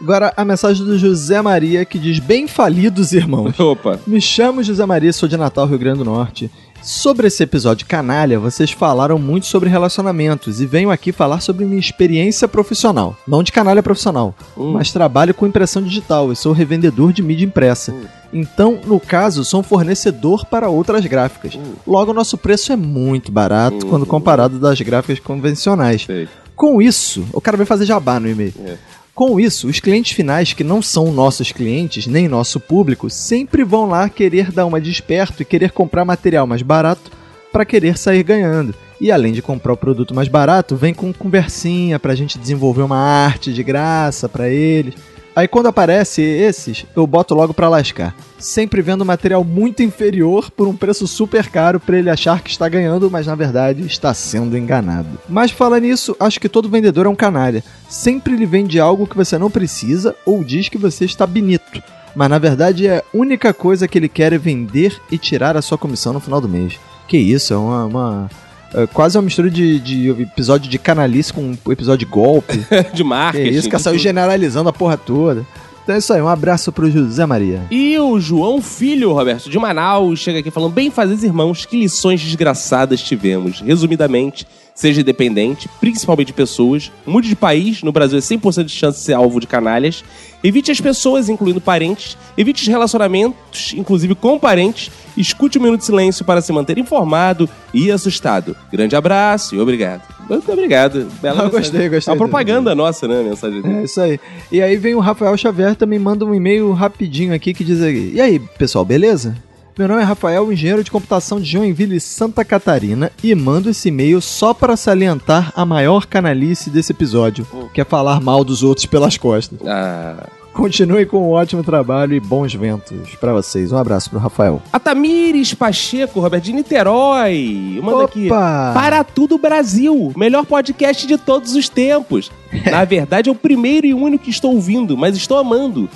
[0.02, 3.60] Agora a mensagem do José Maria que diz: Bem falidos, irmãos.
[3.60, 4.00] Opa.
[4.06, 6.52] Me chamo José Maria, sou de Natal, Rio Grande do Norte.
[6.82, 11.80] Sobre esse episódio canalha, vocês falaram muito sobre relacionamentos e venho aqui falar sobre minha
[11.80, 13.18] experiência profissional.
[13.28, 17.94] Não de canalha profissional, mas trabalho com impressão digital e sou revendedor de mídia impressa.
[18.32, 21.60] Então, no caso, sou um fornecedor para outras gráficas.
[21.86, 26.04] Logo, nosso preço é muito barato quando comparado das gráficas convencionais.
[26.04, 26.28] Sei.
[26.56, 28.54] Com isso, o cara vai fazer jabá no e-mail.
[28.66, 28.78] É.
[29.20, 33.86] Com isso, os clientes finais que não são nossos clientes, nem nosso público, sempre vão
[33.86, 37.12] lá querer dar uma de esperto e querer comprar material mais barato
[37.52, 38.74] para querer sair ganhando.
[38.98, 42.96] E além de comprar o produto mais barato, vem com conversinha pra gente desenvolver uma
[42.96, 44.94] arte de graça pra eles.
[45.36, 48.16] Aí quando aparece esses, eu boto logo pra lascar.
[48.38, 52.68] Sempre vendo material muito inferior por um preço super caro pra ele achar que está
[52.68, 55.08] ganhando, mas na verdade está sendo enganado.
[55.30, 57.64] Mas falando nisso, acho que todo vendedor é um canalha.
[57.88, 61.82] Sempre ele vende algo que você não precisa ou diz que você está bonito.
[62.16, 65.62] Mas na verdade é a única coisa que ele quer é vender e tirar a
[65.62, 66.74] sua comissão no final do mês.
[67.08, 67.86] Que isso, é uma.
[67.86, 68.30] uma-
[68.74, 72.58] é quase uma mistura de, de episódio de canalice com um episódio de golpe.
[72.94, 73.50] de Que marketing.
[73.50, 75.46] isso, que saiu generalizando a porra toda.
[75.90, 77.66] Então é isso aí, um abraço pro José Maria.
[77.72, 82.22] E o João Filho, Roberto, de Manaus, chega aqui falando: Bem fazeres irmãos, que lições
[82.22, 83.60] desgraçadas tivemos.
[83.60, 84.46] Resumidamente,
[84.76, 89.04] seja independente, principalmente de pessoas, mude de país, no Brasil é 100% de chance de
[89.04, 90.04] ser alvo de canalhas.
[90.44, 92.16] Evite as pessoas, incluindo parentes.
[92.38, 94.92] Evite os relacionamentos, inclusive com parentes.
[95.18, 98.56] Escute o Minuto de Silêncio para se manter informado e assustado.
[98.72, 100.19] Grande abraço e obrigado.
[100.30, 101.08] Muito obrigado.
[101.22, 102.12] Bela gostei, gostei.
[102.12, 103.20] É uma propaganda nossa, né?
[103.20, 103.80] A mensagem dele.
[103.80, 104.20] É isso aí.
[104.52, 108.12] E aí vem o Rafael Xavier também manda um e-mail rapidinho aqui que diz aqui.
[108.14, 109.36] E aí, pessoal, beleza?
[109.78, 114.20] Meu nome é Rafael, engenheiro de computação de Joinville, Santa Catarina, e mando esse e-mail
[114.20, 119.18] só para salientar a maior canalice desse episódio, que é falar mal dos outros pelas
[119.18, 119.58] costas.
[119.66, 120.28] Ah.
[120.54, 123.72] Continue com um ótimo trabalho e bons ventos para vocês.
[123.72, 124.62] Um abraço pro Rafael.
[124.74, 127.80] A Tamires Pacheco, Roberto, de Niterói.
[127.82, 128.28] Manda aqui.
[128.28, 128.72] Opa!
[128.74, 130.12] Para tudo Brasil.
[130.18, 132.32] Melhor podcast de todos os tempos.
[132.70, 135.90] Na verdade, é o primeiro e único que estou ouvindo, mas estou amando.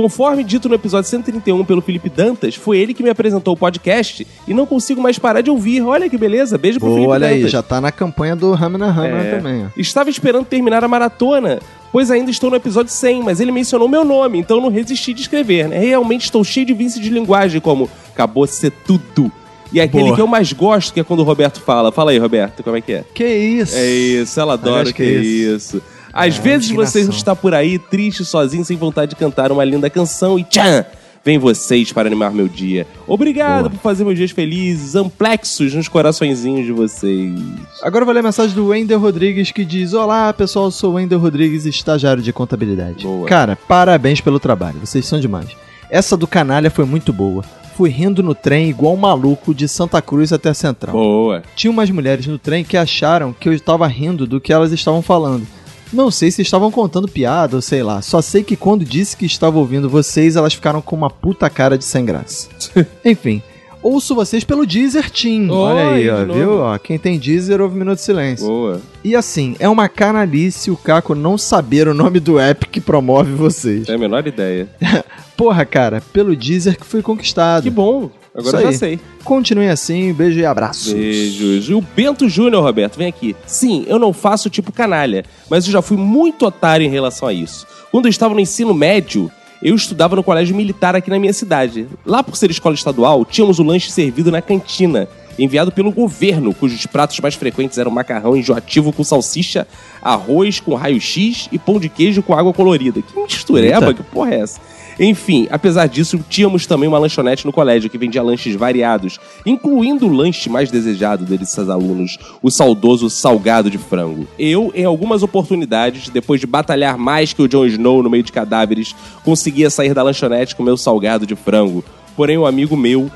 [0.00, 4.26] Conforme dito no episódio 131 pelo Felipe Dantas, foi ele que me apresentou o podcast
[4.48, 5.82] e não consigo mais parar de ouvir.
[5.82, 6.56] Olha que beleza.
[6.56, 7.50] Beijo pro Boa, Felipe olha aí, Dantas.
[7.52, 9.36] já tá na campanha do Ramana Ramana É.
[9.36, 9.66] também.
[9.76, 11.58] Estava esperando terminar a maratona,
[11.92, 15.20] pois ainda estou no episódio 100, mas ele mencionou meu nome, então não resisti de
[15.20, 15.78] escrever, né?
[15.78, 19.30] Realmente estou cheio de vícios de linguagem, como acabou de ser tudo.
[19.70, 20.14] E aquele Boa.
[20.16, 21.92] que eu mais gosto, que é quando o Roberto fala.
[21.92, 23.04] Fala aí, Roberto, como é que é?
[23.14, 23.76] Que isso?
[23.76, 25.82] É isso, ela adora que que é é isso.
[26.12, 29.88] Às É, vezes você está por aí, triste, sozinho, sem vontade de cantar uma linda
[29.90, 30.84] canção e tchan!
[31.22, 32.86] Vem vocês para animar meu dia.
[33.06, 33.70] Obrigado Boa.
[33.70, 37.38] por fazer meus dias felizes, amplexos nos coraçõezinhos de vocês.
[37.82, 40.94] Agora eu vou ler a mensagem do Wender Rodrigues que diz: Olá pessoal, sou o
[40.94, 43.04] Wender Rodrigues, estagiário de contabilidade.
[43.04, 43.28] Boa.
[43.28, 45.48] Cara, parabéns pelo trabalho, vocês são demais.
[45.90, 47.44] Essa do canalha foi muito boa.
[47.76, 50.94] Fui rindo no trem igual um maluco de Santa Cruz até a Central.
[50.94, 51.42] Boa.
[51.54, 55.02] Tinha umas mulheres no trem que acharam que eu estava rindo do que elas estavam
[55.02, 55.46] falando.
[55.92, 58.00] Não sei se estavam contando piada ou sei lá.
[58.00, 61.76] Só sei que quando disse que estava ouvindo vocês, elas ficaram com uma puta cara
[61.76, 62.48] de sem graça.
[63.04, 63.42] Enfim.
[63.82, 65.48] Ouço vocês pelo Deezer Team.
[65.50, 66.58] Olha aí, ó, viu?
[66.58, 68.46] Ó, quem tem Deezer ouve Minuto de Silêncio.
[68.46, 68.80] Boa.
[69.02, 73.32] E assim, é uma canalice o Caco não saber o nome do app que promove
[73.32, 73.86] vocês.
[73.86, 74.68] Tem a menor ideia.
[75.34, 77.62] Porra, cara, pelo Deezer que fui conquistado.
[77.62, 78.10] Que bom.
[78.34, 79.00] Agora já sei.
[79.24, 80.94] Continuem assim, beijo e abraço.
[80.94, 81.68] Beijos.
[81.68, 83.34] E o Bento Júnior, Roberto, vem aqui.
[83.46, 87.32] Sim, eu não faço tipo canalha, mas eu já fui muito otário em relação a
[87.32, 87.66] isso.
[87.90, 89.30] Quando eu estava no ensino médio,
[89.62, 91.86] eu estudava no colégio militar aqui na minha cidade.
[92.04, 95.08] Lá por ser escola estadual, tínhamos o lanche servido na cantina,
[95.38, 99.66] enviado pelo governo, cujos pratos mais frequentes eram macarrão enjoativo com salsicha,
[100.02, 103.00] arroz com raio-x e pão de queijo com água colorida.
[103.02, 103.94] Que mistureba, Eita.
[103.94, 104.60] que porra é essa?
[105.02, 110.12] Enfim, apesar disso, tínhamos também uma lanchonete no colégio que vendia lanches variados, incluindo o
[110.12, 114.28] lanche mais desejado desses alunos, o saudoso salgado de frango.
[114.38, 118.30] Eu, em algumas oportunidades, depois de batalhar mais que o Jon Snow no meio de
[118.30, 118.94] cadáveres,
[119.24, 121.82] conseguia sair da lanchonete com meu salgado de frango.
[122.14, 123.10] Porém, um amigo meu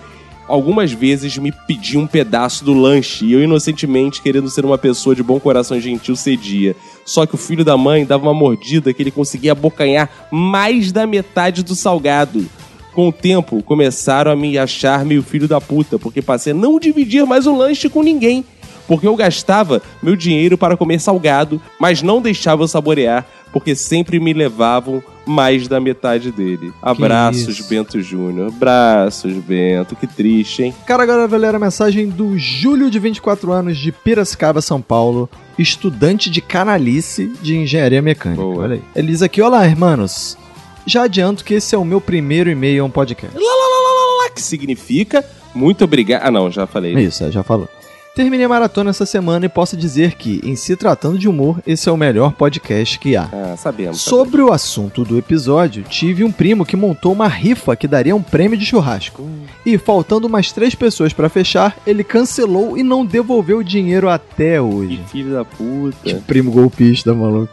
[0.49, 5.15] algumas vezes me pedia um pedaço do lanche e eu inocentemente, querendo ser uma pessoa
[5.15, 6.77] de bom coração e gentil, cedia.
[7.05, 11.07] Só que o filho da mãe dava uma mordida que ele conseguia abocanhar mais da
[11.07, 12.45] metade do salgado.
[12.93, 16.79] Com o tempo, começaram a me achar meio filho da puta, porque passei a não
[16.79, 18.45] dividir mais o lanche com ninguém.
[18.87, 24.21] Porque eu gastava meu dinheiro para comer salgado, mas não deixava eu saborear, porque sempre
[24.21, 26.73] me levavam mais da metade dele.
[26.83, 27.61] Abraços.
[27.61, 28.49] Bento Júnior.
[28.49, 29.97] Abraços, Bento.
[29.97, 30.75] Que triste, hein?
[30.87, 35.29] Cara, agora ler a mensagem do Júlio, de 24 anos, de Piracicaba, São Paulo,
[35.59, 38.43] estudante de canalice de engenharia mecânica.
[38.43, 38.65] Boa.
[38.65, 38.83] Olha aí.
[38.95, 40.37] Ele diz aqui: Olá, hermanos.
[40.87, 43.35] Já adianto que esse é o meu primeiro e-mail a um podcast.
[43.35, 45.25] Lá, lá, lá, lá, lá, lá, que significa
[45.55, 46.27] muito obrigado.
[46.27, 46.95] Ah, não, já falei.
[46.95, 47.69] Isso, é, já falou.
[48.15, 51.89] Terminei a maratona essa semana e posso dizer que, em se tratando de humor, esse
[51.89, 53.29] é o melhor podcast que há.
[53.33, 54.01] Ah, sabemos.
[54.01, 58.23] Sobre o assunto do episódio, tive um primo que montou uma rifa que daria um
[58.23, 59.29] prêmio de churrasco.
[59.67, 64.61] E faltando umas três pessoas pra fechar, ele cancelou e não devolveu o dinheiro até
[64.61, 64.99] hoje.
[64.99, 65.97] Que filho da puta.
[66.05, 67.53] Que primo golpista, maluco.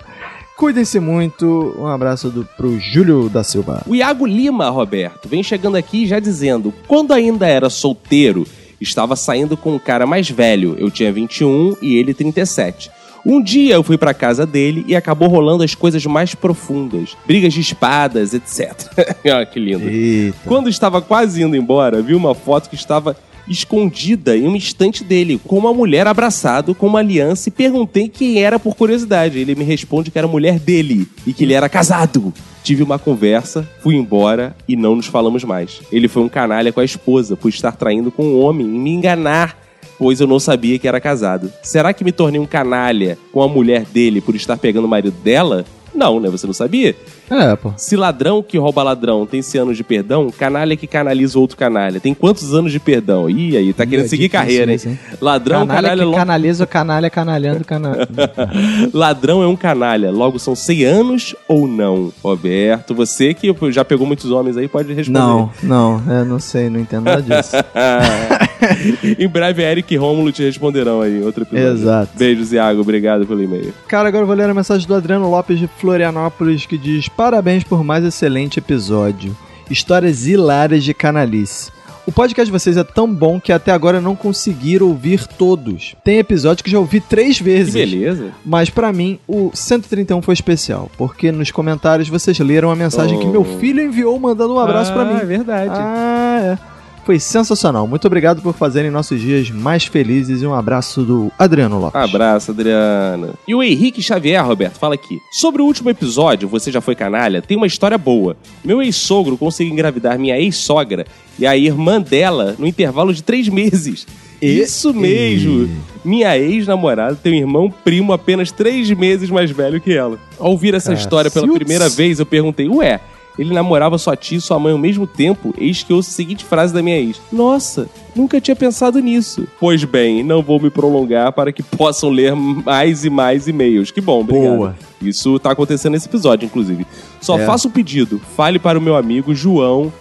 [0.55, 1.75] Cuidem-se muito.
[1.79, 3.81] Um abraço do, pro Júlio da Silva.
[3.87, 8.45] O Iago Lima, Roberto, vem chegando aqui já dizendo: quando ainda era solteiro,
[8.81, 10.75] estava saindo com um cara mais velho.
[10.77, 12.91] Eu tinha 21 e ele 37.
[13.25, 17.15] Um dia eu fui pra casa dele e acabou rolando as coisas mais profundas.
[17.25, 18.71] Brigas de espadas, etc.
[19.31, 19.87] ah, que lindo.
[19.87, 20.37] Eita.
[20.45, 23.15] Quando estava quase indo embora, vi uma foto que estava
[23.51, 28.41] escondida em um estante dele, com uma mulher abraçado com uma aliança e perguntei quem
[28.41, 29.39] era por curiosidade.
[29.39, 32.33] Ele me responde que era a mulher dele e que ele era casado.
[32.63, 35.81] Tive uma conversa, fui embora e não nos falamos mais.
[35.91, 38.91] Ele foi um canalha com a esposa por estar traindo com um homem e me
[38.91, 39.57] enganar,
[39.97, 41.51] pois eu não sabia que era casado.
[41.63, 45.15] Será que me tornei um canalha com a mulher dele por estar pegando o marido
[45.23, 45.65] dela?
[45.93, 46.29] Não, né?
[46.29, 46.95] Você não sabia?
[47.31, 47.71] É, pô.
[47.77, 51.99] Se ladrão que rouba ladrão tem 100 anos de perdão, canalha que canaliza outro canalha.
[51.99, 53.29] Tem quantos anos de perdão?
[53.29, 54.75] Ih, aí, tá querendo é seguir carreira, hein?
[54.75, 54.99] isso, hein?
[55.21, 58.07] Ladrão, canalha canalha, que lo- canaliza o canalha canalhando canalha.
[58.93, 60.11] Ladrão é um canalha.
[60.11, 62.11] Logo, são 100 anos ou não?
[62.23, 65.19] Roberto, você que já pegou muitos homens aí, pode responder.
[65.19, 67.55] não, não, eu não sei, não entendo nada disso.
[69.17, 71.73] em breve, Eric e Rômulo te responderão aí outro episódio.
[71.73, 72.11] Exato.
[72.17, 72.81] Beijos, Iago.
[72.81, 73.73] Obrigado pelo e-mail.
[73.87, 77.63] Cara, agora eu vou ler a mensagem do Adriano Lopes de Florianópolis que diz: Parabéns
[77.63, 79.37] por mais excelente episódio.
[79.69, 81.69] Histórias hilárias de canalice.
[82.03, 85.95] O podcast de vocês é tão bom que até agora não consegui ouvir todos.
[86.03, 87.75] Tem episódio que já ouvi três Que vezes.
[87.75, 88.31] beleza.
[88.43, 93.27] Mas pra mim, o 131 foi especial, porque nos comentários vocês leram a mensagem que
[93.27, 93.31] Oh.
[93.31, 95.19] meu filho enviou mandando um abraço pra Ah, mim.
[95.21, 95.69] É verdade.
[95.75, 96.70] Ah, é.
[97.05, 97.87] Foi sensacional.
[97.87, 101.99] Muito obrigado por fazerem nossos dias mais felizes e um abraço do Adriano Lopes.
[101.99, 103.33] Abraço, Adriana.
[103.47, 105.17] E o Henrique Xavier, Roberto, fala aqui.
[105.31, 108.37] Sobre o último episódio, Você Já Foi Canalha, tem uma história boa.
[108.63, 111.05] Meu ex-sogro conseguiu engravidar minha ex-sogra
[111.39, 114.05] e a irmã dela no intervalo de três meses.
[114.39, 115.69] E- Isso mesmo!
[116.05, 120.17] Minha ex-namorada tem um irmão primo apenas três meses mais velho que ela.
[120.39, 122.99] Ao ouvir essa história pela primeira vez, eu perguntei, ué,
[123.37, 125.53] ele namorava sua tia e sua mãe ao mesmo tempo?
[125.57, 127.19] Eis que ouço a seguinte frase da minha ex.
[127.31, 129.47] Nossa, nunca tinha pensado nisso.
[129.59, 133.91] Pois bem, não vou me prolongar para que possam ler mais e mais e-mails.
[133.91, 134.55] Que bom, obrigado.
[134.57, 134.75] Boa.
[135.01, 136.85] Isso tá acontecendo nesse episódio, inclusive.
[137.19, 137.45] Só É.
[137.45, 138.21] faço um pedido.
[138.35, 139.91] Fale para o meu amigo João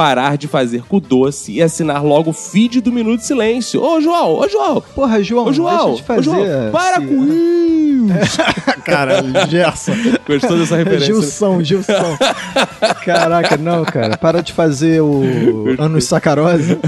[0.00, 3.82] parar de fazer cu doce e assinar logo o feed do Minuto Silêncio.
[3.82, 4.82] Ô, João, ô, João.
[4.94, 6.20] Porra, João, Ô, João, deixa de fazer.
[6.20, 7.24] ô, João, para esse- com
[8.24, 8.38] isso.
[8.82, 9.92] Caralho, Gerson.
[10.26, 11.08] Gostou dessa referência?
[11.14, 11.20] né?
[11.20, 12.16] Gilson, Gilson.
[13.04, 14.16] Caraca, não, cara.
[14.16, 15.22] Para de fazer o
[15.78, 16.78] Anos Sacarose.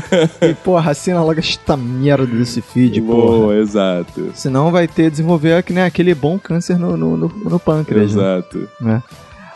[0.41, 3.37] E, porra, assina logo esta merda desse feed, porra.
[3.39, 4.31] Boa, exato.
[4.35, 8.15] Senão vai ter desenvolver que nem aquele bom câncer no, no, no, no pâncreas.
[8.15, 8.23] né?
[8.23, 8.69] Exato.
[8.81, 9.03] né?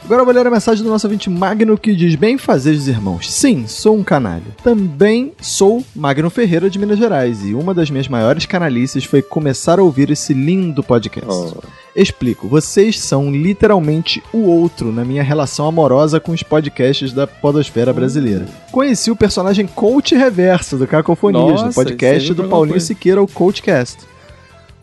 [0.07, 3.29] Agora eu vou ler a mensagem do nosso ouvinte Magno que diz: Bem fazeres, irmãos.
[3.29, 4.55] Sim, sou um canalha.
[4.63, 9.81] Também sou Magno Ferreira de Minas Gerais e uma das minhas maiores canalices foi começar
[9.81, 11.29] a ouvir esse lindo podcast.
[11.29, 11.61] Oh.
[11.97, 17.93] Explico, vocês são literalmente o outro na minha relação amorosa com os podcasts da podosfera
[17.93, 18.47] brasileira.
[18.71, 24.07] Conheci o personagem Coach Reverso do Cacofonias, Nossa, no podcast do Paulinho Siqueira, o Coachcast.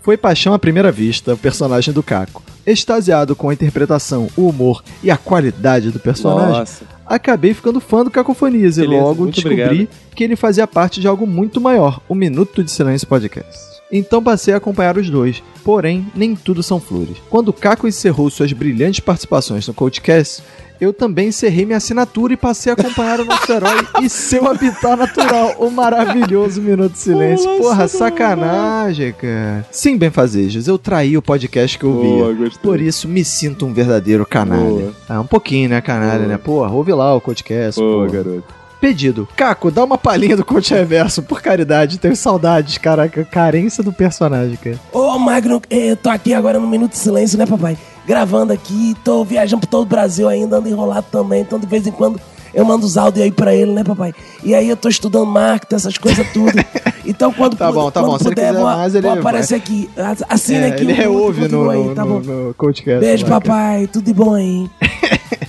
[0.03, 2.43] Foi paixão à primeira vista, o personagem do Caco.
[2.67, 6.85] Extasiado com a interpretação, o humor e a qualidade do personagem, Nossa.
[7.05, 9.89] acabei ficando fã do Cacofonias e Beleza, logo muito descobri obrigado.
[10.13, 13.57] que ele fazia parte de algo muito maior, o Minuto de Silêncio Podcast.
[13.91, 17.17] Então passei a acompanhar os dois, porém, nem tudo são flores.
[17.30, 20.43] Quando o Caco encerrou suas brilhantes participações no Coachcast,
[20.84, 24.95] eu também encerrei minha assinatura e passei a acompanhar o nosso herói e seu habitat
[24.97, 27.49] natural, o maravilhoso Minuto de Silêncio.
[27.57, 29.65] Porra, sacanagem, cara.
[29.72, 32.51] Sim, benfazejos, eu traí o podcast que eu Boa, via.
[32.61, 34.91] Por isso me sinto um verdadeiro canalha.
[35.07, 36.27] Ah, um pouquinho, né, canalha, Boa.
[36.27, 36.38] né?
[36.38, 38.23] Porra, ouve lá o podcast, Boa, porra.
[38.23, 38.64] garoto.
[38.80, 39.26] Pedido.
[39.38, 41.97] Caco, dá uma palhinha do Coach Reverso, por caridade.
[41.97, 43.23] Tenho saudades, caraca.
[43.23, 44.77] Carência do personagem, cara.
[44.91, 47.77] Ô, Magno, eu tô aqui agora no Minuto de Silêncio, né, papai?
[48.05, 51.88] Gravando aqui, tô viajando por todo o Brasil ainda, ando enrolado também, então de vez
[51.88, 52.19] em quando
[52.53, 54.13] eu mando os áudios aí pra ele, né, papai?
[54.43, 56.51] E aí eu tô estudando marketing, essas coisas tudo.
[57.05, 58.17] Então quando, Tá bom, tá quando bom.
[58.30, 59.89] Puder, vou, mais, ele vou aparecer aqui.
[59.97, 63.01] Ass- Assina É, aqui ele reouve no, aí, no, tá no, no Coachcast.
[63.01, 63.41] Beijo, cara.
[63.41, 64.69] papai, tudo de bom aí.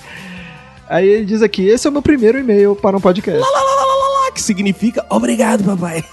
[0.89, 3.41] Aí ele diz aqui, esse é o meu primeiro e-mail para um podcast.
[3.41, 3.74] Lá, lá, lá,
[4.35, 6.05] que significa obrigado, papai.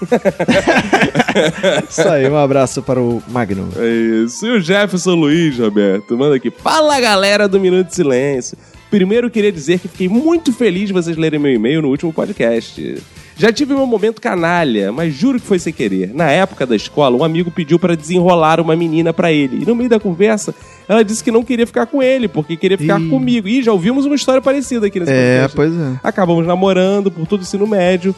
[1.88, 3.68] Isso aí, um abraço para o Magnum.
[3.76, 4.46] É isso.
[4.46, 6.50] E o Jefferson Luiz, Roberto, manda aqui.
[6.50, 8.56] Fala, galera do Minuto de Silêncio.
[8.90, 13.02] Primeiro, queria dizer que fiquei muito feliz de vocês lerem meu e-mail no último podcast.
[13.36, 16.12] Já tive meu momento canalha, mas juro que foi sem querer.
[16.14, 19.62] Na época da escola, um amigo pediu pra desenrolar uma menina pra ele.
[19.62, 20.54] E no meio da conversa,
[20.88, 23.08] ela disse que não queria ficar com ele, porque queria ficar Ih.
[23.08, 23.48] comigo.
[23.48, 25.56] E já ouvimos uma história parecida aqui nesse É, podcast.
[25.56, 26.00] pois é.
[26.02, 28.14] Acabamos namorando por todo o ensino médio,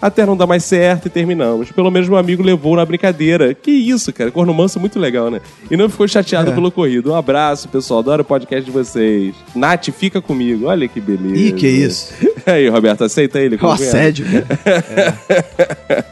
[0.00, 1.72] até não dar mais certo e terminamos.
[1.72, 3.52] Pelo menos meu amigo levou na brincadeira.
[3.52, 4.30] Que isso, cara.
[4.30, 5.40] Corno manso é muito legal, né?
[5.68, 6.54] E não ficou chateado É.
[6.54, 7.10] pelo ocorrido.
[7.10, 7.98] Um abraço, pessoal.
[8.00, 9.34] Adoro o podcast de vocês.
[9.56, 10.66] Nath, fica comigo.
[10.66, 11.36] Olha que beleza.
[11.36, 12.14] Ih, que isso.
[12.46, 13.82] Aí, Roberto, aceita ele O cunhado?
[13.82, 15.18] assédio, cara.
[15.88, 16.04] É.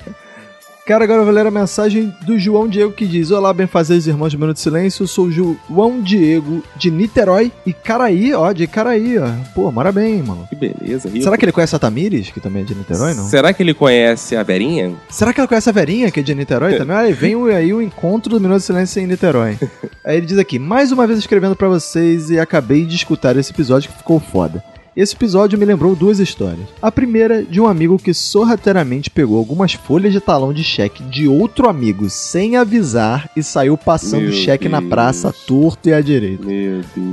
[0.86, 4.32] Cara, agora eu vou ler a mensagem do João Diego que diz: Olá, benfazejos irmãos
[4.32, 5.02] do Minuto de Silêncio.
[5.02, 9.26] Eu sou o João Diego de Niterói e Caraí, ó, de Caraí, ó.
[9.52, 10.46] Pô, mora bem, mano.
[10.48, 11.10] Que beleza.
[11.20, 13.24] Será que ele conhece a Tamires, que também é de Niterói, não?
[13.24, 14.94] Será que ele conhece a Verinha?
[15.10, 16.96] Será que ela conhece a Verinha, que é de Niterói também?
[16.96, 19.58] Aí vem o- aí o encontro do Minuto de Silêncio em Niterói.
[20.04, 23.50] aí ele diz aqui, mais uma vez escrevendo pra vocês e acabei de escutar esse
[23.50, 24.62] episódio que ficou foda.
[24.96, 26.66] Esse episódio me lembrou duas histórias.
[26.80, 31.28] A primeira, de um amigo que sorrateiramente pegou algumas folhas de talão de cheque de
[31.28, 34.88] outro amigo sem avisar e saiu passando Meu o cheque na Deus.
[34.88, 36.46] praça torto e à direita.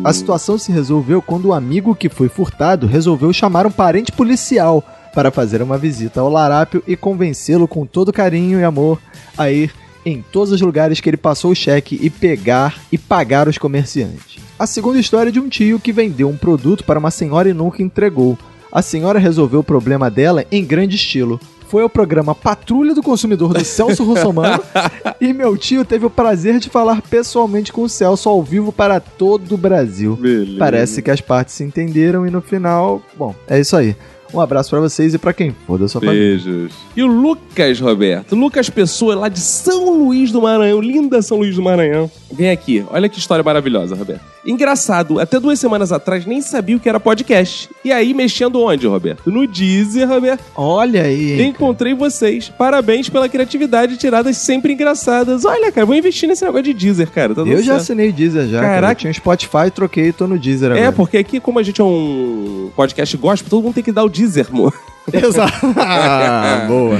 [0.01, 4.81] A situação se resolveu quando o amigo que foi furtado resolveu chamar um parente policial
[5.13, 8.97] para fazer uma visita ao larápio e convencê-lo com todo carinho e amor
[9.37, 9.73] a ir
[10.05, 14.42] em todos os lugares que ele passou o cheque e pegar e pagar os comerciantes.
[14.57, 17.53] A segunda história é de um tio que vendeu um produto para uma senhora e
[17.53, 18.37] nunca entregou.
[18.71, 21.39] A senhora resolveu o problema dela em grande estilo.
[21.67, 24.63] Foi ao programa Patrulha do Consumidor do Celso Russomano
[25.19, 28.99] e meu tio teve o prazer de falar pessoalmente com o Celso ao vivo para
[28.99, 30.15] todo o Brasil.
[30.15, 30.59] Beleza.
[30.59, 33.95] Parece que as partes se entenderam e no final, bom, é isso aí.
[34.33, 36.21] Um abraço pra vocês e pra quem for da sua família.
[36.37, 36.73] Beijos.
[36.95, 38.35] E o Lucas, Roberto?
[38.35, 42.09] Lucas Pessoa, lá de São Luís do Maranhão, linda São Luís do Maranhão.
[42.31, 44.21] Vem aqui, olha que história maravilhosa, Roberto.
[44.45, 47.69] Engraçado, até duas semanas atrás nem sabia o que era podcast.
[47.85, 49.29] E aí, mexendo onde, Roberto?
[49.31, 50.43] No Deezer, Roberto.
[50.55, 51.39] Olha aí.
[51.41, 52.49] hein, Encontrei vocês.
[52.49, 55.45] Parabéns pela criatividade tiradas sempre engraçadas.
[55.45, 57.33] Olha, cara, vou investir nesse negócio de Deezer, cara.
[57.33, 57.81] Tá Eu já certo.
[57.81, 58.59] assinei o Deezer já.
[58.59, 58.73] Cara.
[58.73, 58.91] Caraca.
[58.93, 60.87] Eu tinha um Spotify, troquei e tô no Deezer agora.
[60.87, 64.03] É, porque aqui, como a gente é um podcast gospel, todo mundo tem que dar
[64.03, 64.73] o Deezer, amor.
[65.11, 65.53] Exato.
[65.77, 66.97] Ah, boa.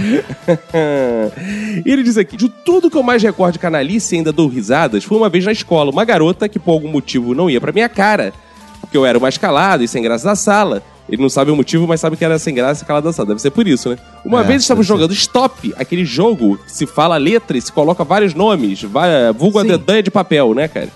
[1.86, 4.48] e ele diz aqui: de tudo que eu mais recordo de canalice e ainda dou
[4.48, 7.72] risadas, foi uma vez na escola, uma garota que por algum motivo não ia pra
[7.72, 8.34] minha cara,
[8.82, 10.82] porque eu era o mais calado e sem graça da sala.
[11.10, 13.28] Ele não sabe o motivo, mas sabe que era sem graça e calado da sala.
[13.28, 13.98] Deve ser por isso, né?
[14.24, 18.06] Uma É, vez estávamos jogando Stop, aquele jogo que se fala letra e se coloca
[18.06, 20.88] vários nomes, vai, vulgo a dedanha de papel, né, cara?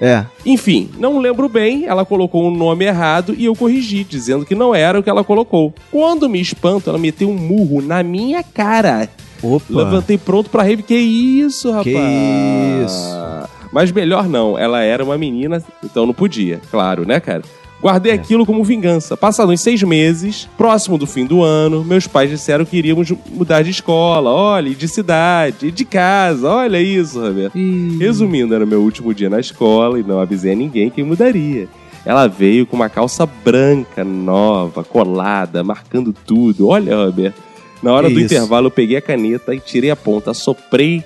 [0.00, 0.24] É.
[0.44, 4.74] Enfim, não lembro bem, ela colocou um nome errado e eu corrigi, dizendo que não
[4.74, 5.72] era o que ela colocou.
[5.90, 9.08] Quando me espanto, ela meteu um murro na minha cara.
[9.42, 9.64] Opa.
[9.68, 10.82] Levantei pronto pra rave.
[10.82, 11.84] Que isso, rapaz?
[11.84, 13.24] Que isso.
[13.72, 17.42] Mas melhor não, ela era uma menina, então não podia, claro, né, cara?
[17.84, 18.14] Guardei É.
[18.14, 19.14] aquilo como vingança.
[19.14, 23.60] Passados uns seis meses, próximo do fim do ano, meus pais disseram que iríamos mudar
[23.60, 27.58] de escola, olha, e de cidade, e de casa, olha isso, Roberto.
[28.00, 31.68] Resumindo, era meu último dia na escola e não avisei a ninguém que mudaria.
[32.06, 36.68] Ela veio com uma calça branca, nova, colada, marcando tudo.
[36.68, 37.42] Olha, Roberto.
[37.82, 38.32] Na hora Que do isso?
[38.34, 41.04] intervalo, eu peguei a caneta e tirei a ponta, soprei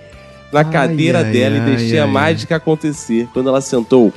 [0.52, 3.26] na cadeira ai, dela ai, e deixei a ai, mágica acontecer.
[3.32, 4.12] Quando ela sentou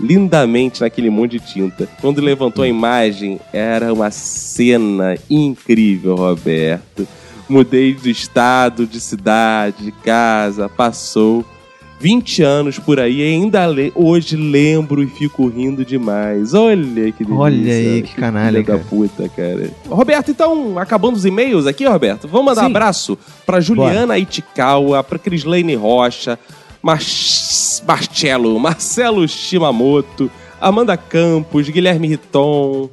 [0.00, 1.88] lindamente naquele monte de tinta.
[2.00, 7.06] Quando levantou a imagem, era uma cena incrível, Roberto.
[7.48, 11.44] Mudei de estado, de cidade, de casa, passou
[11.98, 16.54] 20 anos por aí e ainda le- hoje lembro e fico rindo demais.
[16.54, 17.34] Olha que delícia.
[17.34, 18.84] Olha aí, que canalha, filha da cara.
[18.88, 19.70] puta, cara.
[19.88, 22.68] Roberto, então, acabando os e-mails aqui, Roberto, vamos mandar Sim.
[22.68, 26.38] abraço pra Juliana Itikawa, pra Crislane Rocha,
[26.82, 26.98] Mar-
[27.86, 30.30] Marcelo, Marcelo Shimamoto,
[30.60, 32.88] Amanda Campos, Guilherme Riton,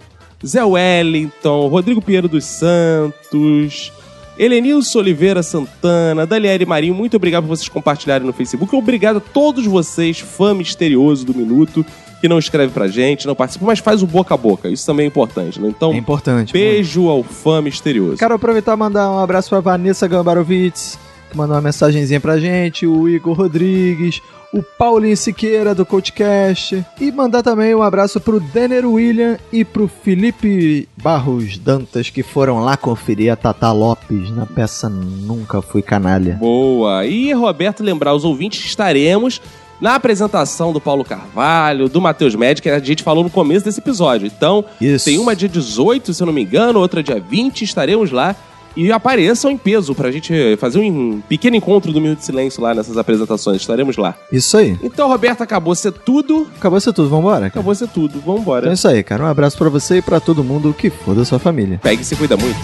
[0.46, 3.92] Zé Wellington, Rodrigo Pinheiro dos Santos,
[4.38, 8.76] Helenilson Oliveira Santana, Daliere Marinho, muito obrigado por vocês compartilharem no Facebook.
[8.76, 11.86] Obrigado a todos vocês, fã misterioso do Minuto,
[12.22, 14.70] que não escreve pra gente, não participa, mas faz o boca a boca.
[14.70, 15.70] Isso também é importante, né?
[15.70, 16.54] Então, É importante.
[16.54, 18.18] beijo ao fã misterioso.
[18.18, 20.98] Quero aproveitar e mandar um abraço pra Vanessa Gambarovitz,
[21.34, 24.22] mandou uma mensagenzinha pra gente, o Igor Rodrigues,
[24.54, 29.88] o Paulinho Siqueira do CoachCast, e mandar também um abraço pro Denner William e pro
[29.88, 36.36] Felipe Barros Dantas, que foram lá conferir a Tata Lopes na peça Nunca Fui Canalha.
[36.36, 37.06] Boa.
[37.06, 39.42] E, Roberto, lembrar os ouvintes que estaremos
[39.80, 43.80] na apresentação do Paulo Carvalho, do Matheus Médici, que a gente falou no começo desse
[43.80, 44.26] episódio.
[44.28, 45.06] Então, Isso.
[45.06, 48.36] tem uma dia 18, se eu não me engano, outra dia 20, estaremos lá.
[48.78, 52.76] E apareçam em peso pra gente fazer um pequeno encontro do Minuto de Silêncio lá
[52.76, 53.60] nessas apresentações.
[53.60, 54.16] Estaremos lá.
[54.32, 54.78] Isso aí.
[54.84, 56.48] Então, Roberto, acabou ser tudo.
[56.56, 57.38] Acabou ser tudo, vambora?
[57.38, 57.48] Cara?
[57.48, 58.20] Acabou ser tudo.
[58.20, 58.70] Então Vambora.
[58.70, 59.24] é isso aí, cara.
[59.24, 61.80] Um abraço pra você e pra todo mundo que for da sua família.
[61.82, 62.60] Pegue e se cuida muito.